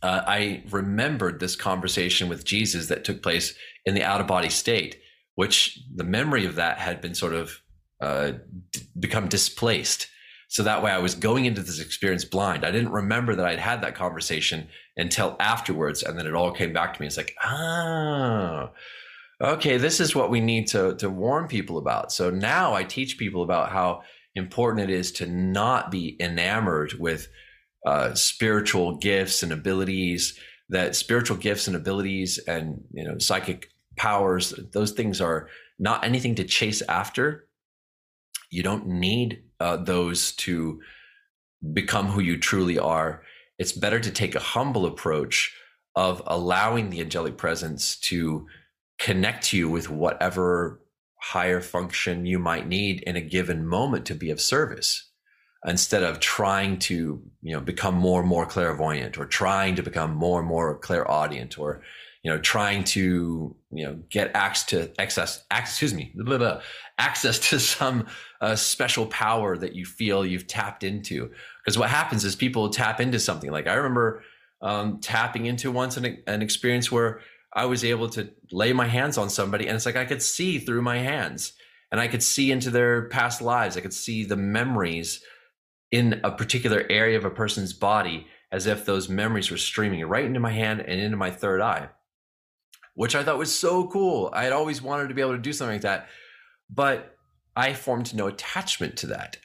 uh, 0.03 0.23
I 0.27 0.63
remembered 0.71 1.41
this 1.41 1.57
conversation 1.57 2.29
with 2.29 2.45
Jesus 2.45 2.89
that 2.89 3.05
took 3.05 3.23
place 3.23 3.55
in 3.85 3.95
the 3.95 4.05
out 4.05 4.21
of 4.21 4.27
body 4.27 4.49
state, 4.49 5.01
which 5.35 5.81
the 5.95 6.05
memory 6.05 6.45
of 6.47 6.57
that 6.57 6.79
had 6.79 7.01
been 7.01 7.15
sort 7.15 7.35
of 7.35 7.61
uh, 8.01 8.33
d- 8.71 8.83
become 8.99 9.29
displaced. 9.29 10.09
So 10.49 10.63
that 10.63 10.83
way 10.83 10.91
I 10.93 10.99
was 10.99 11.15
going 11.15 11.47
into 11.47 11.63
this 11.63 11.81
experience 11.81 12.25
blind. 12.25 12.65
I 12.65 12.71
didn't 12.71 12.93
remember 12.93 13.35
that 13.35 13.47
I'd 13.47 13.59
had 13.59 13.83
that 13.83 13.95
conversation 13.95 14.69
until 14.97 15.37
afterwards. 15.41 16.03
And 16.03 16.19
then 16.19 16.27
it 16.27 16.35
all 16.35 16.53
came 16.53 16.73
back 16.73 16.95
to 16.95 17.01
me. 17.01 17.07
It's 17.07 17.17
like, 17.17 17.35
ah, 17.43 18.71
okay, 19.41 19.77
this 19.77 20.01
is 20.01 20.15
what 20.15 20.31
we 20.31 20.41
need 20.41 20.69
to, 20.69 20.95
to 20.97 21.11
warn 21.11 21.49
people 21.49 21.77
about. 21.77 22.13
So 22.13 22.31
now 22.31 22.75
I 22.75 22.85
teach 22.85 23.19
people 23.19 23.43
about 23.43 23.71
how 23.71 24.03
important 24.39 24.91
it 24.91 24.95
is 24.95 25.13
to 25.13 25.27
not 25.27 25.91
be 25.91 26.17
enamored 26.21 26.95
with 26.95 27.29
uh, 27.87 28.15
spiritual 28.15 28.97
gifts 28.97 29.43
and 29.43 29.53
abilities 29.53 30.39
that 30.71 30.97
spiritual 30.97 31.37
gifts 31.37 31.67
and 31.67 31.77
abilities 31.77 32.39
and 32.39 32.83
you 32.93 33.05
know 33.05 33.19
psychic 33.19 33.71
powers 33.97 34.55
those 34.73 34.93
things 34.93 35.21
are 35.21 35.49
not 35.79 36.05
anything 36.05 36.35
to 36.37 36.45
chase 36.45 36.83
after. 36.83 37.47
You 38.51 38.63
don't 38.63 38.87
need 38.87 39.45
uh, 39.61 39.77
those 39.77 40.33
to 40.33 40.81
become 41.73 42.07
who 42.07 42.21
you 42.21 42.39
truly 42.39 42.79
are. 42.79 43.23
It's 43.59 43.73
better 43.73 44.01
to 44.01 44.11
take 44.11 44.35
a 44.35 44.41
humble 44.41 44.87
approach 44.87 45.55
of 45.95 46.23
allowing 46.27 46.91
the 46.91 47.01
angelic 47.01 47.37
presence 47.37 47.97
to 48.01 48.47
connect 48.99 49.53
you 49.53 49.69
with 49.69 49.91
whatever 49.91 50.81
higher 51.29 51.61
function 51.61 52.25
you 52.25 52.39
might 52.39 52.67
need 52.67 53.03
in 53.03 53.15
a 53.15 53.21
given 53.21 53.67
moment 53.67 54.07
to 54.07 54.15
be 54.15 54.31
of 54.31 54.41
service 54.41 55.11
instead 55.67 56.03
of 56.03 56.21
trying 56.21 56.79
to 56.79 57.21
you 57.43 57.53
know 57.53 57.61
become 57.61 57.95
more 57.95 58.21
and 58.21 58.29
more 58.29 58.47
clairvoyant 58.47 59.19
or 59.19 59.27
trying 59.27 59.77
to 59.77 59.83
become 59.83 60.15
more 60.15 60.39
and 60.39 60.49
more 60.49 60.79
clairaudient 60.79 61.59
or 61.59 61.83
you 62.23 62.31
know 62.31 62.39
trying 62.39 62.83
to 62.83 63.55
you 63.71 63.85
know 63.85 63.99
get 64.09 64.31
access 64.35 64.65
to 64.65 65.01
access 65.01 65.45
access 65.51 65.73
excuse 65.73 65.93
me 65.93 66.13
blah, 66.15 66.39
blah, 66.39 66.61
access 66.97 67.39
to 67.51 67.61
some 67.61 68.07
uh, 68.41 68.57
special 68.57 69.05
power 69.07 69.59
that 69.59 69.75
you 69.75 69.85
feel 69.85 70.25
you've 70.25 70.47
tapped 70.47 70.83
into. 70.83 71.31
Because 71.63 71.77
what 71.77 71.91
happens 71.91 72.25
is 72.25 72.37
people 72.37 72.71
tap 72.71 73.01
into 73.01 73.19
something. 73.19 73.51
Like 73.51 73.67
i 73.67 73.75
remember 73.75 74.23
um, 74.63 74.99
tapping 75.01 75.45
into 75.45 75.71
once 75.71 75.99
an, 75.99 76.23
an 76.27 76.41
experience 76.41 76.91
where 76.91 77.21
i 77.59 77.65
was 77.65 77.85
able 77.85 78.09
to 78.09 78.31
lay 78.53 78.73
my 78.73 78.87
hands 78.87 79.19
on 79.19 79.29
somebody 79.29 79.67
and 79.67 79.77
it's 79.77 79.87
like 79.87 79.97
i 79.97 80.05
could 80.05 80.23
see 80.23 80.59
through 80.59 80.83
my 80.83 80.99
hands 80.99 81.53
and 81.91 82.01
i 82.01 82.09
could 82.09 82.23
see 82.23 82.51
into 82.51 82.71
their 82.71 83.09
past 83.09 83.43
lives 83.43 83.77
i 83.77 83.81
could 83.81 83.93
see 83.93 84.25
the 84.25 84.37
memories 84.37 85.23
in 85.91 86.21
a 86.25 86.31
particular 86.31 86.85
area 86.91 87.17
of 87.17 87.25
a 87.25 87.31
person's 87.31 87.73
body 87.73 88.27
as 88.51 88.67
if 88.67 88.85
those 88.85 89.09
memories 89.09 89.51
were 89.51 89.57
streaming 89.57 90.05
right 90.07 90.25
into 90.25 90.41
my 90.41 90.53
hand 90.53 90.81
and 90.81 91.01
into 91.01 91.17
my 91.17 91.31
third 91.31 91.61
eye, 91.61 91.89
which 92.95 93.15
I 93.15 93.23
thought 93.23 93.39
was 93.39 93.55
so 93.55 93.89
cool. 93.89 94.31
I 94.33 94.45
had 94.45 94.53
always 94.53 94.83
wanted 94.83 95.09
to 95.09 95.15
be 95.15 95.21
able 95.21 95.33
to 95.33 95.39
do 95.39 95.53
something 95.53 95.75
like 95.75 95.83
that, 95.83 96.09
but 96.71 97.17
I 97.55 97.73
formed 97.75 98.15
no 98.15 98.27
attachment 98.27 98.97
to 98.99 99.09
that. 99.09 99.39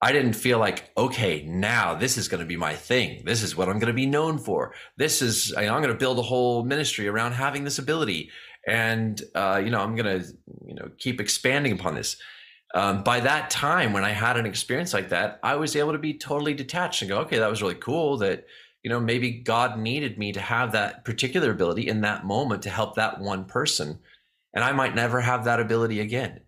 I 0.00 0.12
didn't 0.12 0.34
feel 0.34 0.58
like, 0.58 0.90
okay, 0.96 1.44
now 1.46 1.94
this 1.94 2.16
is 2.16 2.28
going 2.28 2.40
to 2.40 2.46
be 2.46 2.56
my 2.56 2.74
thing. 2.74 3.22
This 3.24 3.42
is 3.42 3.56
what 3.56 3.68
I'm 3.68 3.80
going 3.80 3.88
to 3.88 3.92
be 3.92 4.06
known 4.06 4.38
for. 4.38 4.72
This 4.96 5.20
is, 5.22 5.52
I'm 5.56 5.66
going 5.66 5.88
to 5.88 5.94
build 5.94 6.18
a 6.18 6.22
whole 6.22 6.64
ministry 6.64 7.08
around 7.08 7.32
having 7.32 7.64
this 7.64 7.80
ability. 7.80 8.30
And, 8.66 9.20
uh, 9.34 9.60
you 9.64 9.70
know, 9.70 9.80
I'm 9.80 9.96
going 9.96 10.20
to, 10.20 10.26
you 10.66 10.74
know, 10.74 10.88
keep 10.98 11.20
expanding 11.20 11.72
upon 11.72 11.96
this 11.96 12.16
um, 12.74 13.02
by 13.02 13.20
that 13.20 13.50
time 13.50 13.92
when 13.92 14.04
i 14.04 14.10
had 14.10 14.36
an 14.36 14.46
experience 14.46 14.92
like 14.92 15.08
that 15.08 15.38
i 15.42 15.54
was 15.54 15.76
able 15.76 15.92
to 15.92 15.98
be 15.98 16.14
totally 16.14 16.54
detached 16.54 17.02
and 17.02 17.08
go 17.08 17.18
okay 17.18 17.38
that 17.38 17.50
was 17.50 17.62
really 17.62 17.74
cool 17.74 18.16
that 18.18 18.44
you 18.82 18.90
know 18.90 19.00
maybe 19.00 19.30
god 19.30 19.78
needed 19.78 20.18
me 20.18 20.32
to 20.32 20.40
have 20.40 20.72
that 20.72 21.04
particular 21.04 21.50
ability 21.50 21.88
in 21.88 22.00
that 22.02 22.24
moment 22.24 22.62
to 22.62 22.70
help 22.70 22.94
that 22.94 23.20
one 23.20 23.44
person 23.44 23.98
and 24.54 24.64
i 24.64 24.72
might 24.72 24.94
never 24.94 25.20
have 25.20 25.44
that 25.44 25.60
ability 25.60 26.00
again 26.00 26.40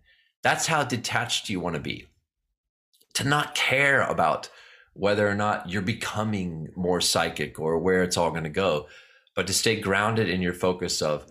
that's 0.43 0.67
how 0.67 0.83
detached 0.83 1.49
you 1.49 1.59
want 1.59 1.75
to 1.75 1.81
be 1.81 2.07
to 3.13 3.27
not 3.27 3.55
care 3.55 4.01
about 4.01 4.49
whether 4.93 5.27
or 5.27 5.35
not 5.35 5.69
you're 5.69 5.81
becoming 5.81 6.69
more 6.75 6.99
psychic 7.01 7.59
or 7.59 7.79
where 7.79 8.03
it's 8.03 8.17
all 8.17 8.31
going 8.31 8.43
to 8.43 8.49
go 8.49 8.87
but 9.35 9.47
to 9.47 9.53
stay 9.53 9.79
grounded 9.79 10.29
in 10.29 10.41
your 10.41 10.53
focus 10.53 11.01
of 11.01 11.25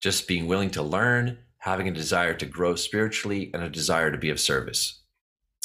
just 0.00 0.28
being 0.28 0.46
willing 0.46 0.70
to 0.70 0.82
learn 0.82 1.38
having 1.58 1.88
a 1.88 1.92
desire 1.92 2.34
to 2.34 2.46
grow 2.46 2.74
spiritually 2.74 3.50
and 3.52 3.62
a 3.62 3.68
desire 3.68 4.10
to 4.12 4.18
be 4.18 4.30
of 4.30 4.38
service. 4.38 5.02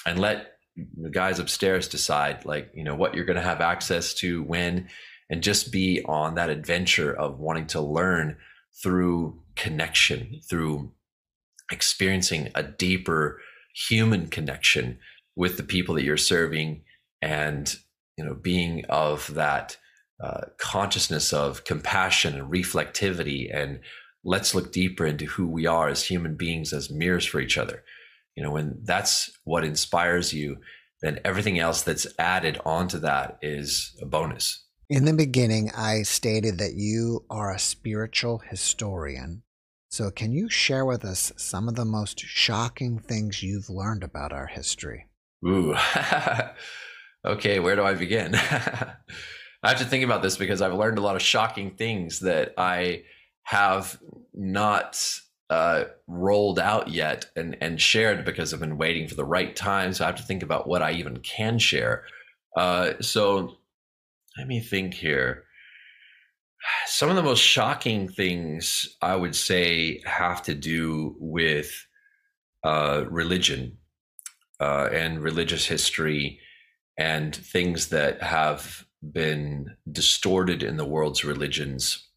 And 0.06 0.20
let 0.20 0.54
the 0.76 1.10
guys 1.10 1.40
upstairs 1.40 1.88
decide, 1.88 2.46
like, 2.46 2.72
you 2.74 2.84
know, 2.84 2.96
what 2.96 3.14
you're 3.14 3.26
going 3.26 3.38
to 3.38 3.44
have 3.44 3.62
access 3.62 4.14
to 4.16 4.44
when, 4.44 4.90
and 5.30 5.44
just 5.44 5.72
be 5.72 6.04
on 6.06 6.36
that 6.36 6.50
adventure 6.50 7.14
of 7.14 7.40
wanting 7.40 7.68
to 7.68 7.82
learn 7.82 8.38
through 8.82 9.40
connection, 9.56 10.42
through 10.50 10.92
experiencing 11.72 12.50
a 12.56 12.64
deeper 12.64 13.40
human 13.88 14.28
connection 14.28 15.00
with 15.36 15.58
the 15.58 15.64
people 15.64 15.96
that 15.96 16.04
you're 16.04 16.18
serving 16.18 16.84
and, 17.22 17.76
you 18.18 18.24
know, 18.24 18.34
being 18.34 18.86
of 18.90 19.34
that 19.34 19.78
uh, 20.22 20.42
consciousness 20.58 21.34
of 21.34 21.66
compassion 21.66 22.40
and 22.40 22.52
reflectivity 22.52 23.54
and 23.54 23.80
let's 24.24 24.56
look 24.56 24.72
deeper 24.72 25.06
into 25.06 25.26
who 25.26 25.48
we 25.48 25.66
are 25.66 25.90
as 25.90 26.06
human 26.06 26.36
beings 26.36 26.72
as 26.72 26.90
mirrors 26.90 27.26
for 27.26 27.40
each 27.40 27.58
other. 27.58 27.84
You 28.36 28.44
know 28.44 28.52
when 28.52 28.80
that's 28.84 29.30
what 29.44 29.64
inspires 29.64 30.34
you 30.34 30.58
then 31.02 31.20
everything 31.26 31.60
else 31.60 31.82
that's 31.82 32.08
added 32.18 32.58
onto 32.66 32.98
that 33.00 33.38
is 33.42 33.94
a 34.02 34.06
bonus. 34.06 34.64
In 34.90 35.06
the 35.06 35.14
beginning 35.14 35.72
i 35.76 36.04
stated 36.04 36.58
that 36.60 36.76
you 36.76 37.26
are 37.30 37.52
a 37.52 37.60
spiritual 37.60 38.40
historian. 38.50 39.44
So 39.90 40.10
can 40.10 40.32
you 40.32 40.50
share 40.50 40.86
with 40.86 41.06
us 41.06 41.32
some 41.36 41.68
of 41.68 41.76
the 41.76 41.86
most 41.86 42.20
shocking 42.22 42.98
things 42.98 43.44
you've 43.44 43.70
learned 43.70 44.04
about 44.04 44.32
our 44.32 44.48
history 44.48 45.08
ooh 45.46 45.76
okay 47.26 47.60
where 47.60 47.76
do 47.76 47.84
i 47.84 47.94
begin 47.94 48.36
i 48.36 48.96
have 49.64 49.78
to 49.80 49.86
think 49.86 50.04
about 50.04 50.22
this 50.22 50.38
because 50.38 50.62
i've 50.62 50.74
learned 50.74 50.98
a 50.98 51.02
lot 51.02 51.16
of 51.16 51.22
shocking 51.22 51.72
things 51.72 52.20
that 52.20 52.54
i 52.58 53.04
have 53.44 54.00
not 54.34 54.98
uh, 55.50 55.86
rolled 56.08 56.58
out 56.58 56.88
yet 56.88 57.26
and 57.36 57.56
and 57.62 57.80
shared 57.80 58.26
because 58.26 58.54
I've 58.54 58.60
been 58.60 58.78
waiting 58.78 59.08
for 59.08 59.14
the 59.14 59.26
right 59.26 59.56
time. 59.56 59.94
So 59.94 60.04
I 60.04 60.08
have 60.08 60.16
to 60.16 60.24
think 60.24 60.42
about 60.42 60.68
what 60.68 60.82
I 60.82 60.94
even 60.94 61.18
can 61.18 61.60
share. 61.60 62.06
Uh, 62.58 62.94
so 63.02 63.58
let 64.38 64.48
me 64.48 64.60
think 64.60 64.96
here. 64.96 65.44
Some 66.88 67.10
of 67.10 67.16
the 67.16 67.24
most 67.24 67.42
shocking 67.42 68.08
things 68.08 68.98
I 69.02 69.16
would 69.16 69.36
say 69.36 70.02
have 70.06 70.42
to 70.44 70.56
do 70.56 71.16
with 71.20 71.72
uh, 72.64 73.04
religion 73.10 73.78
uh, 74.60 74.90
and 74.92 75.22
religious 75.22 75.66
history 75.66 76.40
and 76.98 77.36
things 77.36 77.90
that 77.90 78.22
have 78.22 78.86
been 79.12 79.76
distorted 79.92 80.64
in 80.64 80.78
the 80.78 80.86
world's 80.86 81.26
religions 81.26 82.08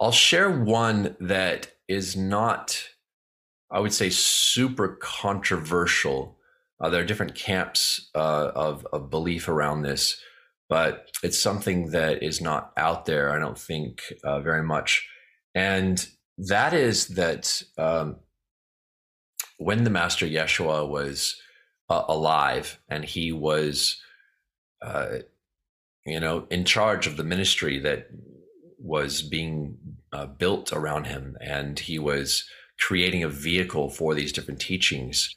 I'll 0.00 0.12
share 0.12 0.50
one 0.50 1.14
that 1.20 1.72
is 1.86 2.16
not, 2.16 2.82
I 3.70 3.80
would 3.80 3.92
say, 3.92 4.08
super 4.08 4.96
controversial. 5.00 6.38
Uh, 6.80 6.88
there 6.88 7.02
are 7.02 7.06
different 7.06 7.34
camps 7.34 8.10
uh, 8.14 8.52
of, 8.54 8.86
of 8.94 9.10
belief 9.10 9.46
around 9.46 9.82
this, 9.82 10.18
but 10.70 11.10
it's 11.22 11.38
something 11.38 11.90
that 11.90 12.22
is 12.22 12.40
not 12.40 12.72
out 12.78 13.04
there, 13.04 13.30
I 13.30 13.38
don't 13.38 13.58
think, 13.58 14.02
uh, 14.24 14.40
very 14.40 14.62
much. 14.62 15.06
And 15.54 16.06
that 16.38 16.72
is 16.72 17.08
that 17.08 17.62
um, 17.76 18.16
when 19.60 19.84
the 19.84 19.90
Master 19.90 20.26
Yeshua 20.26 20.88
was 20.88 21.36
uh, 21.90 22.04
alive 22.08 22.80
and 22.88 23.04
he 23.04 23.30
was, 23.30 24.00
uh, 24.80 25.18
you 26.06 26.18
know, 26.18 26.46
in 26.50 26.64
charge 26.64 27.06
of 27.06 27.16
the 27.16 27.24
ministry 27.24 27.78
that 27.78 28.08
was 28.78 29.20
being 29.20 29.76
uh, 30.12 30.24
built 30.24 30.72
around 30.72 31.06
him 31.06 31.36
and 31.42 31.78
he 31.78 31.98
was 31.98 32.48
creating 32.78 33.22
a 33.22 33.28
vehicle 33.28 33.90
for 33.90 34.14
these 34.14 34.32
different 34.32 34.60
teachings 34.60 35.36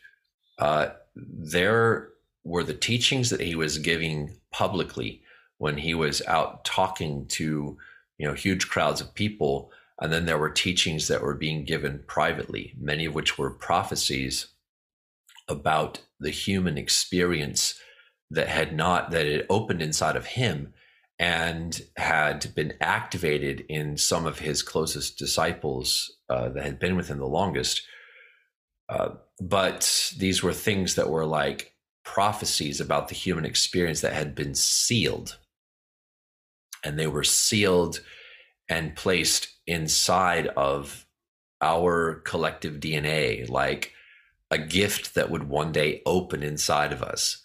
uh, 0.60 0.88
there 1.16 2.10
were 2.44 2.64
the 2.64 2.74
teachings 2.74 3.30
that 3.30 3.42
he 3.42 3.56
was 3.56 3.78
giving 3.78 4.38
publicly 4.52 5.22
when 5.58 5.78
he 5.78 5.94
was 5.94 6.22
out 6.28 6.64
talking 6.64 7.26
to 7.28 7.78
you 8.18 8.28
know 8.28 8.34
huge 8.34 8.70
crowds 8.70 9.02
of 9.02 9.14
people 9.14 9.72
and 10.04 10.12
then 10.12 10.26
there 10.26 10.38
were 10.38 10.50
teachings 10.50 11.08
that 11.08 11.24
were 11.24 11.34
being 11.34 11.64
given 11.64 12.04
privately 12.08 12.74
many 12.78 13.06
of 13.06 13.16
which 13.16 13.38
were 13.38 13.50
prophecies 13.50 14.48
about 15.48 16.02
the 16.20 16.30
human 16.30 16.78
experience 16.78 17.80
that 18.30 18.48
had 18.48 18.76
not 18.76 19.12
that 19.12 19.26
had 19.26 19.46
opened 19.50 19.82
inside 19.82 20.16
of 20.16 20.26
him 20.26 20.74
and 21.20 21.82
had 21.96 22.54
been 22.56 22.74
activated 22.82 23.64
in 23.70 23.98
some 23.98 24.26
of 24.26 24.40
his 24.40 24.64
closest 24.64 25.18
disciples 25.18 26.12
uh, 26.30 26.50
that 26.50 26.64
had 26.64 26.80
been 26.80 26.96
with 26.96 27.08
him 27.08 27.20
the 27.20 27.26
longest. 27.26 27.84
Uh, 28.90 29.10
but 29.40 30.12
these 30.18 30.42
were 30.42 30.54
things 30.54 30.96
that 30.96 31.10
were 31.10 31.26
like 31.26 31.76
prophecies 32.04 32.82
about 32.82 33.08
the 33.08 33.16
human 33.16 33.46
experience 33.46 34.02
that 34.02 34.14
had 34.14 34.36
been 34.36 34.56
sealed. 34.56 35.38
And 36.84 37.00
they 37.00 37.08
were 37.08 37.24
sealed 37.24 38.02
and 38.68 38.96
placed 38.96 39.48
inside 39.68 40.48
of 40.48 41.06
our 41.62 42.16
collective 42.26 42.76
DNA, 42.76 43.50
like 43.50 43.94
a 44.52 44.58
gift 44.58 45.16
that 45.16 45.30
would 45.32 45.50
one 45.50 45.72
day 45.72 46.02
open 46.06 46.44
inside 46.44 46.92
of 46.92 47.02
us. 47.02 47.44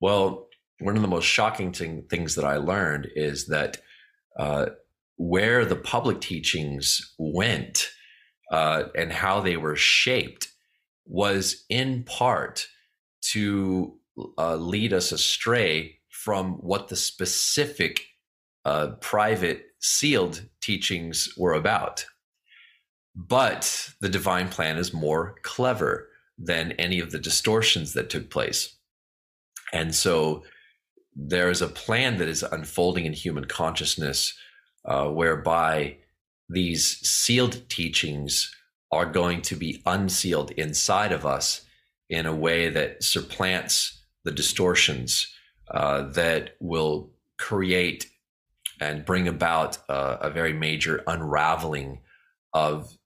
Well, 0.00 0.48
one 0.78 0.96
of 0.96 1.02
the 1.02 1.08
most 1.08 1.24
shocking 1.24 1.72
things 1.72 2.34
that 2.34 2.44
I 2.44 2.56
learned 2.56 3.08
is 3.14 3.46
that 3.46 3.78
uh, 4.38 4.66
where 5.16 5.64
the 5.64 5.76
public 5.76 6.20
teachings 6.20 7.14
went 7.18 7.88
uh, 8.50 8.84
and 8.94 9.12
how 9.12 9.40
they 9.40 9.56
were 9.56 9.76
shaped 9.76 10.48
was 11.06 11.64
in 11.68 12.04
part 12.04 12.68
to 13.32 13.98
uh, 14.38 14.56
lead 14.56 14.92
us 14.92 15.12
astray 15.12 15.98
from 16.10 16.54
what 16.54 16.88
the 16.88 16.96
specific 16.96 18.00
uh, 18.64 18.88
private 19.00 19.66
sealed 19.86 20.42
teachings 20.60 21.32
were 21.36 21.54
about. 21.54 22.04
But 23.14 23.90
the 24.00 24.08
divine 24.08 24.48
plan 24.48 24.76
is 24.76 24.92
more 24.92 25.36
clever 25.42 26.08
than 26.36 26.72
any 26.72 26.98
of 26.98 27.12
the 27.12 27.18
distortions 27.18 27.92
that 27.94 28.10
took 28.10 28.28
place. 28.28 28.76
And 29.72 29.94
so 29.94 30.44
there 31.14 31.50
is 31.50 31.62
a 31.62 31.68
plan 31.68 32.18
that 32.18 32.28
is 32.28 32.42
unfolding 32.42 33.06
in 33.06 33.12
human 33.12 33.46
consciousness 33.46 34.36
uh, 34.84 35.06
whereby 35.06 35.96
these 36.48 36.98
sealed 37.08 37.68
teachings 37.68 38.54
are 38.92 39.06
going 39.06 39.40
to 39.42 39.56
be 39.56 39.82
unsealed 39.86 40.50
inside 40.52 41.12
of 41.12 41.24
us 41.24 41.62
in 42.08 42.26
a 42.26 42.34
way 42.34 42.68
that 42.68 43.02
supplants 43.02 44.04
the 44.24 44.30
distortions 44.30 45.32
uh, 45.70 46.02
that 46.02 46.56
will 46.60 47.10
create 47.38 48.06
and 48.80 49.04
bring 49.04 49.26
about 49.26 49.78
a 49.88 50.30
very 50.30 50.52
major 50.52 51.02
unraveling 51.06 52.00
of 52.52 52.96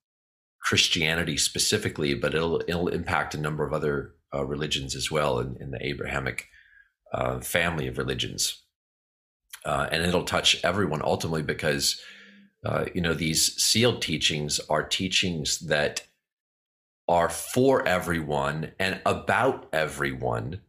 Christianity 0.60 1.36
specifically, 1.36 2.14
but 2.14 2.34
it'll 2.34 2.60
it'll 2.68 2.88
impact 2.88 3.34
a 3.34 3.40
number 3.40 3.64
of 3.64 3.72
other 3.72 4.14
uh, 4.34 4.44
religions 4.44 4.94
as 4.94 5.10
well 5.10 5.38
in, 5.38 5.56
in 5.60 5.70
the 5.70 5.84
Abrahamic 5.84 6.48
uh, 7.12 7.40
family 7.40 7.86
of 7.86 7.98
religions, 7.98 8.62
uh, 9.64 9.88
and 9.90 10.04
it'll 10.04 10.24
touch 10.24 10.62
everyone 10.62 11.02
ultimately 11.02 11.42
because 11.42 12.00
uh, 12.64 12.84
you 12.94 13.00
know 13.00 13.14
these 13.14 13.54
sealed 13.60 14.02
teachings 14.02 14.60
are 14.68 14.82
teachings 14.82 15.60
that 15.60 16.06
are 17.08 17.28
for 17.28 17.86
everyone 17.88 18.70
and 18.78 19.00
about 19.04 19.66
everyone 19.72 20.60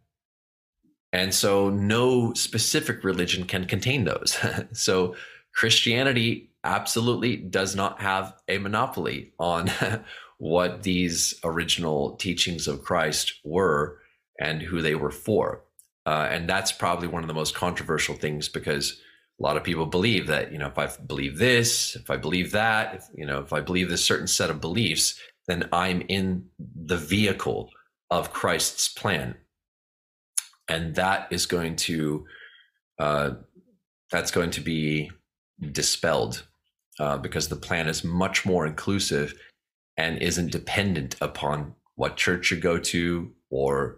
and 1.14 1.34
so 1.34 1.70
no 1.70 2.34
specific 2.34 3.04
religion 3.04 3.46
can 3.46 3.66
contain 3.66 4.06
those. 4.06 4.38
so 4.74 5.16
Christianity 5.54 6.50
absolutely 6.64 7.38
does 7.38 7.76
not 7.76 8.02
have 8.02 8.34
a 8.48 8.58
monopoly 8.58 9.34
on 9.40 9.70
what 10.38 10.84
these 10.84 11.36
original 11.44 12.16
teachings 12.16 12.68
of 12.68 12.84
Christ 12.84 13.34
were 13.44 14.00
and 14.40 14.62
who 14.62 14.82
they 14.82 14.96
were 14.96 15.12
for. 15.12 15.64
Uh, 16.06 16.28
and 16.32 16.50
that's 16.50 16.72
probably 16.72 17.08
one 17.08 17.24
of 17.24 17.28
the 17.28 17.34
most 17.34 17.54
controversial 17.54 18.16
things 18.16 18.50
because 18.50 19.00
a 19.40 19.44
lot 19.44 19.58
of 19.58 19.64
people 19.64 19.86
believe 19.86 20.28
that, 20.28 20.52
you 20.52 20.58
know, 20.58 20.68
if 20.68 20.78
I 20.78 20.88
believe 20.88 21.38
this, 21.38 21.96
if 21.96 22.10
I 22.10 22.18
believe 22.18 22.52
that, 22.52 22.96
if, 22.96 23.06
you 23.14 23.26
know, 23.26 23.40
if 23.40 23.54
I 23.54 23.62
believe 23.62 23.90
this 23.90 24.04
certain 24.04 24.28
set 24.28 24.50
of 24.50 24.62
beliefs, 24.62 25.20
then 25.48 25.68
I'm 25.72 26.02
in 26.08 26.46
the 26.60 26.98
vehicle 26.98 27.70
of 28.10 28.34
Christ's 28.34 28.88
plan 28.88 29.36
and 30.72 30.96
that 30.96 31.28
is 31.32 31.46
going 31.46 31.76
to 31.76 32.26
uh, 32.98 33.32
that's 34.10 34.32
going 34.32 34.52
to 34.52 34.62
be 34.62 35.12
dispelled 35.72 36.48
uh, 37.00 37.18
because 37.18 37.50
the 37.50 37.56
plan 37.58 37.88
is 37.88 38.04
much 38.04 38.46
more 38.46 38.66
inclusive 38.66 39.34
and 39.98 40.18
isn't 40.20 40.52
dependent 40.52 41.16
upon 41.20 41.76
what 41.96 42.16
church 42.16 42.52
you 42.52 42.58
go 42.58 42.78
to 42.78 43.32
or 43.50 43.98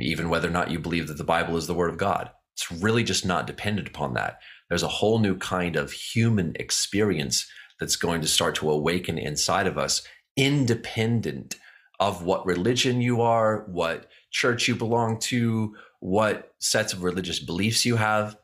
even 0.00 0.30
whether 0.30 0.48
or 0.48 0.52
not 0.52 0.70
you 0.70 0.78
believe 0.78 1.06
that 1.06 1.18
the 1.18 1.24
Bible 1.24 1.56
is 1.56 1.66
the 1.66 1.74
Word 1.74 1.90
of 1.90 1.98
God. 1.98 2.30
It's 2.54 2.72
really 2.72 3.04
just 3.04 3.26
not 3.26 3.46
dependent 3.46 3.88
upon 3.88 4.14
that. 4.14 4.40
There's 4.68 4.82
a 4.82 4.88
whole 4.88 5.18
new 5.18 5.36
kind 5.36 5.76
of 5.76 5.92
human 5.92 6.54
experience 6.58 7.46
that's 7.78 7.96
going 7.96 8.22
to 8.22 8.28
start 8.28 8.54
to 8.56 8.70
awaken 8.70 9.18
inside 9.18 9.66
of 9.66 9.76
us, 9.76 10.02
independent 10.36 11.56
of 11.98 12.24
what 12.24 12.46
religion 12.46 13.02
you 13.02 13.20
are, 13.20 13.66
what 13.68 14.08
church 14.30 14.66
you 14.66 14.74
belong 14.74 15.18
to, 15.18 15.74
what 16.00 16.52
sets 16.58 16.92
of 16.92 17.04
religious 17.04 17.38
beliefs 17.38 17.84
you 17.84 17.96
have. 17.96 18.36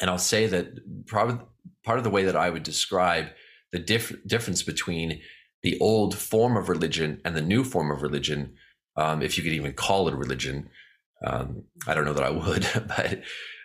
And 0.00 0.10
I'll 0.10 0.18
say 0.18 0.46
that 0.48 1.06
probably 1.06 1.38
part 1.84 1.98
of 1.98 2.04
the 2.04 2.10
way 2.10 2.24
that 2.24 2.36
I 2.36 2.50
would 2.50 2.62
describe 2.62 3.28
the 3.70 3.78
diff- 3.78 4.26
difference 4.26 4.62
between 4.62 5.20
the 5.62 5.78
old 5.80 6.16
form 6.16 6.56
of 6.56 6.68
religion 6.68 7.20
and 7.24 7.36
the 7.36 7.42
new 7.42 7.64
form 7.64 7.90
of 7.90 8.02
religion, 8.02 8.54
um, 8.96 9.22
if 9.22 9.36
you 9.36 9.44
could 9.44 9.52
even 9.52 9.72
call 9.72 10.08
it 10.08 10.14
religion, 10.14 10.68
um, 11.24 11.64
I 11.86 11.94
don't 11.94 12.04
know 12.04 12.12
that 12.12 12.24
I 12.24 12.30
would, 12.30 12.66
but 12.88 13.22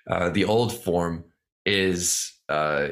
uh, 0.10 0.30
the 0.30 0.45
old 0.45 0.74
form 0.74 1.26
is 1.66 2.34
uh, 2.47 2.89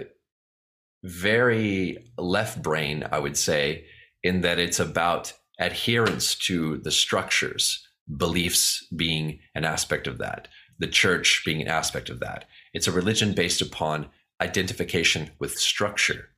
very 1.04 1.98
left 2.18 2.62
brain, 2.62 3.06
I 3.12 3.20
would 3.20 3.38
say, 3.38 3.86
in 4.24 4.42
that 4.42 4.60
it's 4.60 4.80
about 4.80 5.34
adherence 5.60 6.36
to 6.36 6.78
the 6.78 6.92
structures 6.92 7.87
beliefs 8.16 8.86
being 8.96 9.40
an 9.56 9.66
aspect 9.66 10.08
of 10.08 10.18
that, 10.20 10.48
the 10.80 10.88
church 10.88 11.42
being 11.46 11.62
an 11.62 11.68
aspect 11.68 12.10
of 12.10 12.20
that. 12.20 12.46
It's 12.74 12.88
a 12.88 12.92
religion 12.92 13.34
based 13.34 13.62
upon 13.62 14.10
identification 14.42 15.32
with 15.40 15.58
structure. 15.58 16.30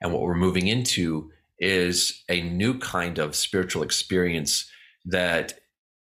And 0.00 0.12
what 0.12 0.22
we're 0.22 0.34
moving 0.34 0.68
into 0.68 1.30
is 1.58 2.24
a 2.28 2.42
new 2.42 2.78
kind 2.78 3.18
of 3.18 3.36
spiritual 3.36 3.82
experience 3.82 4.70
that 5.04 5.60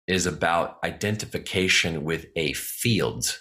is 0.06 0.26
about 0.26 0.78
identification 0.84 2.04
with 2.04 2.26
a 2.36 2.52
field 2.52 3.38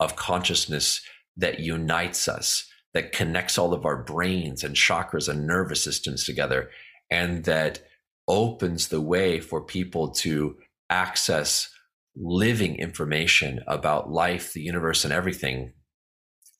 of 0.00 0.16
consciousness 0.16 1.00
that 1.36 1.60
unites 1.60 2.28
us, 2.28 2.66
that 2.92 3.12
connects 3.12 3.58
all 3.58 3.72
of 3.72 3.84
our 3.84 4.02
brains 4.02 4.62
and 4.62 4.76
chakras 4.76 5.28
and 5.28 5.46
nervous 5.46 5.82
systems 5.82 6.24
together, 6.24 6.70
and 7.10 7.44
that 7.44 7.80
opens 8.28 8.88
the 8.88 9.00
way 9.00 9.40
for 9.40 9.60
people 9.60 10.10
to 10.10 10.56
access 10.94 11.68
living 12.16 12.76
information 12.76 13.60
about 13.66 14.10
life, 14.10 14.52
the 14.52 14.62
universe, 14.62 15.04
and 15.04 15.12
everything 15.12 15.72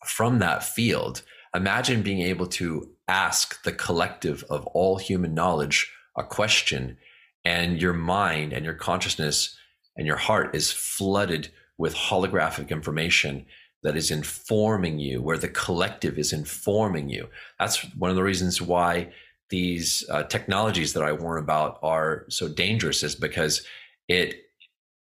from 0.07 0.41
that 0.41 0.65
field, 0.65 1.23
imagine 1.55 2.03
being 2.03 2.21
able 2.21 2.47
to 2.47 2.91
ask 3.07 3.63
the 3.63 3.73
collective 3.73 4.45
of 4.51 4.67
all 4.75 4.99
human 4.99 5.33
knowledge 5.35 5.93
a 6.17 6.25
question, 6.25 6.97
and 7.45 7.81
your 7.81 7.93
mind 7.93 8.53
and 8.53 8.65
your 8.65 8.75
consciousness 8.75 9.57
and 9.97 10.07
your 10.07 10.17
heart 10.17 10.55
is 10.55 10.73
flooded 10.73 11.49
with 11.79 11.95
holographic 11.95 12.71
information 12.71 13.47
that 13.83 13.97
is 13.97 14.11
informing 14.11 14.99
you, 14.99 15.23
where 15.23 15.39
the 15.39 15.49
collective 15.49 16.19
is 16.19 16.33
informing 16.33 17.09
you. 17.09 17.29
That's 17.59 17.83
one 17.95 18.11
of 18.11 18.17
the 18.17 18.23
reasons 18.23 18.63
why 18.63 19.13
these 19.51 20.05
uh, 20.11 20.23
technologies 20.25 20.93
that 20.95 21.05
I 21.05 21.13
warn 21.13 21.39
about 21.43 21.79
are 21.83 22.25
so 22.29 22.49
dangerous, 22.49 23.03
is 23.03 23.15
because 23.15 23.67
it 24.09 24.43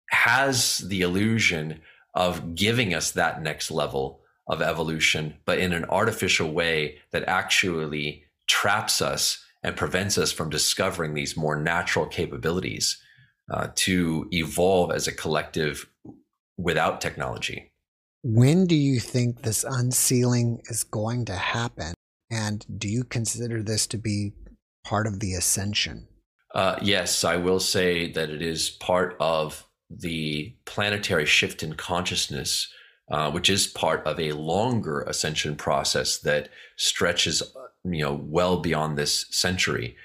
has 0.09 0.79
the 0.79 1.01
illusion 1.01 1.81
of 2.13 2.55
giving 2.55 2.93
us 2.93 3.11
that 3.11 3.41
next 3.41 3.71
level 3.71 4.21
of 4.47 4.61
evolution, 4.61 5.35
but 5.45 5.59
in 5.59 5.73
an 5.73 5.85
artificial 5.85 6.51
way 6.51 6.97
that 7.11 7.23
actually 7.27 8.23
traps 8.47 9.01
us 9.01 9.43
and 9.63 9.75
prevents 9.75 10.17
us 10.17 10.31
from 10.31 10.49
discovering 10.49 11.13
these 11.13 11.35
more 11.35 11.59
natural 11.59 12.05
capabilities 12.05 13.01
uh, 13.51 13.67
to 13.75 14.27
evolve 14.31 14.91
as 14.91 15.07
a 15.07 15.11
collective 15.11 15.89
without 16.57 17.01
technology. 17.01 17.71
When 18.23 18.65
do 18.65 18.75
you 18.75 18.99
think 18.99 19.41
this 19.41 19.63
unsealing 19.63 20.61
is 20.65 20.83
going 20.83 21.25
to 21.25 21.35
happen? 21.35 21.93
And 22.31 22.65
do 22.79 22.87
you 22.87 23.03
consider 23.03 23.61
this 23.61 23.85
to 23.87 23.97
be 23.97 24.33
part 24.83 25.05
of 25.05 25.19
the 25.19 25.33
ascension? 25.33 26.07
Uh, 26.55 26.79
yes, 26.81 27.25
I 27.25 27.35
will 27.35 27.59
say 27.59 28.09
that 28.13 28.29
it 28.29 28.41
is 28.41 28.69
part 28.69 29.17
of 29.19 29.67
the 29.89 30.55
planetary 30.63 31.25
shift 31.25 31.61
in 31.61 31.75
consciousness, 31.75 32.69
uh, 33.11 33.29
which 33.29 33.49
is 33.49 33.67
part 33.67 34.07
of 34.07 34.19
a 34.19 34.31
longer 34.31 35.01
ascension 35.01 35.57
process 35.57 36.17
that 36.19 36.47
stretches, 36.77 37.43
you 37.83 38.01
know, 38.01 38.13
well 38.13 38.61
beyond 38.61 38.97
this 38.97 39.25
century. 39.31 39.97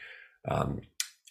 Um, 0.49 0.81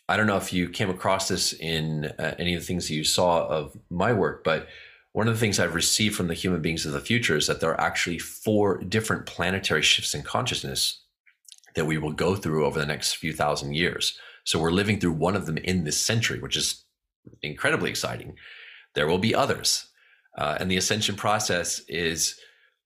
I 0.08 0.16
don't 0.16 0.26
know 0.26 0.38
if 0.38 0.54
you 0.54 0.70
came 0.70 0.90
across 0.90 1.28
this 1.28 1.52
in 1.52 2.06
uh, 2.18 2.36
any 2.40 2.56
of 2.56 2.62
the 2.62 2.66
things 2.66 2.88
that 2.88 2.96
you 2.96 3.04
saw 3.04 3.46
of 3.46 3.78
my 3.90 4.14
work, 4.14 4.46
but 4.46 4.68
one 5.12 5.28
of 5.28 5.34
the 5.34 5.40
things 5.40 5.60
I've 5.60 5.76
received 5.76 6.16
from 6.16 6.28
the 6.28 6.34
human 6.34 6.62
beings 6.62 6.86
of 6.86 6.94
the 6.94 7.02
future 7.02 7.36
is 7.36 7.48
that 7.48 7.60
there 7.60 7.72
are 7.72 7.82
actually 7.82 8.20
four 8.20 8.78
different 8.78 9.26
planetary 9.26 9.82
shifts 9.82 10.16
in 10.16 10.24
consciousness 10.24 11.02
that 11.76 11.86
we 11.86 11.98
will 11.98 12.14
go 12.14 12.36
through 12.36 12.66
over 12.66 12.80
the 12.80 12.86
next 12.86 13.16
few 13.16 13.34
thousand 13.34 13.76
years. 13.76 14.18
So 14.46 14.60
we're 14.60 14.72
living 14.72 15.00
through 15.00 15.14
one 15.14 15.36
of 15.36 15.46
them 15.46 15.58
in 15.58 15.84
this 15.84 16.00
century, 16.00 16.40
which 16.40 16.58
is 16.58 16.86
incredibly 17.42 17.90
exciting. 17.90 18.36
There 18.96 19.08
will 19.08 19.20
be 19.20 19.36
others. 19.36 19.88
Uh, 20.38 20.58
and 20.60 20.70
the 20.70 20.78
ascension 20.78 21.16
process 21.16 21.82
is 21.88 22.40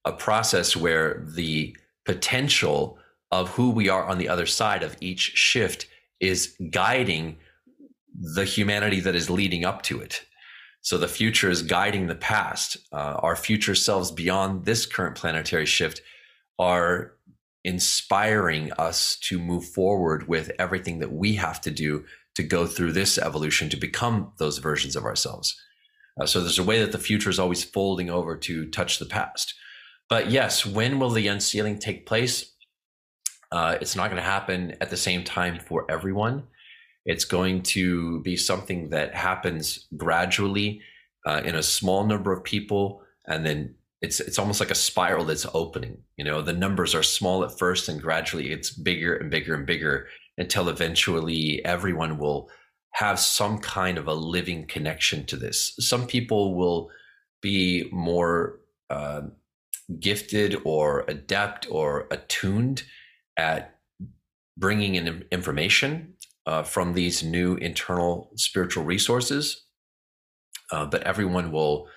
a 0.05 0.11
process 0.11 0.75
where 0.75 1.25
the 1.35 1.75
potential 2.05 2.97
of 3.31 3.49
who 3.49 3.71
we 3.71 3.89
are 3.89 4.05
on 4.05 4.17
the 4.17 4.29
other 4.29 4.45
side 4.45 4.83
of 4.83 4.97
each 4.99 5.31
shift 5.35 5.87
is 6.19 6.55
guiding 6.71 7.37
the 8.13 8.45
humanity 8.45 8.99
that 8.99 9.15
is 9.15 9.29
leading 9.29 9.65
up 9.65 9.81
to 9.83 9.99
it. 9.99 10.25
So 10.81 10.97
the 10.97 11.07
future 11.07 11.49
is 11.49 11.63
guiding 11.63 12.07
the 12.07 12.15
past. 12.15 12.77
Uh, 12.91 13.15
our 13.19 13.35
future 13.35 13.73
selves 13.73 14.11
beyond 14.11 14.65
this 14.65 14.85
current 14.85 15.15
planetary 15.15 15.65
shift 15.65 16.01
are 16.59 17.12
inspiring 17.63 18.71
us 18.73 19.17
to 19.21 19.39
move 19.39 19.65
forward 19.65 20.27
with 20.27 20.51
everything 20.59 20.99
that 20.99 21.13
we 21.13 21.35
have 21.35 21.61
to 21.61 21.71
do 21.71 22.03
to 22.35 22.43
go 22.43 22.65
through 22.65 22.91
this 22.91 23.17
evolution 23.17 23.69
to 23.69 23.77
become 23.77 24.33
those 24.37 24.57
versions 24.57 24.95
of 24.95 25.05
ourselves. 25.05 25.55
Uh, 26.19 26.25
so 26.25 26.41
there's 26.41 26.59
a 26.59 26.63
way 26.63 26.79
that 26.79 26.91
the 26.91 26.97
future 26.97 27.29
is 27.29 27.39
always 27.39 27.63
folding 27.63 28.09
over 28.09 28.35
to 28.35 28.69
touch 28.69 28.99
the 28.99 29.05
past. 29.05 29.53
But 30.09 30.29
yes, 30.29 30.65
when 30.65 30.99
will 30.99 31.09
the 31.09 31.27
unsealing 31.27 31.79
take 31.79 32.05
place? 32.05 32.51
Uh, 33.51 33.77
it's 33.79 33.95
not 33.95 34.09
going 34.09 34.21
to 34.21 34.27
happen 34.27 34.75
at 34.81 34.89
the 34.89 34.97
same 34.97 35.23
time 35.23 35.59
for 35.59 35.89
everyone. 35.89 36.43
It's 37.05 37.25
going 37.25 37.61
to 37.63 38.21
be 38.21 38.35
something 38.35 38.89
that 38.89 39.13
happens 39.13 39.87
gradually 39.95 40.81
uh, 41.25 41.41
in 41.45 41.55
a 41.55 41.63
small 41.63 42.05
number 42.05 42.33
of 42.33 42.43
people, 42.43 43.01
and 43.27 43.45
then 43.45 43.75
it's 44.03 44.19
it's 44.19 44.37
almost 44.37 44.59
like 44.59 44.69
a 44.69 44.75
spiral 44.75 45.23
that's 45.23 45.47
opening. 45.53 45.97
You 46.17 46.25
know, 46.25 46.41
the 46.41 46.53
numbers 46.53 46.93
are 46.93 47.01
small 47.01 47.43
at 47.43 47.57
first, 47.57 47.87
and 47.87 48.01
gradually 48.01 48.51
it's 48.51 48.69
bigger 48.69 49.15
and 49.15 49.31
bigger 49.31 49.55
and 49.55 49.65
bigger 49.65 50.07
until 50.37 50.67
eventually 50.67 51.63
everyone 51.63 52.17
will 52.17 52.49
have 52.91 53.17
some 53.17 53.57
kind 53.59 53.97
of 53.97 54.07
a 54.07 54.13
living 54.13 54.67
connection 54.67 55.25
to 55.25 55.37
this. 55.37 55.73
Some 55.79 56.05
people 56.05 56.53
will 56.53 56.91
be 57.41 57.89
more 57.91 58.59
uh, 58.89 59.21
gifted 59.99 60.57
or 60.65 61.05
adept 61.07 61.65
or 61.71 62.07
attuned 62.11 62.83
at 63.37 63.79
bringing 64.57 64.95
in 64.95 65.25
information 65.31 66.13
uh, 66.45 66.61
from 66.61 66.93
these 66.93 67.23
new 67.23 67.55
internal 67.55 68.31
spiritual 68.35 68.83
resources, 68.83 69.65
uh, 70.71 70.85
but 70.85 71.03
everyone 71.03 71.51
will 71.51 71.87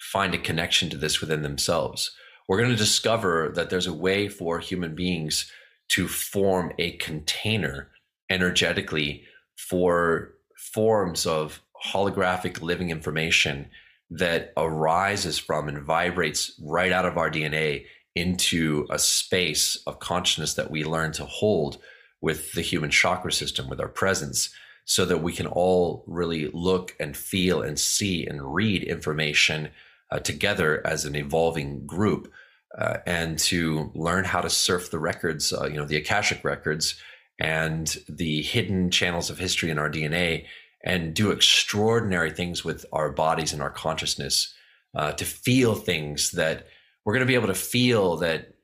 find 0.00 0.34
a 0.34 0.38
connection 0.38 0.90
to 0.90 0.96
this 0.96 1.20
within 1.20 1.42
themselves. 1.42 2.10
We're 2.48 2.58
going 2.58 2.70
to 2.70 2.76
discover 2.76 3.52
that 3.54 3.70
there's 3.70 3.86
a 3.86 3.92
way 3.92 4.28
for 4.28 4.58
human 4.58 4.94
beings 4.94 5.50
to 5.90 6.08
form 6.08 6.72
a 6.78 6.96
container 6.96 7.90
energetically 8.30 9.24
for 9.56 10.34
forms 10.56 11.26
of 11.26 11.62
holographic 11.92 12.60
living 12.60 12.90
information 12.90 13.68
that 14.10 14.52
arises 14.56 15.38
from 15.38 15.68
and 15.68 15.82
vibrates 15.82 16.52
right 16.62 16.92
out 16.92 17.06
of 17.06 17.16
our 17.16 17.30
DNA 17.30 17.84
into 18.14 18.86
a 18.90 18.98
space 18.98 19.76
of 19.86 20.00
consciousness 20.00 20.54
that 20.54 20.70
we 20.70 20.84
learn 20.84 21.12
to 21.12 21.24
hold 21.24 21.78
with 22.20 22.52
the 22.52 22.62
human 22.62 22.90
chakra 22.90 23.32
system, 23.32 23.68
with 23.68 23.80
our 23.80 23.88
presence, 23.88 24.50
so 24.84 25.04
that 25.04 25.22
we 25.22 25.32
can 25.32 25.46
all 25.46 26.04
really 26.06 26.50
look 26.52 26.96
and 26.98 27.16
feel 27.16 27.62
and 27.62 27.78
see 27.78 28.26
and 28.26 28.54
read 28.54 28.82
information 28.82 29.70
uh, 30.10 30.18
together 30.18 30.84
as 30.86 31.04
an 31.04 31.14
evolving 31.14 31.86
group. 31.86 32.32
Uh, 32.78 32.98
and 33.04 33.36
to 33.36 33.90
learn 33.96 34.24
how 34.24 34.40
to 34.40 34.48
surf 34.48 34.92
the 34.92 34.98
records, 34.98 35.52
uh, 35.52 35.66
you 35.66 35.74
know, 35.74 35.84
the 35.84 35.96
Akashic 35.96 36.44
records 36.44 36.94
and 37.40 37.96
the 38.08 38.42
hidden 38.42 38.90
channels 38.90 39.28
of 39.28 39.38
history 39.38 39.70
in 39.70 39.78
our 39.78 39.90
DNA 39.90 40.44
and 40.84 41.14
do 41.14 41.30
extraordinary 41.30 42.30
things 42.30 42.64
with 42.64 42.84
our 42.92 43.10
bodies 43.10 43.52
and 43.52 43.62
our 43.62 43.70
consciousness 43.70 44.54
uh, 44.94 45.12
to 45.12 45.24
feel 45.24 45.74
things 45.74 46.32
that 46.32 46.66
we're 47.04 47.14
going 47.14 47.26
to 47.26 47.26
be 47.26 47.34
able 47.34 47.46
to 47.46 47.54
feel 47.54 48.16
that 48.18 48.54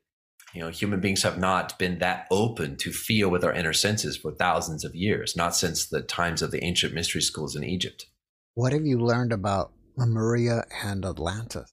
you 0.53 0.61
know 0.61 0.69
human 0.69 0.99
beings 0.99 1.23
have 1.23 1.37
not 1.37 1.77
been 1.77 1.99
that 1.99 2.25
open 2.31 2.77
to 2.77 2.91
feel 2.91 3.29
with 3.29 3.43
our 3.43 3.53
inner 3.53 3.73
senses 3.73 4.17
for 4.17 4.31
thousands 4.31 4.83
of 4.83 4.95
years 4.95 5.35
not 5.35 5.55
since 5.55 5.85
the 5.85 6.01
times 6.01 6.41
of 6.41 6.51
the 6.51 6.63
ancient 6.63 6.93
mystery 6.93 7.21
schools 7.21 7.55
in 7.55 7.63
egypt 7.63 8.07
what 8.53 8.73
have 8.73 8.85
you 8.85 8.97
learned 8.97 9.33
about 9.33 9.71
lemuria 9.97 10.63
and 10.83 11.05
atlantis. 11.05 11.71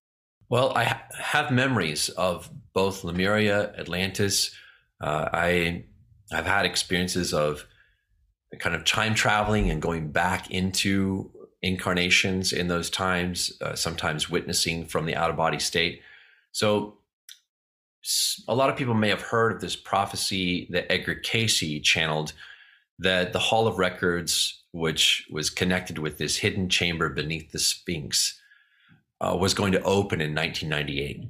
Well 0.48 0.72
i 0.74 0.84
ha- 0.84 1.02
have 1.18 1.50
memories 1.50 2.08
of 2.10 2.50
both 2.72 3.04
lemuria 3.04 3.72
atlantis. 3.78 4.54
Uh, 5.00 5.28
i 5.32 5.84
i've 6.32 6.46
had 6.46 6.66
experiences 6.66 7.32
of 7.34 7.66
kind 8.58 8.74
of 8.74 8.84
time 8.84 9.14
traveling 9.14 9.70
and 9.70 9.82
going 9.82 10.10
back 10.10 10.50
into 10.50 11.30
incarnations 11.62 12.52
in 12.52 12.68
those 12.68 12.90
times 12.90 13.52
uh, 13.62 13.74
sometimes 13.74 14.28
witnessing 14.28 14.84
from 14.84 15.06
the 15.06 15.16
out 15.16 15.30
of 15.30 15.36
body 15.36 15.58
state. 15.58 16.02
So 16.52 16.98
a 18.46 18.54
lot 18.54 18.68
of 18.68 18.76
people 18.76 18.94
may 18.94 19.08
have 19.08 19.22
heard 19.22 19.52
of 19.52 19.60
this 19.60 19.74
prophecy 19.74 20.68
that 20.70 20.92
Edgar 20.92 21.14
Cayce 21.14 21.80
channeled 21.82 22.34
that 22.98 23.32
the 23.32 23.38
Hall 23.38 23.66
of 23.66 23.78
Records, 23.78 24.63
which 24.74 25.24
was 25.30 25.50
connected 25.50 25.98
with 25.98 26.18
this 26.18 26.38
hidden 26.38 26.68
chamber 26.68 27.08
beneath 27.08 27.52
the 27.52 27.60
Sphinx, 27.60 28.40
uh, 29.20 29.36
was 29.40 29.54
going 29.54 29.70
to 29.70 29.82
open 29.82 30.20
in 30.20 30.34
1998. 30.34 31.28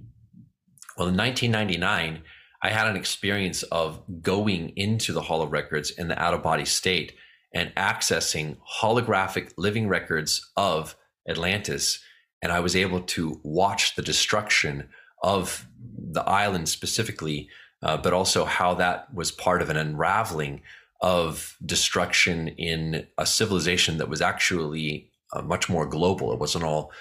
Well, 0.96 1.08
in 1.08 1.16
1999, 1.16 2.22
I 2.62 2.70
had 2.70 2.86
an 2.86 2.96
experience 2.96 3.62
of 3.64 4.02
going 4.22 4.70
into 4.76 5.12
the 5.12 5.20
Hall 5.20 5.42
of 5.42 5.52
Records 5.52 5.90
in 5.90 6.08
the 6.08 6.18
out 6.18 6.32
of 6.32 6.42
body 6.42 6.64
state 6.64 7.12
and 7.52 7.70
accessing 7.74 8.56
holographic 8.80 9.52
living 9.58 9.88
records 9.88 10.50
of 10.56 10.96
Atlantis. 11.28 12.02
And 12.40 12.50
I 12.50 12.60
was 12.60 12.74
able 12.74 13.02
to 13.02 13.42
watch 13.42 13.94
the 13.94 14.02
destruction 14.02 14.88
of 15.22 15.68
the 15.98 16.22
island 16.22 16.70
specifically, 16.70 17.50
uh, 17.82 17.98
but 17.98 18.14
also 18.14 18.46
how 18.46 18.72
that 18.76 19.12
was 19.12 19.30
part 19.30 19.60
of 19.60 19.68
an 19.68 19.76
unraveling 19.76 20.62
of 21.04 21.54
destruction 21.66 22.48
in 22.48 23.06
a 23.18 23.26
civilization 23.26 23.98
that 23.98 24.08
was 24.08 24.22
actually 24.22 25.10
uh, 25.34 25.42
much 25.42 25.68
more 25.68 25.84
global. 25.84 26.32
It 26.32 26.38
wasn't 26.38 26.64
all 26.64 26.92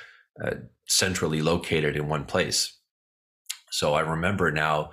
uh, 0.44 0.56
centrally 0.90 1.42
located 1.42 1.96
in 1.96 2.10
one 2.10 2.26
place. 2.26 2.78
So 3.72 3.94
I 3.94 4.02
remember 4.02 4.52
now 4.52 4.92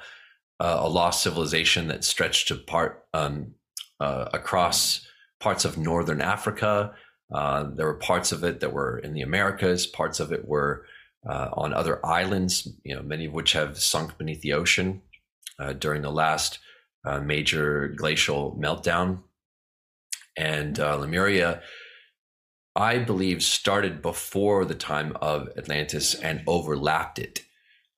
uh, 0.60 0.78
a 0.78 0.88
lost 0.88 1.24
civilization 1.24 1.88
that 1.88 2.04
stretched 2.04 2.52
apart 2.52 3.04
um, 3.12 3.54
uh, 3.98 4.28
across 4.32 5.04
parts 5.40 5.64
of 5.64 5.76
northern 5.76 6.20
Africa. 6.20 6.94
Uh, 7.34 7.64
there 7.64 7.86
were 7.86 7.94
parts 7.94 8.30
of 8.30 8.44
it 8.44 8.60
that 8.60 8.72
were 8.72 8.98
in 8.98 9.12
the 9.12 9.22
Americas. 9.22 9.88
Parts 9.88 10.20
of 10.20 10.30
it 10.30 10.46
were 10.46 10.86
uh, 11.28 11.48
on 11.54 11.74
other 11.74 11.98
islands, 12.06 12.68
you 12.84 12.94
know, 12.94 13.02
many 13.02 13.26
of 13.26 13.32
which 13.32 13.54
have 13.54 13.76
sunk 13.76 14.16
beneath 14.18 14.40
the 14.42 14.52
ocean 14.52 15.02
during 15.78 16.00
the 16.00 16.12
last 16.12 16.60
uh, 17.04 17.20
major 17.20 17.88
glacial 17.88 18.56
meltdown. 18.60 19.22
And 20.36 20.78
uh, 20.78 20.96
Lemuria, 20.96 21.62
I 22.76 22.98
believe, 22.98 23.42
started 23.42 24.02
before 24.02 24.64
the 24.64 24.74
time 24.74 25.16
of 25.20 25.48
Atlantis 25.56 26.14
and 26.14 26.42
overlapped 26.46 27.18
it. 27.18 27.44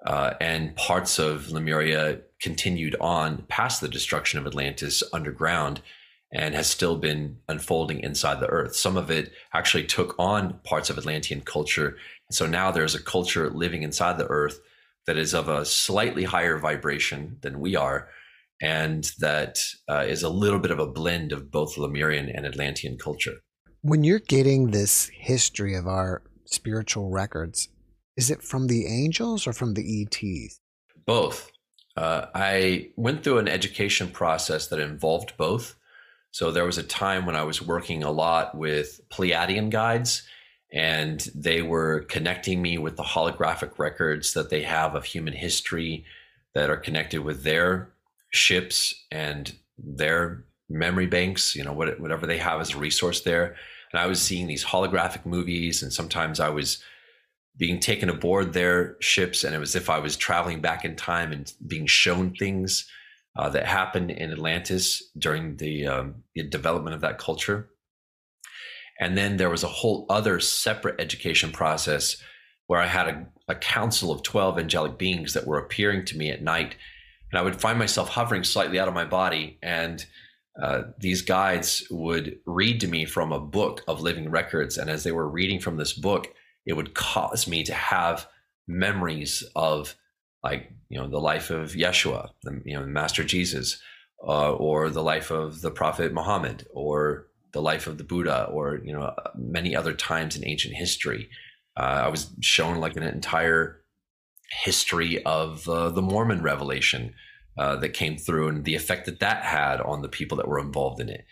Uh, 0.04 0.34
and 0.40 0.74
parts 0.74 1.18
of 1.18 1.50
Lemuria 1.50 2.20
continued 2.40 2.96
on 3.00 3.44
past 3.48 3.80
the 3.80 3.88
destruction 3.88 4.38
of 4.38 4.46
Atlantis 4.46 5.02
underground 5.12 5.80
and 6.32 6.54
has 6.54 6.66
still 6.66 6.96
been 6.96 7.38
unfolding 7.48 8.00
inside 8.00 8.40
the 8.40 8.48
earth. 8.48 8.74
Some 8.74 8.96
of 8.96 9.10
it 9.10 9.32
actually 9.52 9.84
took 9.84 10.14
on 10.18 10.58
parts 10.64 10.88
of 10.90 10.98
Atlantean 10.98 11.42
culture 11.42 11.96
And 12.28 12.34
so 12.34 12.46
now 12.46 12.70
there's 12.70 12.94
a 12.94 13.02
culture 13.02 13.50
living 13.50 13.82
inside 13.82 14.16
the 14.18 14.26
earth 14.28 14.60
that 15.06 15.18
is 15.18 15.34
of 15.34 15.48
a 15.48 15.64
slightly 15.66 16.24
higher 16.24 16.58
vibration 16.58 17.36
than 17.42 17.60
we 17.60 17.76
are, 17.76 18.08
and 18.62 19.10
that 19.18 19.58
uh, 19.88 20.04
is 20.06 20.22
a 20.22 20.28
little 20.28 20.60
bit 20.60 20.70
of 20.70 20.78
a 20.78 20.86
blend 20.86 21.32
of 21.32 21.50
both 21.50 21.76
Lemurian 21.76 22.30
and 22.30 22.46
Atlantean 22.46 22.96
culture. 22.96 23.38
When 23.82 24.04
you're 24.04 24.20
getting 24.20 24.70
this 24.70 25.10
history 25.12 25.74
of 25.74 25.88
our 25.88 26.22
spiritual 26.44 27.10
records, 27.10 27.68
is 28.16 28.30
it 28.30 28.40
from 28.40 28.68
the 28.68 28.86
angels 28.86 29.48
or 29.48 29.52
from 29.52 29.74
the 29.74 30.02
ETs? 30.02 30.60
Both. 31.04 31.50
Uh, 31.96 32.26
I 32.36 32.90
went 32.96 33.24
through 33.24 33.38
an 33.38 33.48
education 33.48 34.08
process 34.08 34.68
that 34.68 34.78
involved 34.78 35.36
both. 35.36 35.74
So 36.30 36.52
there 36.52 36.64
was 36.64 36.78
a 36.78 36.84
time 36.84 37.26
when 37.26 37.36
I 37.36 37.42
was 37.42 37.60
working 37.60 38.04
a 38.04 38.12
lot 38.12 38.56
with 38.56 39.00
Pleiadian 39.10 39.70
guides 39.70 40.22
and 40.72 41.20
they 41.34 41.62
were 41.62 42.04
connecting 42.08 42.62
me 42.62 42.78
with 42.78 42.96
the 42.96 43.02
holographic 43.02 43.78
records 43.78 44.34
that 44.34 44.50
they 44.50 44.62
have 44.62 44.94
of 44.94 45.04
human 45.04 45.34
history 45.34 46.04
that 46.54 46.70
are 46.70 46.76
connected 46.76 47.24
with 47.24 47.42
their 47.42 47.91
ships 48.32 48.94
and 49.10 49.52
their 49.78 50.44
memory 50.68 51.06
banks, 51.06 51.54
you 51.54 51.64
know, 51.64 51.72
whatever 51.72 52.26
they 52.26 52.38
have 52.38 52.60
as 52.60 52.74
a 52.74 52.78
resource 52.78 53.20
there. 53.20 53.56
And 53.92 54.00
I 54.00 54.06
was 54.06 54.20
seeing 54.20 54.46
these 54.46 54.64
holographic 54.64 55.26
movies, 55.26 55.82
and 55.82 55.92
sometimes 55.92 56.40
I 56.40 56.48
was 56.48 56.82
being 57.58 57.78
taken 57.78 58.08
aboard 58.08 58.52
their 58.52 58.96
ships, 59.00 59.44
and 59.44 59.54
it 59.54 59.58
was 59.58 59.76
as 59.76 59.82
if 59.82 59.90
I 59.90 59.98
was 59.98 60.16
traveling 60.16 60.60
back 60.60 60.84
in 60.84 60.96
time 60.96 61.32
and 61.32 61.52
being 61.66 61.86
shown 61.86 62.34
things 62.34 62.88
uh, 63.36 63.48
that 63.50 63.66
happened 63.66 64.10
in 64.10 64.32
Atlantis 64.32 65.02
during 65.18 65.56
the, 65.56 65.86
um, 65.86 66.14
the 66.34 66.42
development 66.42 66.94
of 66.94 67.02
that 67.02 67.18
culture. 67.18 67.68
And 69.00 69.16
then 69.16 69.36
there 69.36 69.50
was 69.50 69.64
a 69.64 69.68
whole 69.68 70.06
other 70.08 70.40
separate 70.40 71.00
education 71.00 71.50
process 71.50 72.16
where 72.66 72.80
I 72.80 72.86
had 72.86 73.08
a, 73.08 73.26
a 73.48 73.54
council 73.54 74.10
of 74.10 74.22
12 74.22 74.58
angelic 74.58 74.96
beings 74.96 75.34
that 75.34 75.46
were 75.46 75.58
appearing 75.58 76.04
to 76.06 76.16
me 76.16 76.30
at 76.30 76.42
night. 76.42 76.76
And 77.32 77.38
I 77.38 77.42
would 77.42 77.60
find 77.60 77.78
myself 77.78 78.10
hovering 78.10 78.44
slightly 78.44 78.78
out 78.78 78.88
of 78.88 78.94
my 78.94 79.04
body. 79.04 79.58
And 79.62 80.04
uh, 80.62 80.82
these 80.98 81.22
guides 81.22 81.82
would 81.90 82.38
read 82.44 82.80
to 82.80 82.86
me 82.86 83.06
from 83.06 83.32
a 83.32 83.40
book 83.40 83.82
of 83.88 84.02
living 84.02 84.30
records. 84.30 84.76
And 84.76 84.90
as 84.90 85.02
they 85.02 85.12
were 85.12 85.28
reading 85.28 85.58
from 85.58 85.78
this 85.78 85.94
book, 85.94 86.28
it 86.66 86.74
would 86.74 86.94
cause 86.94 87.48
me 87.48 87.64
to 87.64 87.74
have 87.74 88.28
memories 88.68 89.42
of 89.56 89.96
like 90.42 90.72
you 90.88 90.98
know 90.98 91.08
the 91.08 91.20
life 91.20 91.50
of 91.50 91.72
Yeshua, 91.72 92.30
the, 92.42 92.60
you 92.64 92.78
know 92.78 92.84
Master 92.84 93.24
Jesus, 93.24 93.80
uh, 94.26 94.52
or 94.52 94.90
the 94.90 95.02
life 95.02 95.30
of 95.30 95.60
the 95.60 95.70
Prophet 95.70 96.12
Muhammad, 96.12 96.66
or 96.72 97.28
the 97.52 97.62
life 97.62 97.86
of 97.86 97.98
the 97.98 98.04
Buddha, 98.04 98.44
or 98.52 98.80
you 98.84 98.92
know 98.92 99.14
many 99.36 99.74
other 99.74 99.92
times 99.92 100.36
in 100.36 100.46
ancient 100.46 100.74
history. 100.74 101.28
Uh, 101.76 102.02
I 102.04 102.08
was 102.08 102.30
shown 102.40 102.78
like 102.78 102.96
an 102.96 103.02
entire 103.02 103.81
history 104.64 105.22
of 105.24 105.68
uh, 105.68 105.90
the 105.90 106.02
Mormon 106.02 106.42
revelation 106.42 107.14
uh, 107.58 107.76
that 107.76 107.90
came 107.90 108.16
through 108.16 108.48
and 108.48 108.64
the 108.64 108.74
effect 108.74 109.06
that 109.06 109.20
that 109.20 109.44
had 109.44 109.80
on 109.80 110.02
the 110.02 110.08
people 110.08 110.36
that 110.36 110.48
were 110.48 110.58
involved 110.58 111.00
in 111.00 111.08
it. 111.08 111.24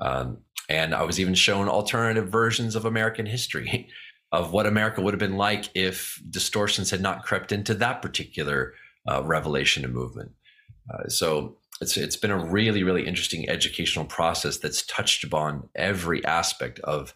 Um, 0.00 0.38
and 0.68 0.94
I 0.94 1.02
was 1.02 1.20
even 1.20 1.34
shown 1.34 1.68
alternative 1.68 2.28
versions 2.28 2.74
of 2.74 2.84
American 2.84 3.26
history 3.26 3.88
of 4.32 4.52
what 4.52 4.66
America 4.66 5.00
would 5.00 5.14
have 5.14 5.20
been 5.20 5.36
like 5.36 5.70
if 5.74 6.20
distortions 6.28 6.90
had 6.90 7.00
not 7.00 7.24
crept 7.24 7.52
into 7.52 7.74
that 7.74 8.02
particular 8.02 8.74
uh, 9.08 9.22
revelation 9.22 9.84
and 9.84 9.94
movement. 9.94 10.32
Uh, 10.92 11.08
so 11.08 11.58
it's 11.80 11.96
it's 11.96 12.16
been 12.16 12.30
a 12.30 12.44
really 12.44 12.82
really 12.82 13.06
interesting 13.06 13.48
educational 13.48 14.04
process 14.04 14.58
that's 14.58 14.84
touched 14.86 15.24
upon 15.24 15.68
every 15.74 16.24
aspect 16.24 16.78
of 16.80 17.14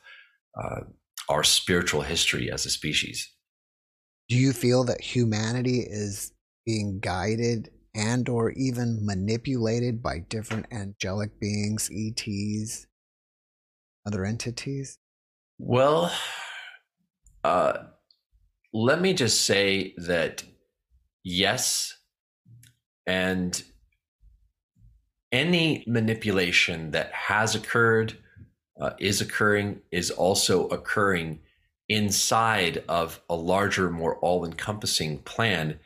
uh, 0.61 0.81
our 1.29 1.45
spiritual 1.45 2.03
history 2.03 2.51
as 2.51 2.67
a 2.67 2.71
species. 2.71 3.31
Do 4.29 4.37
you 4.37 4.53
feel 4.53 4.85
that 4.85 5.01
humanity 5.01 5.81
is 5.81 6.33
being 6.66 7.01
guided 7.01 7.70
and 7.95 8.29
or 8.29 8.51
even 8.51 9.05
manipulated 9.05 10.03
by 10.03 10.18
different 10.18 10.66
angelic 10.70 11.41
beings, 11.41 11.91
ETs, 11.91 12.87
other 14.07 14.26
entities? 14.26 14.99
Well, 15.59 16.12
uh, 17.43 17.85
let 18.74 19.01
me 19.01 19.14
just 19.14 19.47
say 19.47 19.95
that 19.97 20.45
yes, 21.24 21.97
and 23.07 23.62
any 25.33 25.85
manipulation 25.87 26.91
that 26.91 27.11
has 27.12 27.55
occurred, 27.55 28.18
uh, 28.79 28.91
is 28.99 29.22
occurring, 29.22 29.81
is 29.91 30.11
also 30.11 30.68
occurring 30.68 31.41
inside 31.89 32.84
of 32.89 33.20
a 33.28 33.34
larger, 33.34 33.91
more 33.91 34.18
all 34.18 34.45
encompassing 34.45 35.18
plan 35.20 35.78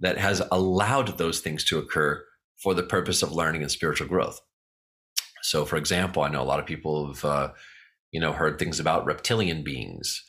that 0.00 0.18
has 0.18 0.42
allowed 0.50 1.16
those 1.16 1.40
things 1.40 1.64
to 1.64 1.78
occur 1.78 2.24
for 2.62 2.74
the 2.74 2.82
purpose 2.82 3.22
of 3.22 3.32
learning 3.32 3.62
and 3.62 3.70
spiritual 3.70 4.08
growth. 4.08 4.40
So, 5.42 5.64
for 5.64 5.76
example, 5.76 6.22
I 6.22 6.28
know 6.28 6.42
a 6.42 6.44
lot 6.44 6.60
of 6.60 6.66
people 6.66 7.08
have, 7.12 7.24
uh, 7.24 7.48
you 8.10 8.20
know, 8.20 8.32
heard 8.32 8.58
things 8.58 8.80
about 8.80 9.06
reptilian 9.06 9.62
beings. 9.62 10.24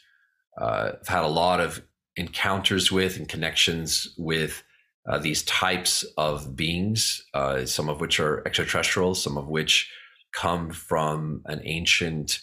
Uh, 0.60 0.92
I've 1.02 1.08
had 1.08 1.24
a 1.24 1.28
lot 1.28 1.60
of 1.60 1.82
encounters 2.16 2.92
with 2.92 3.18
and 3.18 3.28
connections 3.28 4.14
with 4.18 4.64
uh, 5.10 5.20
these 5.20 5.44
types 5.44 6.04
of 6.18 6.56
beings, 6.56 7.24
uh, 7.34 7.66
some 7.66 7.90
of 7.90 8.00
which 8.00 8.20
are 8.20 8.46
extraterrestrial, 8.46 9.16
some 9.16 9.38
of 9.38 9.48
which 9.48 9.92
come 10.34 10.72
from 10.72 11.42
an 11.46 11.62
ancient 11.64 12.40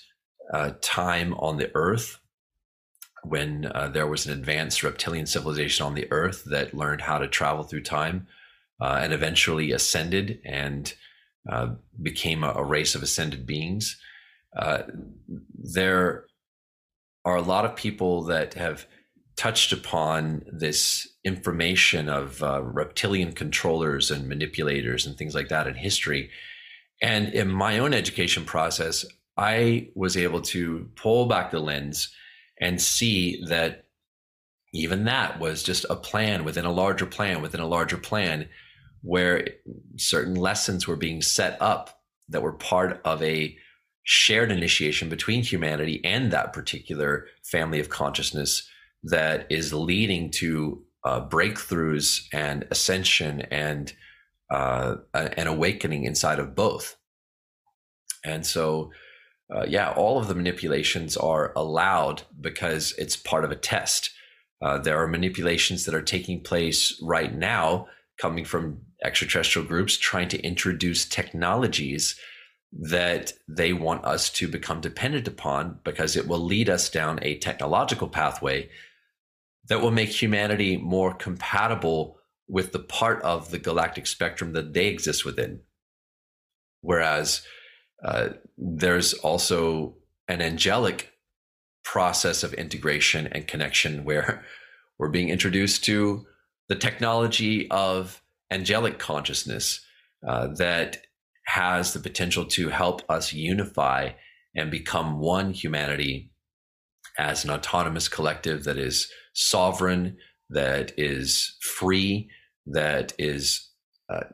uh, 0.53 0.73
time 0.81 1.35
on 1.35 1.59
the 1.59 1.71
earth 1.75 2.19
when 3.25 3.71
uh, 3.75 3.89
there 3.89 4.07
was 4.07 4.27
an 4.27 4.33
advanced 4.33 4.83
reptilian 4.83 5.27
civilization 5.27 5.87
on 5.87 5.95
the 5.95 6.11
earth 6.11 6.45
that 6.47 6.75
learned 6.75 7.01
how 7.01 7.19
to 7.19 7.29
travel 7.29 7.63
through 7.63 7.83
time 7.83 8.27
uh, 8.81 8.99
and 9.01 9.13
eventually 9.13 9.73
ascended 9.73 10.41
and 10.45 10.95
uh, 11.51 11.69
became 12.03 12.43
a, 12.43 12.53
a, 12.53 12.65
race 12.65 12.95
of 12.95 13.03
ascended 13.03 13.47
beings. 13.47 13.97
there 15.55 16.27
are 17.25 17.37
a 17.37 17.43
lot 17.43 17.65
of 17.65 17.77
people 17.77 18.25
that 18.25 18.55
have 18.55 18.87
touched 19.37 19.73
upon 19.73 20.45
this 20.53 21.09
information 21.25 22.09
of 22.09 22.43
uh, 22.43 22.63
reptilian 22.63 23.33
controllers 23.33 24.11
and 24.11 24.29
manipulators 24.29 25.07
and 25.07 25.17
things 25.17 25.35
like 25.35 25.49
that 25.49 25.67
in 25.67 25.75
history. 25.75 26.31
And 27.01 27.29
in 27.33 27.49
my 27.49 27.79
own 27.79 27.95
education 27.95 28.45
process, 28.45 29.05
I 29.37 29.89
was 29.95 30.17
able 30.17 30.43
to 30.43 30.89
pull 30.97 31.27
back 31.27 31.51
the 31.51 31.61
lens 31.61 32.15
and 32.63 32.81
see 32.81 33.45
that 33.49 33.87
even 34.73 35.05
that 35.05 35.39
was 35.39 35.63
just 35.63 35.85
a 35.91 35.97
plan 35.97 36.45
within 36.45 36.65
a 36.65 36.73
larger 36.73 37.05
plan, 37.05 37.43
within 37.43 37.61
a 37.61 37.67
larger 37.67 37.99
plan, 37.99 38.49
where 39.03 39.47
certain 39.97 40.35
lessons 40.35 40.87
were 40.87 40.97
being 40.97 41.21
set 41.21 41.61
up 41.61 42.01
that 42.29 42.41
were 42.41 42.53
part 42.53 43.01
of 43.05 43.23
a 43.23 43.55
shared 44.05 44.51
initiation 44.51 45.09
between 45.09 45.43
humanity 45.43 46.01
and 46.05 46.31
that 46.31 46.53
particular 46.53 47.27
family 47.45 47.81
of 47.81 47.89
consciousness 47.89 48.67
that 49.03 49.47
is 49.51 49.75
leading 49.75 50.31
to 50.31 50.83
uh, 51.05 51.29
breakthroughs 51.29 52.27
and 52.33 52.65
ascension 52.71 53.43
and 53.43 53.93
uh, 54.51 54.97
an 55.15 55.49
awakening 55.49 56.05
inside 56.05 56.39
of 56.39 56.55
both. 56.55 56.97
And 58.25 58.47
so, 58.47 58.93
uh, 59.55 59.65
yeah, 59.69 59.93
all 59.93 60.19
of 60.19 60.29
the 60.29 60.35
manipulations 60.35 61.17
are 61.17 61.53
allowed 61.55 62.23
because 62.41 62.95
it's 62.99 63.17
part 63.17 63.45
of 63.45 63.51
a 63.51 63.57
test. 63.57 64.11
Uh, 64.63 64.79
there 64.79 65.03
are 65.03 65.09
manipulations 65.09 65.85
that 65.85 65.95
are 65.95 66.03
taking 66.03 66.41
place 66.41 66.99
right 67.03 67.35
now 67.35 67.87
coming 68.19 68.45
from 68.45 68.81
extraterrestrial 69.05 69.67
groups 69.67 69.97
trying 69.97 70.29
to 70.29 70.41
introduce 70.43 71.05
technologies 71.05 72.19
that 72.73 73.33
they 73.49 73.73
want 73.73 74.05
us 74.05 74.31
to 74.31 74.49
become 74.49 74.81
dependent 74.81 75.29
upon 75.29 75.79
because 75.85 76.17
it 76.17 76.27
will 76.27 76.39
lead 76.39 76.71
us 76.71 76.89
down 76.89 77.19
a 77.21 77.37
technological 77.39 78.09
pathway 78.09 78.69
that 79.69 79.83
will 79.83 79.91
make 79.91 80.09
humanity 80.09 80.77
more 80.77 81.13
compatible 81.13 82.19
with 82.49 82.73
the 82.73 82.79
part 82.79 83.21
of 83.23 83.51
the 83.51 83.59
galactic 83.59 84.07
spectrum 84.07 84.53
that 84.53 84.73
they 84.73 84.87
exist 84.87 85.25
within. 85.25 85.61
Whereas 86.81 87.43
uh, 88.05 88.31
there's 88.57 89.15
also 89.15 89.97
an 90.29 90.41
angelic 90.41 91.13
process 91.85 92.43
of 92.43 92.55
integration 92.55 93.27
and 93.29 93.47
connection 93.47 94.05
where 94.05 94.45
we're 94.99 95.09
being 95.09 95.29
introduced 95.29 95.85
to 95.85 96.25
the 96.69 96.77
technology 96.77 97.69
of 97.71 98.23
angelic 98.51 98.99
consciousness 98.99 99.85
uh, 100.27 100.49
that 100.55 100.99
has 101.47 101.93
the 101.93 101.99
potential 101.99 102.45
to 102.45 102.69
help 102.69 103.03
us 103.11 103.33
unify 103.33 104.11
and 104.55 104.71
become 104.71 105.19
one 105.19 105.53
humanity 105.53 106.31
as 107.19 107.45
an 107.45 107.51
autonomous 107.51 108.09
collective 108.09 108.65
that 108.65 108.79
is 108.79 109.11
sovereign, 109.35 110.17
that 110.51 110.93
is 110.97 111.57
free, 111.61 112.31
that 112.67 113.13
is 113.19 113.71
uh, 114.09 114.25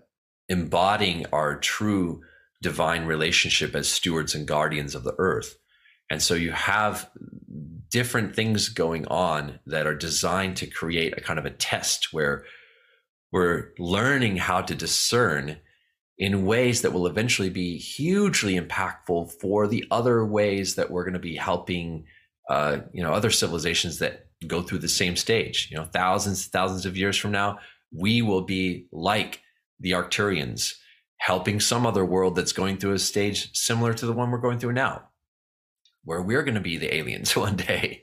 embodying 0.49 1.25
our 1.33 1.59
true 1.59 2.21
divine 2.61 3.05
relationship 3.05 3.75
as 3.75 3.89
stewards 3.89 4.35
and 4.35 4.47
guardians 4.47 4.95
of 4.95 5.05
the 5.05 5.15
earth. 5.19 5.57
And 6.11 6.23
so 6.23 6.35
you 6.35 6.53
have 6.53 7.11
different 7.91 8.35
things 8.35 8.69
going 8.69 9.07
on 9.07 9.59
that 9.67 9.87
are 9.87 9.95
designed 9.95 10.57
to 10.57 10.67
create 10.67 11.17
a 11.17 11.21
kind 11.21 11.39
of 11.39 11.47
a 11.47 11.51
test 11.51 12.13
where 12.13 12.45
we're 13.33 13.73
learning 13.79 14.37
how 14.37 14.61
to 14.63 14.75
discern 14.75 15.59
in 16.19 16.45
ways 16.45 16.83
that 16.83 16.93
will 16.93 17.07
eventually 17.07 17.51
be 17.51 17.79
hugely 17.79 18.59
impactful 18.59 19.33
for 19.41 19.67
the 19.67 19.85
other 19.91 20.25
ways 20.25 20.75
that 20.75 20.91
we're 20.91 21.05
going 21.05 21.13
to 21.13 21.19
be 21.19 21.37
helping 21.37 22.05
uh, 22.51 22.79
you 22.93 23.03
know 23.03 23.13
other 23.13 23.31
civilizations 23.31 23.99
that 23.99 24.27
go 24.47 24.63
through 24.63 24.79
the 24.79 24.89
same 24.89 25.17
stage 25.17 25.69
you 25.71 25.77
know 25.77 25.85
thousands 25.85 26.47
thousands 26.47 26.87
of 26.87 26.97
years 26.97 27.17
from 27.17 27.31
now 27.31 27.59
we 27.93 28.23
will 28.23 28.43
be 28.43 28.87
like 28.91 29.43
the 29.81 29.93
arcturians 29.93 30.75
helping 31.19 31.61
some 31.61 31.85
other 31.87 32.05
world 32.05 32.35
that's 32.35 32.53
going 32.53 32.77
through 32.77 32.93
a 32.93 32.99
stage 32.99 33.51
similar 33.57 33.93
to 33.93 34.07
the 34.07 34.13
one 34.13 34.31
we're 34.31 34.39
going 34.39 34.59
through 34.59 34.73
now 34.73 35.09
where 36.09 36.23
we're 36.23 36.43
going 36.43 36.55
to 36.55 36.61
be 36.61 36.79
the 36.79 36.95
aliens 36.95 37.37
one 37.37 37.57
day, 37.57 38.03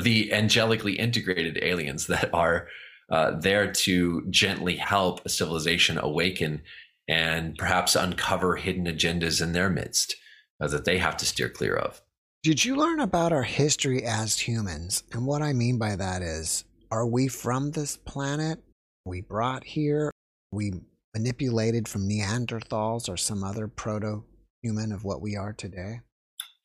the 0.00 0.30
angelically 0.32 0.98
integrated 0.98 1.58
aliens 1.62 2.06
that 2.06 2.32
are 2.32 2.66
uh, 3.10 3.32
there 3.38 3.70
to 3.70 4.26
gently 4.30 4.76
help 4.76 5.20
a 5.24 5.28
civilization 5.28 5.98
awaken 5.98 6.62
and 7.08 7.56
perhaps 7.58 7.94
uncover 7.94 8.56
hidden 8.56 8.86
agendas 8.86 9.42
in 9.42 9.52
their 9.52 9.68
midst 9.68 10.16
uh, 10.60 10.68
that 10.68 10.86
they 10.86 10.96
have 10.96 11.16
to 11.16 11.26
steer 11.26 11.48
clear 11.48 11.74
of. 11.76 12.00
Did 12.42 12.64
you 12.64 12.74
learn 12.74 13.00
about 13.00 13.32
our 13.32 13.42
history 13.42 14.02
as 14.02 14.38
humans? 14.38 15.04
And 15.12 15.26
what 15.26 15.42
I 15.42 15.52
mean 15.52 15.78
by 15.78 15.94
that 15.96 16.22
is, 16.22 16.64
are 16.90 17.06
we 17.06 17.28
from 17.28 17.70
this 17.70 17.98
planet? 17.98 18.60
We 19.04 19.20
brought 19.20 19.62
here? 19.62 20.10
We 20.52 20.72
manipulated 21.14 21.88
from 21.88 22.08
Neanderthals 22.08 23.08
or 23.08 23.16
some 23.16 23.44
other 23.44 23.68
proto 23.68 24.24
human 24.62 24.92
of 24.92 25.04
what 25.04 25.20
we 25.20 25.36
are 25.36 25.52
today? 25.52 26.00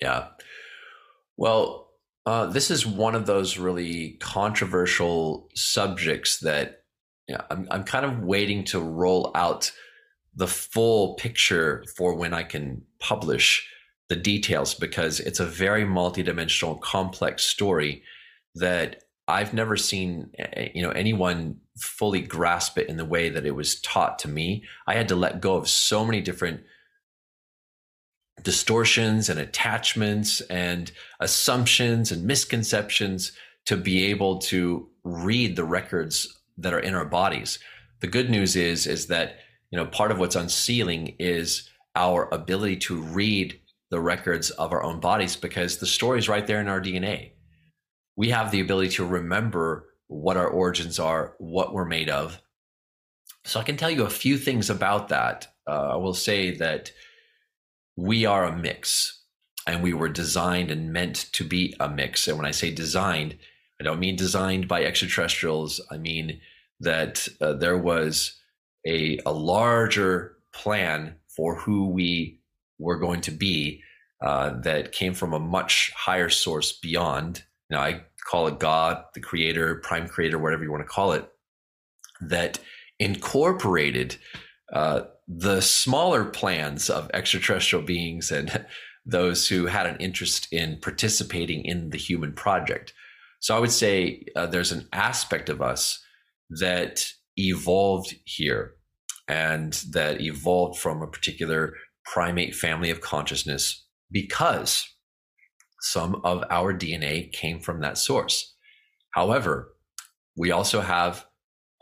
Yeah. 0.01 0.27
Well, 1.35 1.89
uh, 2.25 2.47
this 2.47 2.71
is 2.71 2.85
one 2.85 3.15
of 3.15 3.25
those 3.25 3.57
really 3.57 4.17
controversial 4.19 5.49
subjects 5.55 6.39
that 6.39 6.83
yeah, 7.27 7.41
I'm, 7.49 7.67
I'm 7.71 7.83
kind 7.83 8.05
of 8.05 8.19
waiting 8.19 8.63
to 8.65 8.79
roll 8.79 9.31
out 9.35 9.71
the 10.35 10.47
full 10.47 11.15
picture 11.15 11.83
for 11.95 12.15
when 12.15 12.33
I 12.33 12.43
can 12.43 12.83
publish 12.99 13.67
the 14.07 14.15
details 14.15 14.73
because 14.73 15.19
it's 15.19 15.39
a 15.39 15.45
very 15.45 15.83
multidimensional, 15.83 16.79
complex 16.79 17.43
story 17.43 18.03
that 18.55 19.03
I've 19.27 19.53
never 19.53 19.75
seen 19.75 20.31
eh, 20.37 20.69
you 20.73 20.81
know 20.81 20.91
anyone 20.91 21.59
fully 21.77 22.21
grasp 22.21 22.77
it 22.77 22.89
in 22.89 22.97
the 22.97 23.05
way 23.05 23.29
that 23.29 23.45
it 23.45 23.55
was 23.55 23.79
taught 23.81 24.19
to 24.19 24.27
me. 24.27 24.63
I 24.87 24.95
had 24.95 25.07
to 25.09 25.15
let 25.15 25.41
go 25.41 25.55
of 25.55 25.69
so 25.69 26.05
many 26.05 26.21
different 26.21 26.61
distortions 28.43 29.29
and 29.29 29.39
attachments 29.39 30.41
and 30.41 30.91
assumptions 31.19 32.11
and 32.11 32.23
misconceptions 32.23 33.31
to 33.65 33.75
be 33.75 34.05
able 34.05 34.37
to 34.37 34.89
read 35.03 35.55
the 35.55 35.63
records 35.63 36.41
that 36.57 36.73
are 36.73 36.79
in 36.79 36.95
our 36.95 37.05
bodies. 37.05 37.59
The 37.99 38.07
good 38.07 38.29
news 38.29 38.55
is 38.55 38.87
is 38.87 39.07
that 39.07 39.37
you 39.71 39.77
know 39.77 39.85
part 39.85 40.11
of 40.11 40.19
what's 40.19 40.35
unsealing 40.35 41.15
is 41.19 41.69
our 41.95 42.31
ability 42.31 42.77
to 42.77 43.01
read 43.01 43.59
the 43.89 43.99
records 43.99 44.51
of 44.51 44.71
our 44.71 44.83
own 44.83 44.99
bodies 44.99 45.35
because 45.35 45.77
the 45.77 45.87
story 45.87 46.19
is 46.19 46.29
right 46.29 46.45
there 46.45 46.61
in 46.61 46.67
our 46.67 46.81
DNA. 46.81 47.31
We 48.15 48.29
have 48.29 48.51
the 48.51 48.59
ability 48.59 48.89
to 48.91 49.05
remember 49.05 49.86
what 50.07 50.37
our 50.37 50.47
origins 50.47 50.99
are, 50.99 51.35
what 51.37 51.73
we're 51.73 51.85
made 51.85 52.09
of. 52.09 52.41
So 53.45 53.59
I 53.59 53.63
can 53.63 53.77
tell 53.77 53.91
you 53.91 54.03
a 54.03 54.09
few 54.09 54.37
things 54.37 54.69
about 54.69 55.09
that. 55.09 55.47
Uh, 55.67 55.93
I 55.93 55.95
will 55.97 56.13
say 56.13 56.55
that 56.57 56.91
we 57.95 58.25
are 58.25 58.45
a 58.45 58.55
mix 58.55 59.23
and 59.65 59.83
we 59.83 59.93
were 59.93 60.09
designed 60.09 60.71
and 60.71 60.93
meant 60.93 61.29
to 61.33 61.43
be 61.43 61.75
a 61.79 61.89
mix. 61.89 62.27
And 62.27 62.37
when 62.37 62.45
I 62.45 62.51
say 62.51 62.71
designed, 62.71 63.37
I 63.79 63.83
don't 63.83 63.99
mean 63.99 64.15
designed 64.15 64.67
by 64.67 64.83
extraterrestrials. 64.83 65.81
I 65.91 65.97
mean 65.97 66.39
that 66.79 67.27
uh, 67.41 67.53
there 67.53 67.77
was 67.77 68.39
a, 68.85 69.19
a 69.25 69.31
larger 69.31 70.37
plan 70.53 71.15
for 71.27 71.55
who 71.55 71.89
we 71.89 72.39
were 72.79 72.97
going 72.97 73.21
to 73.21 73.31
be 73.31 73.83
uh, 74.21 74.59
that 74.61 74.91
came 74.91 75.13
from 75.13 75.33
a 75.33 75.39
much 75.39 75.91
higher 75.95 76.29
source 76.29 76.71
beyond. 76.71 77.43
Now, 77.69 77.81
I 77.81 78.01
call 78.27 78.47
it 78.47 78.59
God, 78.59 79.03
the 79.13 79.21
creator, 79.21 79.75
prime 79.75 80.07
creator, 80.07 80.37
whatever 80.37 80.63
you 80.63 80.71
want 80.71 80.83
to 80.83 80.87
call 80.87 81.13
it, 81.13 81.27
that 82.21 82.59
incorporated 82.99 84.17
uh, 84.73 85.01
the 85.27 85.61
smaller 85.61 86.25
plans 86.25 86.89
of 86.89 87.09
extraterrestrial 87.13 87.85
beings 87.85 88.31
and 88.31 88.65
those 89.05 89.47
who 89.47 89.67
had 89.67 89.85
an 89.85 89.95
interest 89.97 90.51
in 90.51 90.77
participating 90.81 91.63
in 91.63 91.91
the 91.91 91.97
human 91.97 92.33
project. 92.33 92.93
So 93.39 93.55
I 93.55 93.59
would 93.59 93.71
say 93.71 94.25
uh, 94.35 94.47
there's 94.47 94.73
an 94.73 94.87
aspect 94.91 95.47
of 95.47 95.61
us 95.61 96.03
that 96.49 97.05
evolved 97.37 98.15
here 98.25 98.73
and 99.27 99.73
that 99.91 100.21
evolved 100.21 100.79
from 100.79 101.01
a 101.01 101.07
particular 101.07 101.73
primate 102.05 102.55
family 102.55 102.89
of 102.89 103.01
consciousness 103.01 103.85
because 104.11 104.85
some 105.91 106.21
of 106.23 106.43
our 106.49 106.73
DNA 106.73 107.31
came 107.31 107.59
from 107.59 107.81
that 107.81 107.97
source. 107.97 108.55
However, 109.11 109.73
we 110.35 110.51
also 110.51 110.81
have 110.81 111.25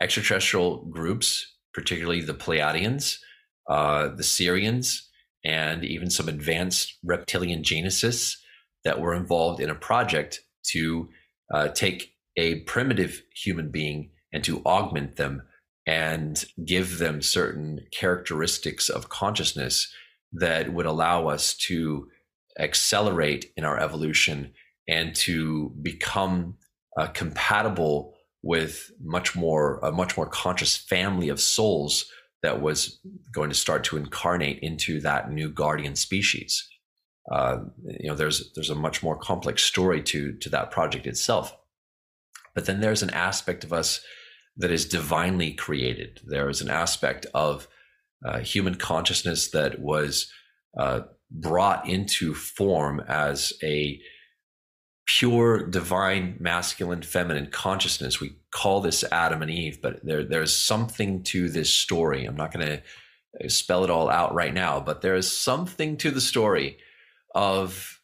extraterrestrial 0.00 0.84
groups, 0.86 1.56
particularly 1.74 2.20
the 2.20 2.34
Pleiadians, 2.34 3.18
uh, 3.68 4.08
the 4.08 4.22
Sirians, 4.22 5.00
and 5.44 5.84
even 5.84 6.10
some 6.10 6.28
advanced 6.28 6.98
reptilian 7.04 7.62
genuses 7.62 8.38
that 8.84 9.00
were 9.00 9.14
involved 9.14 9.60
in 9.60 9.70
a 9.70 9.74
project 9.74 10.40
to 10.70 11.08
uh, 11.52 11.68
take 11.68 12.14
a 12.36 12.60
primitive 12.60 13.22
human 13.34 13.70
being 13.70 14.10
and 14.32 14.44
to 14.44 14.62
augment 14.64 15.16
them 15.16 15.42
and 15.86 16.44
give 16.64 16.98
them 16.98 17.22
certain 17.22 17.80
characteristics 17.92 18.88
of 18.88 19.08
consciousness 19.08 19.92
that 20.32 20.72
would 20.72 20.86
allow 20.86 21.28
us 21.28 21.54
to 21.56 22.08
accelerate 22.58 23.52
in 23.56 23.64
our 23.64 23.78
evolution 23.78 24.52
and 24.88 25.14
to 25.14 25.70
become 25.82 26.56
uh, 26.96 27.08
compatible 27.08 28.14
with 28.42 28.90
much 29.02 29.34
more 29.34 29.80
a 29.82 29.90
much 29.90 30.16
more 30.16 30.26
conscious 30.26 30.76
family 30.76 31.28
of 31.28 31.40
souls 31.40 32.06
that 32.42 32.62
was 32.62 33.00
going 33.32 33.50
to 33.50 33.56
start 33.56 33.82
to 33.84 33.96
incarnate 33.96 34.58
into 34.60 35.00
that 35.00 35.30
new 35.30 35.50
guardian 35.50 35.96
species. 35.96 36.68
Uh, 37.30 37.58
you 37.98 38.08
know, 38.08 38.14
there's 38.14 38.52
there's 38.54 38.70
a 38.70 38.74
much 38.74 39.02
more 39.02 39.18
complex 39.18 39.64
story 39.64 40.02
to 40.02 40.32
to 40.34 40.48
that 40.48 40.70
project 40.70 41.06
itself. 41.06 41.56
But 42.54 42.66
then 42.66 42.80
there's 42.80 43.02
an 43.02 43.10
aspect 43.10 43.64
of 43.64 43.72
us 43.72 44.00
that 44.56 44.70
is 44.70 44.86
divinely 44.86 45.52
created. 45.52 46.20
There 46.24 46.48
is 46.48 46.62
an 46.62 46.70
aspect 46.70 47.26
of 47.34 47.68
uh, 48.24 48.38
human 48.38 48.76
consciousness 48.76 49.50
that 49.50 49.80
was 49.80 50.32
uh, 50.78 51.00
brought 51.30 51.88
into 51.88 52.34
form 52.34 53.00
as 53.08 53.52
a 53.62 54.00
pure 55.06 55.66
divine 55.66 56.36
masculine 56.40 57.02
feminine 57.02 57.46
consciousness. 57.46 58.20
We 58.20 58.36
call 58.50 58.80
this 58.80 59.04
adam 59.04 59.42
and 59.42 59.50
eve 59.50 59.80
but 59.80 60.04
there 60.04 60.24
there's 60.24 60.54
something 60.54 61.22
to 61.24 61.48
this 61.48 61.72
story. 61.72 62.24
I'm 62.24 62.36
not 62.36 62.52
going 62.52 62.66
to 62.66 62.82
uh, 63.44 63.48
spell 63.48 63.84
it 63.84 63.90
all 63.90 64.10
out 64.10 64.34
right 64.34 64.52
now 64.52 64.80
but 64.80 65.02
there 65.02 65.14
is 65.14 65.30
something 65.30 65.96
to 65.98 66.10
the 66.10 66.20
story 66.20 66.78
of 67.34 68.00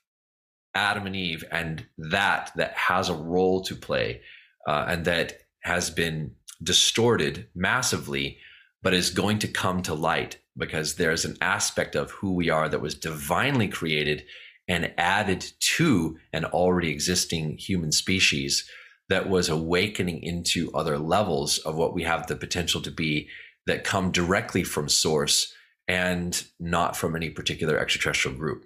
adam 0.74 1.06
and 1.06 1.16
eve 1.16 1.44
and 1.50 1.86
that 1.98 2.52
that 2.56 2.72
has 2.72 3.08
a 3.08 3.14
role 3.14 3.62
to 3.62 3.74
play 3.74 4.20
uh, 4.66 4.86
and 4.88 5.04
that 5.04 5.38
has 5.62 5.90
been 5.90 6.34
distorted 6.62 7.48
massively 7.54 8.38
but 8.82 8.94
is 8.94 9.10
going 9.10 9.38
to 9.38 9.48
come 9.48 9.82
to 9.82 9.94
light 9.94 10.38
because 10.56 10.94
there's 10.94 11.24
an 11.24 11.36
aspect 11.40 11.94
of 11.94 12.10
who 12.10 12.34
we 12.34 12.50
are 12.50 12.68
that 12.68 12.80
was 12.80 12.94
divinely 12.94 13.68
created 13.68 14.24
and 14.68 14.92
added 14.96 15.44
to 15.60 16.18
an 16.32 16.44
already 16.44 16.90
existing 16.90 17.56
human 17.56 17.92
species 17.92 18.68
that 19.08 19.28
was 19.28 19.48
awakening 19.48 20.22
into 20.22 20.70
other 20.72 20.98
levels 20.98 21.58
of 21.58 21.76
what 21.76 21.94
we 21.94 22.02
have 22.04 22.26
the 22.26 22.36
potential 22.36 22.80
to 22.80 22.90
be 22.90 23.28
that 23.66 23.84
come 23.84 24.10
directly 24.10 24.64
from 24.64 24.88
source 24.88 25.52
and 25.88 26.44
not 26.60 26.96
from 26.96 27.16
any 27.16 27.28
particular 27.28 27.78
extraterrestrial 27.78 28.36
group. 28.36 28.64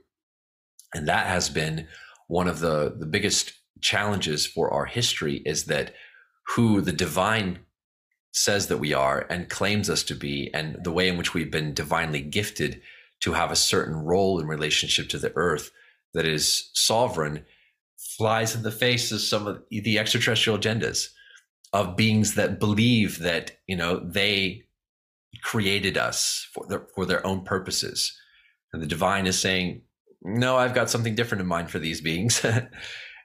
And 0.94 1.08
that 1.08 1.26
has 1.26 1.48
been 1.48 1.88
one 2.28 2.48
of 2.48 2.60
the, 2.60 2.94
the 2.96 3.06
biggest 3.06 3.52
challenges 3.80 4.46
for 4.46 4.72
our 4.72 4.86
history 4.86 5.42
is 5.44 5.64
that 5.64 5.94
who 6.54 6.80
the 6.80 6.92
divine 6.92 7.60
says 8.36 8.66
that 8.66 8.76
we 8.76 8.92
are 8.92 9.26
and 9.30 9.48
claims 9.48 9.88
us 9.88 10.02
to 10.04 10.14
be, 10.14 10.50
and 10.52 10.76
the 10.84 10.92
way 10.92 11.08
in 11.08 11.16
which 11.16 11.32
we've 11.32 11.50
been 11.50 11.72
divinely 11.72 12.20
gifted 12.20 12.82
to 13.20 13.32
have 13.32 13.50
a 13.50 13.56
certain 13.56 13.96
role 13.96 14.38
in 14.38 14.46
relationship 14.46 15.08
to 15.08 15.18
the 15.18 15.32
earth 15.36 15.70
that 16.12 16.26
is 16.26 16.70
sovereign, 16.74 17.44
flies 17.96 18.54
in 18.54 18.62
the 18.62 18.70
face 18.70 19.10
of 19.10 19.22
some 19.22 19.46
of 19.46 19.62
the 19.70 19.98
extraterrestrial 19.98 20.58
agendas 20.58 21.08
of 21.72 21.96
beings 21.96 22.34
that 22.34 22.60
believe 22.60 23.20
that 23.20 23.52
you 23.66 23.74
know 23.74 24.00
they 24.00 24.62
created 25.42 25.96
us 25.96 26.46
for 26.52 26.66
their, 26.66 26.86
for 26.94 27.06
their 27.06 27.26
own 27.26 27.42
purposes. 27.42 28.14
And 28.72 28.82
the 28.82 28.86
divine 28.86 29.26
is 29.26 29.38
saying 29.38 29.82
no 30.22 30.56
i've 30.56 30.74
got 30.74 30.90
something 30.90 31.14
different 31.14 31.40
in 31.40 31.46
mind 31.46 31.70
for 31.70 31.78
these 31.78 32.00
beings. 32.00 32.44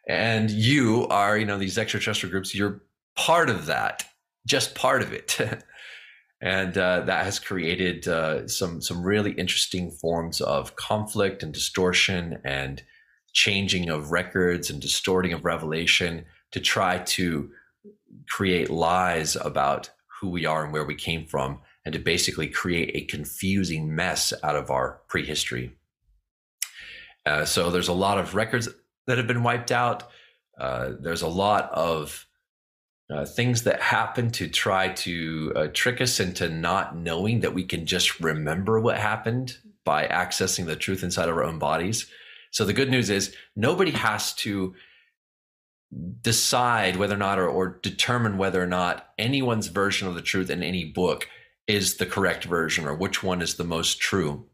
And 0.08 0.50
you 0.50 1.08
are 1.10 1.38
you 1.38 1.46
know 1.46 1.60
these 1.60 1.78
extraterrestrial 1.78 2.32
groups 2.32 2.56
you're 2.56 2.82
part 3.16 3.50
of 3.52 3.68
that 3.68 4.04
just 4.46 4.76
part 4.76 5.02
of 5.02 5.14
it. 5.14 5.38
and 6.42 6.78
uh, 6.78 7.02
that 7.02 7.26
has 7.26 7.40
created 7.40 8.08
uh, 8.08 8.48
some 8.48 8.82
some 8.82 9.04
really 9.04 9.32
interesting 9.32 9.92
forms 9.92 10.42
of 10.42 10.76
conflict 10.76 11.44
and 11.44 11.54
distortion 11.54 12.40
and 12.44 12.84
changing 13.34 13.90
of 13.90 14.12
records 14.12 14.70
and 14.70 14.82
distorting 14.82 15.34
of 15.34 15.46
revelation 15.46 16.26
to 16.52 16.60
try 16.60 16.98
to 17.00 17.50
create 18.30 18.70
lies 18.70 19.36
about 19.36 19.90
who 20.20 20.30
we 20.30 20.46
are 20.46 20.64
and 20.64 20.74
where 20.74 20.84
we 20.86 20.96
came 20.96 21.26
from 21.26 21.60
and 21.86 21.94
to 21.94 22.00
basically 22.00 22.48
create 22.48 22.92
a 22.94 23.06
confusing 23.06 23.96
mess 23.96 24.34
out 24.44 24.56
of 24.56 24.70
our 24.70 25.02
prehistory. 25.08 25.74
Uh, 27.26 27.46
so 27.46 27.72
there's 27.72 27.88
a 27.88 27.94
lot 27.94 28.18
of 28.18 28.36
records 28.36 28.68
that 29.08 29.18
have 29.18 29.28
been 29.28 29.44
wiped 29.44 29.72
out. 29.72 30.10
Uh, 30.60 30.92
there's 31.00 31.22
a 31.22 31.28
lot 31.28 31.72
of 31.72 32.28
uh, 33.12 33.26
things 33.26 33.64
that 33.64 33.82
happen 33.82 34.32
to 34.32 34.48
try 34.48 34.90
to 34.90 35.52
uh, 35.56 35.68
trick 35.74 36.00
us 36.00 36.20
into 36.20 36.48
not 36.48 36.96
knowing 36.96 37.42
that 37.42 37.54
we 37.54 37.64
can 37.64 37.86
just 37.86 38.20
remember 38.20 38.80
what 38.80 38.98
happened 38.98 39.58
by 39.84 40.08
accessing 40.08 40.66
the 40.66 40.76
truth 40.76 41.04
inside 41.04 41.28
of 41.28 41.36
our 41.36 41.44
own 41.44 41.60
bodies. 41.60 42.10
So 42.52 42.64
the 42.64 42.74
good 42.74 42.90
news 42.90 43.10
is 43.10 43.36
nobody 43.56 43.92
has 43.92 44.34
to 44.36 44.76
decide 46.22 46.96
whether 46.96 47.16
or 47.16 47.20
not 47.20 47.38
or, 47.38 47.48
or 47.48 47.80
determine 47.82 48.38
whether 48.38 48.62
or 48.62 48.68
not 48.68 49.10
anyone's 49.18 49.68
version 49.68 50.08
of 50.08 50.16
the 50.16 50.22
truth 50.22 50.50
in 50.50 50.64
any 50.64 50.86
book 50.86 51.28
is 51.68 51.98
the 51.98 52.06
correct 52.06 52.46
version 52.46 52.86
or 52.86 52.96
which 52.96 53.24
one 53.24 53.42
is 53.42 53.56
the 53.56 53.64
most 53.64 54.00
true. 54.00 54.46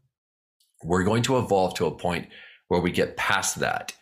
We're 0.82 1.04
going 1.04 1.22
to 1.24 1.38
evolve 1.38 1.74
to 1.74 1.86
a 1.86 1.96
point 1.96 2.28
where 2.68 2.80
we 2.80 2.90
get 2.90 3.16
past 3.16 3.60
that. 3.60 3.94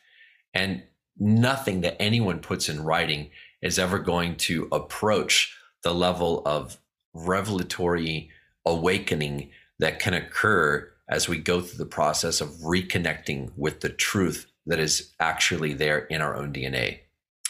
And 0.55 0.83
nothing 1.19 1.83
that 1.83 2.01
anyone 2.01 2.41
puts 2.41 2.69
in 2.69 2.83
writing 2.83 3.31
is 3.63 3.79
ever 3.79 3.99
going 3.99 4.37
to 4.37 4.69
approach 4.73 5.57
the 5.83 5.95
level 5.95 6.43
of 6.47 6.79
revelatory 7.15 8.31
awakening 8.65 9.51
that 9.79 9.99
can 9.99 10.15
occur 10.15 10.91
as 11.09 11.29
we 11.29 11.39
go 11.39 11.61
through 11.61 11.79
the 11.79 11.87
process 11.87 12.41
of 12.41 12.49
reconnecting 12.65 13.51
with 13.57 13.81
the 13.81 13.89
truth 13.89 14.47
that 14.67 14.81
is 14.81 15.15
actually 15.21 15.73
there 15.73 16.01
in 16.07 16.21
our 16.21 16.37
own 16.37 16.53
DNA. 16.53 17.01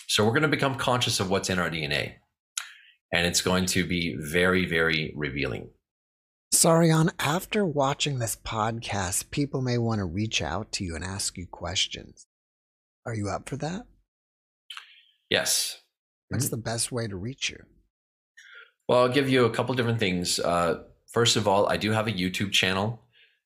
So 0.06 0.24
we're 0.24 0.32
going 0.32 0.42
to 0.42 0.48
become 0.48 0.76
conscious 0.76 1.18
of 1.18 1.30
what's 1.30 1.50
in 1.50 1.58
our 1.58 1.70
DNA. 1.70 2.14
And 3.12 3.26
it's 3.26 3.40
going 3.40 3.66
to 3.66 3.86
be 3.86 4.16
very, 4.18 4.66
very 4.66 5.12
revealing. 5.16 5.70
Saryon, 6.54 7.10
after 7.18 7.64
watching 7.64 8.18
this 8.18 8.36
podcast, 8.36 9.30
people 9.30 9.62
may 9.62 9.78
want 9.78 9.98
to 9.98 10.04
reach 10.04 10.42
out 10.42 10.70
to 10.72 10.84
you 10.84 10.94
and 10.94 11.04
ask 11.04 11.36
you 11.36 11.46
questions. 11.46 12.26
Are 13.04 13.14
you 13.14 13.28
up 13.28 13.48
for 13.48 13.56
that? 13.56 13.86
Yes. 15.30 15.82
What's 16.28 16.48
the 16.48 16.56
best 16.56 16.90
way 16.90 17.06
to 17.06 17.16
reach 17.16 17.50
you? 17.50 17.62
Well, 18.88 19.00
I'll 19.00 19.08
give 19.08 19.28
you 19.28 19.44
a 19.44 19.50
couple 19.50 19.74
different 19.74 19.98
things. 19.98 20.38
Uh, 20.38 20.82
first 21.12 21.36
of 21.36 21.48
all, 21.48 21.68
I 21.68 21.76
do 21.76 21.92
have 21.92 22.06
a 22.06 22.12
YouTube 22.12 22.52
channel. 22.52 23.02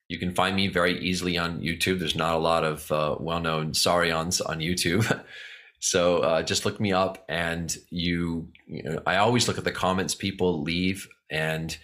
You 0.08 0.18
can 0.18 0.34
find 0.34 0.56
me 0.56 0.68
very 0.68 0.98
easily 1.00 1.38
on 1.38 1.60
YouTube. 1.60 1.98
There's 1.98 2.16
not 2.16 2.34
a 2.34 2.38
lot 2.38 2.64
of 2.64 2.90
uh, 2.90 3.16
well 3.20 3.40
known 3.40 3.72
Saryons 3.72 4.40
on 4.44 4.58
YouTube. 4.58 5.24
so 5.78 6.18
uh, 6.18 6.42
just 6.42 6.66
look 6.66 6.80
me 6.80 6.92
up 6.92 7.24
and 7.28 7.74
you, 7.90 8.48
you 8.66 8.82
know, 8.82 9.02
I 9.06 9.16
always 9.16 9.46
look 9.48 9.56
at 9.56 9.64
the 9.64 9.72
comments 9.72 10.14
people 10.14 10.62
leave 10.62 11.08
and 11.30 11.76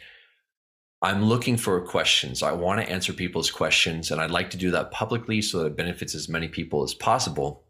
I'm 1.03 1.25
looking 1.25 1.57
for 1.57 1.81
questions. 1.83 2.43
I 2.43 2.53
want 2.53 2.81
to 2.81 2.91
answer 2.91 3.13
people's 3.13 3.51
questions 3.51 4.11
and 4.11 4.21
I'd 4.21 4.31
like 4.31 4.51
to 4.51 4.57
do 4.57 4.71
that 4.73 4.91
publicly 4.91 5.41
so 5.41 5.59
that 5.59 5.67
it 5.67 5.77
benefits 5.77 6.15
as 6.15 6.29
many 6.29 6.49
people 6.49 6.83
as 6.83 6.95
possible. 6.95 7.65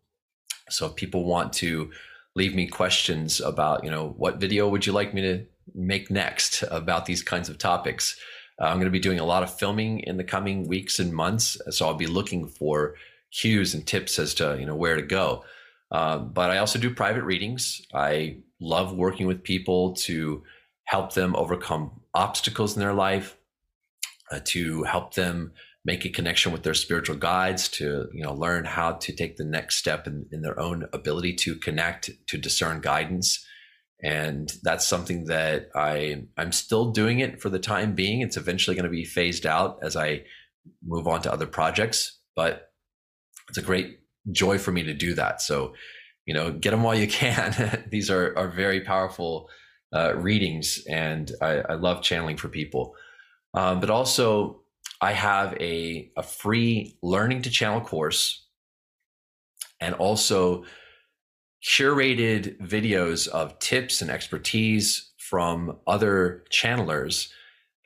So 0.71 0.87
if 0.87 0.97
people 0.97 1.25
want 1.25 1.53
to 1.55 1.91
leave 2.37 2.55
me 2.55 2.69
questions 2.69 3.41
about, 3.41 3.83
you 3.83 3.91
know, 3.91 4.15
what 4.19 4.37
video 4.37 4.69
would 4.69 4.87
you 4.87 4.93
like 4.93 5.13
me 5.15 5.23
to 5.23 5.45
make 5.75 6.11
next 6.11 6.63
about 6.71 7.07
these 7.07 7.23
kinds 7.23 7.49
of 7.49 7.59
topics? 7.59 8.17
Uh, 8.61 8.67
I'm 8.67 8.77
going 8.77 8.85
to 8.85 8.91
be 8.91 9.01
doing 9.01 9.19
a 9.19 9.25
lot 9.25 9.43
of 9.43 9.53
filming 9.53 10.01
in 10.01 10.19
the 10.19 10.25
coming 10.25 10.69
weeks 10.69 10.99
and 11.01 11.13
months, 11.13 11.59
so 11.71 11.87
I'll 11.87 11.95
be 11.95 12.07
looking 12.07 12.47
for 12.47 12.95
cues 13.33 13.75
and 13.75 13.87
tips 13.87 14.19
as 14.19 14.35
to 14.35 14.57
you 14.61 14.67
know 14.67 14.77
where 14.77 14.97
to 14.97 15.03
go. 15.03 15.45
Uh, 15.91 16.19
but 16.19 16.51
I 16.51 16.59
also 16.59 16.79
do 16.79 16.95
private 16.95 17.25
readings. 17.25 17.83
I 17.95 18.39
love 18.61 18.93
working 18.95 19.27
with 19.27 19.43
people 19.43 19.95
to 19.95 20.43
help 20.85 21.15
them 21.15 21.35
overcome 21.35 21.91
obstacles 22.15 22.77
in 22.77 22.81
their 22.81 22.95
life, 22.95 23.37
uh, 24.31 24.41
to 24.45 24.83
help 24.85 25.15
them 25.15 25.53
make 25.87 26.05
a 26.05 26.11
connection 26.11 26.51
with 26.53 26.65
their 26.65 26.75
spiritual 26.75 27.17
guides 27.17 27.69
to 27.69 28.09
you 28.13 28.23
know 28.23 28.35
learn 28.35 28.65
how 28.65 28.93
to 28.93 29.13
take 29.15 29.37
the 29.37 29.45
next 29.45 29.77
step 29.77 30.07
in, 30.07 30.27
in 30.33 30.43
their 30.43 30.59
own 30.59 30.87
ability 30.93 31.33
to 31.33 31.55
connect 31.57 32.11
to 32.27 32.37
discern 32.37 32.81
guidance. 32.81 33.43
And 34.03 34.53
that's 34.63 34.87
something 34.87 35.25
that 35.25 35.71
i 35.75 36.23
i'm 36.37 36.53
still 36.53 36.91
doing 36.91 37.21
it 37.21 37.41
for 37.41 37.49
the 37.49 37.59
time 37.59 37.95
being. 37.95 38.21
It's 38.21 38.37
eventually 38.37 38.77
going 38.77 38.85
to 38.85 38.91
be 38.91 39.05
phased 39.05 39.47
out 39.47 39.79
as 39.83 39.97
i 39.97 40.23
move 40.85 41.07
on 41.07 41.23
to 41.23 41.33
other 41.33 41.47
projects 41.47 42.19
but 42.35 42.73
it's 43.49 43.59
a 43.59 43.63
great 43.63 44.01
joy 44.33 44.59
for 44.59 44.73
me 44.73 44.83
to 44.83 44.93
do 44.93 45.15
that. 45.15 45.41
So 45.41 45.75
you 46.27 46.35
know 46.35 46.51
get 46.53 46.73
them 46.73 46.83
while 46.83 46.95
you 46.99 47.09
can. 47.09 47.85
These 47.91 48.11
are 48.11 48.37
are 48.37 48.49
very 48.49 48.81
powerful 48.81 49.49
uh, 49.95 50.15
readings 50.17 50.85
and 50.89 51.31
I, 51.41 51.61
I 51.61 51.75
love 51.75 52.03
channeling 52.03 52.37
for 52.37 52.49
people. 52.49 52.95
Um, 53.55 53.81
but 53.81 53.89
also 53.89 54.61
I 55.01 55.13
have 55.13 55.55
a, 55.61 56.11
a 56.17 56.23
free 56.23 56.97
learning 57.03 57.43
to 57.43 57.51
channel 57.51 57.81
course 57.81 58.47
and 59.81 59.95
also 59.95 60.65
curated 61.63 62.59
videos 62.61 63.29
of 63.29 63.59
tips 63.59 64.01
and 64.01 64.11
expertise 64.11 65.13
from 65.19 65.79
other 65.87 66.45
channelers 66.51 67.29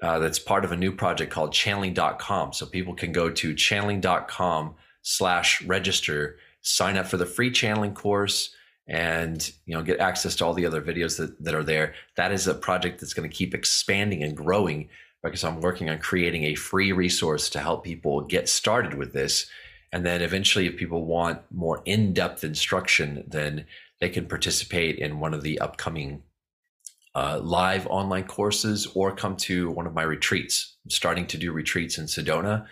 uh, 0.02 0.18
that's 0.18 0.38
part 0.38 0.64
of 0.64 0.72
a 0.72 0.76
new 0.76 0.92
project 0.92 1.32
called 1.32 1.52
channeling.com. 1.52 2.52
So 2.52 2.66
people 2.66 2.94
can 2.94 3.12
go 3.12 3.30
to 3.30 3.54
channeling.com 3.54 4.74
slash 5.02 5.62
register, 5.62 6.38
sign 6.62 6.96
up 6.96 7.06
for 7.06 7.16
the 7.16 7.26
free 7.26 7.50
channeling 7.50 7.94
course 7.94 8.54
and 8.86 9.52
you 9.66 9.74
know 9.74 9.82
get 9.82 10.00
access 10.00 10.34
to 10.34 10.44
all 10.44 10.52
the 10.52 10.66
other 10.66 10.82
videos 10.82 11.16
that, 11.18 11.42
that 11.42 11.54
are 11.54 11.64
there. 11.64 11.94
That 12.16 12.32
is 12.32 12.46
a 12.46 12.54
project 12.54 13.00
that's 13.00 13.14
going 13.14 13.28
to 13.28 13.34
keep 13.34 13.54
expanding 13.54 14.22
and 14.22 14.36
growing 14.36 14.88
because 15.22 15.44
I'm 15.44 15.60
working 15.60 15.90
on 15.90 15.98
creating 15.98 16.44
a 16.44 16.54
free 16.54 16.92
resource 16.92 17.50
to 17.50 17.60
help 17.60 17.84
people 17.84 18.22
get 18.22 18.48
started 18.48 18.94
with 18.94 19.12
this. 19.12 19.46
And 19.92 20.06
then 20.06 20.22
eventually, 20.22 20.66
if 20.66 20.76
people 20.76 21.04
want 21.04 21.40
more 21.50 21.82
in 21.84 22.12
depth 22.12 22.44
instruction, 22.44 23.24
then 23.26 23.66
they 24.00 24.08
can 24.08 24.26
participate 24.26 24.98
in 24.98 25.20
one 25.20 25.34
of 25.34 25.42
the 25.42 25.58
upcoming 25.58 26.22
uh, 27.14 27.40
live 27.42 27.86
online 27.88 28.24
courses 28.24 28.86
or 28.94 29.14
come 29.14 29.36
to 29.36 29.70
one 29.70 29.86
of 29.86 29.94
my 29.94 30.02
retreats. 30.02 30.76
I'm 30.84 30.90
starting 30.90 31.26
to 31.28 31.38
do 31.38 31.52
retreats 31.52 31.98
in 31.98 32.06
Sedona, 32.06 32.66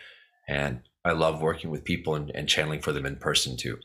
and 0.49 0.80
I 1.05 1.12
love 1.12 1.42
working 1.42 1.70
with 1.70 1.84
people 1.84 2.14
and, 2.14 2.30
and 2.34 2.49
channeling 2.49 2.80
for 2.80 2.92
them 2.92 3.05
in 3.05 3.16
person 3.16 3.57
too. 3.57 3.78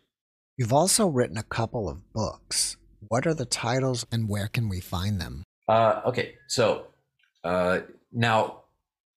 You've 0.58 0.74
also 0.74 1.08
written 1.08 1.38
a 1.38 1.44
couple 1.44 1.90
of 1.90 2.14
books. 2.14 2.78
What 3.08 3.26
are 3.26 3.34
the 3.34 3.46
titles 3.46 4.06
and 4.12 4.30
where 4.30 4.48
can 4.48 4.70
we 4.70 4.80
find 4.80 5.20
them? 5.20 5.44
Uh, 5.68 6.02
okay, 6.06 6.36
so 6.48 6.88
uh, 7.44 7.80
now, 8.14 8.64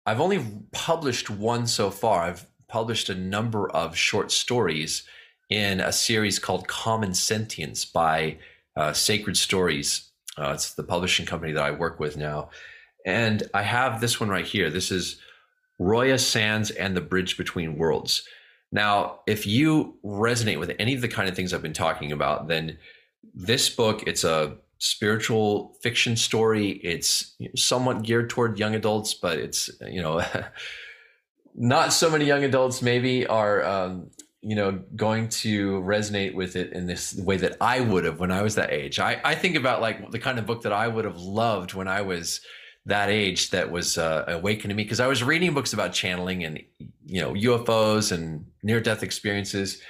I've 0.05 0.21
only 0.21 0.45
published 0.73 1.31
one 1.31 1.67
so 1.67 1.91
far. 1.91 2.23
I've 2.23 2.47
published 2.69 3.09
a 3.09 3.15
number 3.15 3.71
of 3.71 3.97
short 3.97 4.31
stories 4.31 5.03
in 5.51 5.81
a 5.81 5.93
series 5.93 6.39
called 6.39 6.69
Common 6.69 7.15
Sentience 7.15 7.85
by 7.85 8.39
uh, 8.77 8.93
Sacred 8.93 9.37
Stories. 9.37 10.11
Uh, 10.39 10.53
it's 10.55 10.75
the 10.75 10.83
publishing 10.83 11.27
company 11.27 11.53
that 11.53 11.63
I 11.63 11.71
work 11.71 11.99
with 12.01 12.17
now. 12.17 12.51
And 13.05 13.45
I 13.55 13.63
have 13.63 14.01
this 14.01 14.19
one 14.19 14.29
right 14.29 14.45
here. 14.45 14.71
This 14.71 14.91
is 14.91 15.21
Roya 15.79 16.19
Sands 16.19 16.71
and 16.71 16.97
the 16.97 17.01
Bridge 17.01 17.37
Between 17.37 17.79
Worlds. 17.79 18.27
Now, 18.73 19.21
if 19.27 19.47
you 19.47 19.97
resonate 20.05 20.59
with 20.59 20.75
any 20.79 20.95
of 20.95 21.01
the 21.01 21.09
kind 21.09 21.29
of 21.29 21.37
things 21.37 21.55
I've 21.55 21.63
been 21.63 21.73
talking 21.73 22.11
about, 22.13 22.49
then 22.49 22.79
this 23.35 23.71
book, 23.71 24.03
it's 24.07 24.25
a 24.25 24.57
spiritual 24.79 25.77
fiction 25.83 26.17
story. 26.17 26.71
It's 26.83 27.37
somewhat 27.55 28.03
geared 28.03 28.31
toward 28.31 28.59
young 28.59 28.75
adults, 28.75 29.15
but 29.15 29.39
it's 29.39 29.71
you 29.89 30.03
know 30.03 30.23
not 31.55 31.93
so 31.93 32.11
many 32.11 32.25
young 32.27 32.45
adults 32.45 32.83
maybe 32.83 33.27
are 33.27 33.65
um, 33.65 34.11
you 34.43 34.55
know 34.55 34.83
going 34.95 35.29
to 35.29 35.81
resonate 35.83 36.35
with 36.35 36.57
it 36.57 36.73
in 36.73 36.87
this 36.87 37.17
way 37.17 37.37
that 37.39 37.57
I 37.61 37.81
would 37.81 38.05
have 38.05 38.21
when 38.21 38.31
I 38.31 38.43
was 38.43 38.55
that 38.57 38.73
age. 38.73 38.99
I, 38.99 39.21
I 39.25 39.35
think 39.35 39.57
about 39.57 39.81
like 39.81 40.11
the 40.11 40.19
kind 40.19 40.39
of 40.39 40.47
book 40.47 40.63
that 40.63 40.73
I 40.73 40.89
would 40.89 41.05
have 41.05 41.19
loved 41.19 41.75
when 41.75 41.89
I 41.89 42.03
was 42.03 42.41
that 42.85 43.09
age 43.09 43.51
that 43.51 43.71
was 43.71 43.99
uh, 43.99 44.25
awakening 44.29 44.77
me 44.77 44.85
because 44.85 45.01
I 45.01 45.09
was 45.09 45.23
reading 45.23 45.55
books 45.55 45.73
about 45.73 45.93
channeling 45.93 46.45
and 46.45 46.63
you 47.05 47.21
know 47.21 47.33
UFOs 47.33 48.13
and 48.13 48.47
near 48.63 48.81
death 48.81 49.03
experiences 49.03 49.81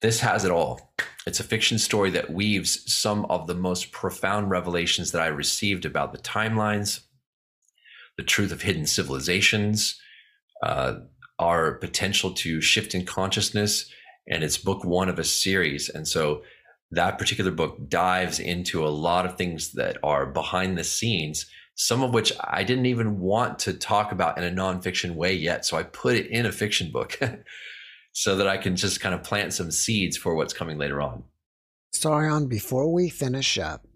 this 0.00 0.20
has 0.20 0.44
it 0.44 0.50
all. 0.50 0.92
It's 1.26 1.40
a 1.40 1.44
fiction 1.44 1.78
story 1.78 2.10
that 2.10 2.32
weaves 2.32 2.90
some 2.92 3.24
of 3.26 3.46
the 3.46 3.54
most 3.54 3.92
profound 3.92 4.50
revelations 4.50 5.12
that 5.12 5.22
I 5.22 5.26
received 5.26 5.84
about 5.84 6.12
the 6.12 6.18
timelines, 6.18 7.00
the 8.16 8.22
truth 8.22 8.52
of 8.52 8.62
hidden 8.62 8.86
civilizations, 8.86 10.00
uh, 10.62 10.94
our 11.38 11.72
potential 11.72 12.32
to 12.34 12.60
shift 12.60 12.94
in 12.94 13.04
consciousness. 13.04 13.90
And 14.28 14.44
it's 14.44 14.58
book 14.58 14.84
one 14.84 15.08
of 15.08 15.18
a 15.18 15.24
series. 15.24 15.88
And 15.88 16.06
so 16.06 16.42
that 16.90 17.18
particular 17.18 17.50
book 17.50 17.88
dives 17.88 18.38
into 18.38 18.86
a 18.86 18.88
lot 18.88 19.26
of 19.26 19.36
things 19.36 19.72
that 19.72 19.98
are 20.02 20.26
behind 20.26 20.78
the 20.78 20.84
scenes, 20.84 21.46
some 21.74 22.02
of 22.02 22.14
which 22.14 22.32
I 22.40 22.64
didn't 22.64 22.86
even 22.86 23.20
want 23.20 23.58
to 23.60 23.72
talk 23.72 24.12
about 24.12 24.38
in 24.38 24.44
a 24.44 24.50
nonfiction 24.50 25.14
way 25.14 25.34
yet. 25.34 25.64
So 25.64 25.76
I 25.76 25.82
put 25.82 26.16
it 26.16 26.26
in 26.28 26.46
a 26.46 26.52
fiction 26.52 26.90
book. 26.90 27.18
so 28.18 28.34
that 28.34 28.48
I 28.48 28.56
can 28.56 28.74
just 28.74 29.00
kind 29.00 29.14
of 29.14 29.22
plant 29.22 29.52
some 29.52 29.70
seeds 29.70 30.16
for 30.16 30.34
what's 30.34 30.52
coming 30.52 30.76
later 30.76 31.00
on. 31.00 31.22
Saryon, 31.94 32.48
before 32.48 32.92
we 32.92 33.08
finish 33.08 33.56
up, 33.58 33.86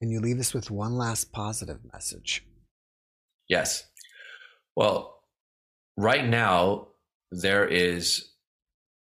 can 0.00 0.10
you 0.10 0.18
leave 0.18 0.40
us 0.40 0.52
with 0.52 0.68
one 0.68 0.96
last 0.96 1.30
positive 1.30 1.78
message? 1.92 2.44
Yes. 3.48 3.84
Well, 4.74 5.20
right 5.96 6.26
now, 6.26 6.88
there 7.30 7.64
is 7.68 8.32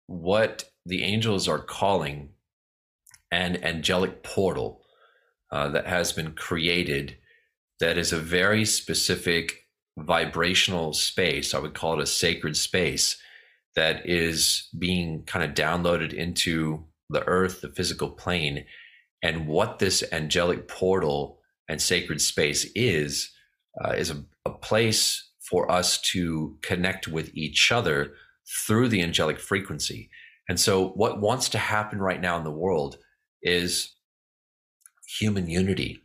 what 0.07 0.65
the 0.85 1.03
angels 1.03 1.47
are 1.47 1.63
calling 1.63 2.31
an 3.31 3.63
angelic 3.63 4.23
portal 4.23 4.81
uh, 5.53 5.69
that 5.69 5.87
has 5.87 6.11
been 6.11 6.33
created 6.33 7.15
that 7.79 7.97
is 7.97 8.11
a 8.11 8.19
very 8.19 8.65
specific 8.65 9.69
vibrational 9.97 10.91
space. 10.91 11.53
I 11.53 11.59
would 11.59 11.73
call 11.73 11.93
it 11.93 12.03
a 12.03 12.05
sacred 12.05 12.57
space 12.57 13.15
that 13.75 14.07
is 14.07 14.67
being 14.77 15.23
kind 15.23 15.43
of 15.43 15.55
downloaded 15.55 16.13
into 16.13 16.85
the 17.09 17.23
earth, 17.25 17.61
the 17.61 17.69
physical 17.69 18.09
plane. 18.09 18.65
And 19.23 19.47
what 19.47 19.79
this 19.79 20.03
angelic 20.11 20.67
portal 20.67 21.39
and 21.67 21.81
sacred 21.81 22.21
space 22.21 22.65
is, 22.75 23.31
uh, 23.83 23.91
is 23.91 24.11
a, 24.11 24.23
a 24.45 24.51
place 24.51 25.29
for 25.39 25.69
us 25.71 25.99
to 26.01 26.57
connect 26.61 27.07
with 27.07 27.31
each 27.35 27.71
other 27.71 28.13
through 28.65 28.87
the 28.87 29.01
angelic 29.01 29.39
frequency. 29.39 30.09
And 30.47 30.59
so, 30.59 30.89
what 30.89 31.21
wants 31.21 31.49
to 31.49 31.57
happen 31.57 31.99
right 31.99 32.19
now 32.19 32.37
in 32.37 32.43
the 32.43 32.51
world 32.51 32.97
is 33.41 33.95
human 35.19 35.47
unity, 35.49 36.01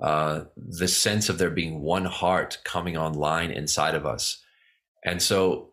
uh, 0.00 0.44
the 0.56 0.88
sense 0.88 1.28
of 1.28 1.38
there 1.38 1.50
being 1.50 1.80
one 1.80 2.04
heart 2.04 2.58
coming 2.64 2.96
online 2.96 3.50
inside 3.50 3.94
of 3.94 4.04
us. 4.06 4.42
And 5.04 5.22
so, 5.22 5.70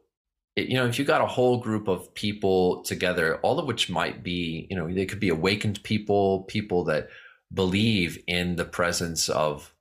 you 0.56 0.76
know, 0.76 0.86
if 0.86 0.98
you 0.98 1.06
got 1.06 1.22
a 1.22 1.28
whole 1.28 1.58
group 1.58 1.88
of 1.88 2.14
people 2.14 2.82
together, 2.84 3.38
all 3.38 3.60
of 3.60 3.68
which 3.68 3.90
might 3.90 4.24
be, 4.24 4.68
you 4.70 4.76
know, 4.76 4.92
they 4.92 5.06
could 5.06 5.20
be 5.20 5.30
awakened 5.30 5.84
people, 5.84 6.44
people 6.44 6.86
that 6.86 7.10
believe 7.54 8.18
in 8.28 8.56
the 8.56 8.66
presence 8.66 9.28
of 9.30 9.74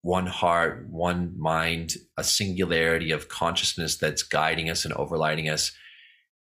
one 0.00 0.26
heart, 0.26 0.88
one 0.88 1.38
mind, 1.38 1.94
a 2.16 2.24
singularity 2.24 3.12
of 3.12 3.28
consciousness 3.28 3.96
that's 3.96 4.22
guiding 4.22 4.68
us 4.68 4.84
and 4.84 4.94
overlighting 4.94 5.52
us. 5.52 5.70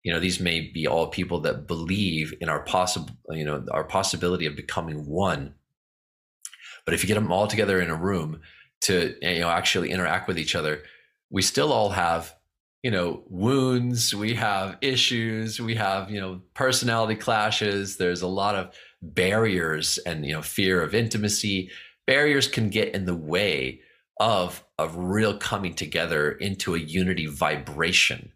You 0.03 0.13
know, 0.13 0.21
these 0.21 0.41
may 0.41 0.61
be 0.61 0.87
all 0.87 1.09
people 1.09 1.41
that 1.41 1.67
believe 1.67 2.33
in 2.41 2.49
our 2.49 2.61
possible, 2.61 3.15
you 3.31 3.45
know, 3.45 3.67
our 3.71 3.85
possibility 3.85 4.47
of 4.47 4.57
becoming 4.57 5.05
one. 5.05 5.55
But 6.87 6.95
if 6.95 7.03
you 7.03 7.09
get 7.09 7.15
them 7.15 7.31
all 7.31 7.47
together 7.47 7.81
in 7.81 7.91
a 7.91 7.95
room 7.95 8.41
to, 8.83 9.15
you 9.21 9.41
know, 9.41 9.51
actually 9.51 9.91
interact 9.91 10.27
with 10.27 10.39
each 10.39 10.55
other, 10.55 10.85
we 11.29 11.43
still 11.43 11.73
all 11.73 11.91
have, 11.91 12.35
you 12.83 12.91
know, 12.91 13.23
wounds, 13.29 14.15
we 14.15 14.35
have 14.35 14.79
issues, 14.81 15.61
we 15.61 15.75
have, 15.75 16.11
you 16.11 16.21
know, 16.21 16.41
personality 16.55 17.15
clashes. 17.15 17.97
There's 17.97 18.23
a 18.23 18.27
lot 18.27 18.55
of 18.55 18.75
barriers 19.03 19.99
and, 20.07 20.25
you 20.25 20.33
know, 20.33 20.43
fear 20.43 20.83
of 20.83 20.95
intimacy 20.95 21.71
barriers 22.07 22.49
can 22.49 22.71
get 22.71 22.95
in 22.95 23.05
the 23.05 23.15
way 23.15 23.81
of 24.19 24.65
of 24.79 24.97
real 24.97 25.37
coming 25.39 25.75
together 25.75 26.33
into 26.33 26.75
a 26.75 26.79
unity 26.79 27.27
vibration. 27.27 28.33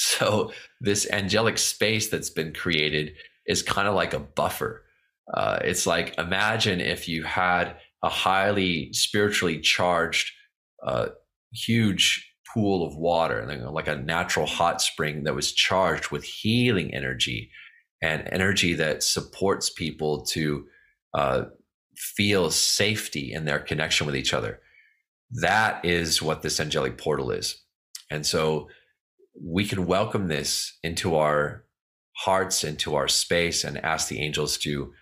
So 0.00 0.52
this 0.80 1.10
angelic 1.10 1.58
space 1.58 2.06
that's 2.08 2.30
been 2.30 2.54
created 2.54 3.14
is 3.48 3.64
kind 3.64 3.88
of 3.88 3.96
like 3.96 4.14
a 4.14 4.20
buffer. 4.20 4.84
Uh, 5.34 5.58
it's 5.64 5.88
like 5.88 6.16
imagine 6.18 6.80
if 6.80 7.08
you 7.08 7.24
had 7.24 7.74
a 8.04 8.08
highly 8.08 8.92
spiritually 8.92 9.58
charged, 9.58 10.30
uh, 10.86 11.08
huge 11.52 12.27
pool 12.52 12.86
of 12.86 12.96
water, 12.96 13.46
like 13.72 13.88
a 13.88 13.96
natural 13.96 14.46
hot 14.46 14.80
spring 14.80 15.24
that 15.24 15.34
was 15.34 15.52
charged 15.52 16.10
with 16.10 16.24
healing 16.24 16.94
energy 16.94 17.50
and 18.02 18.28
energy 18.30 18.74
that 18.74 19.02
supports 19.02 19.70
people 19.70 20.24
to 20.24 20.66
uh, 21.14 21.44
feel 21.96 22.50
safety 22.50 23.32
in 23.32 23.44
their 23.44 23.58
connection 23.58 24.06
with 24.06 24.16
each 24.16 24.32
other. 24.32 24.60
That 25.30 25.84
is 25.84 26.22
what 26.22 26.42
this 26.42 26.60
angelic 26.60 26.96
portal 26.96 27.30
is. 27.30 27.62
And 28.10 28.24
so 28.24 28.68
we 29.40 29.66
can 29.66 29.86
welcome 29.86 30.28
this 30.28 30.78
into 30.82 31.16
our 31.16 31.64
hearts, 32.16 32.64
into 32.64 32.94
our 32.94 33.08
space, 33.08 33.64
and 33.64 33.84
ask 33.84 34.08
the 34.08 34.20
angels 34.20 34.56
to 34.58 34.92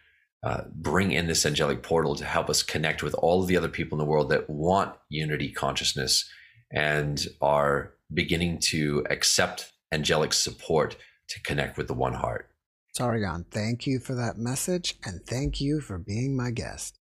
uh, 0.43 0.63
bring 0.75 1.13
in 1.13 1.27
this 1.27 1.47
angelic 1.47 1.83
portal 1.83 2.15
to 2.15 2.25
help 2.25 2.51
us 2.51 2.63
connect 2.63 3.03
with 3.03 3.15
all 3.15 3.43
of 3.43 3.49
the 3.49 3.57
other 3.57 3.69
people 3.69 3.97
in 3.97 4.05
the 4.05 4.11
world 4.11 4.31
that 4.31 4.49
want 4.51 4.95
unity 5.09 5.51
consciousness 5.51 6.29
and 6.73 7.27
are 7.41 7.93
beginning 8.13 8.59
to 8.59 9.05
accept 9.11 9.73
angelic 9.93 10.33
support 10.33 10.97
to 11.29 11.43
connect 11.43 11.77
with 11.77 11.89
the 11.89 11.95
one 11.95 12.15
heart. 12.15 12.49
Saryon, 12.97 13.45
thank 13.51 13.87
you 13.87 13.99
for 13.99 14.15
that 14.15 14.39
message 14.39 14.97
and 15.05 15.21
thank 15.27 15.61
you 15.61 15.81
for 15.81 15.99
being 15.99 16.37
my 16.37 16.51
guest. 16.51 16.99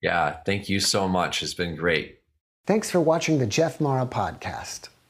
Yeah, 0.00 0.36
thank 0.44 0.68
you 0.68 0.80
so 0.80 1.08
much. 1.08 1.42
It's 1.42 1.54
been 1.54 1.76
great. 1.76 2.20
Thanks 2.66 2.90
for 2.90 3.00
watching 3.00 3.38
the 3.38 3.46
Jeff 3.46 3.80
Mara 3.80 4.06
podcast. 4.06 4.88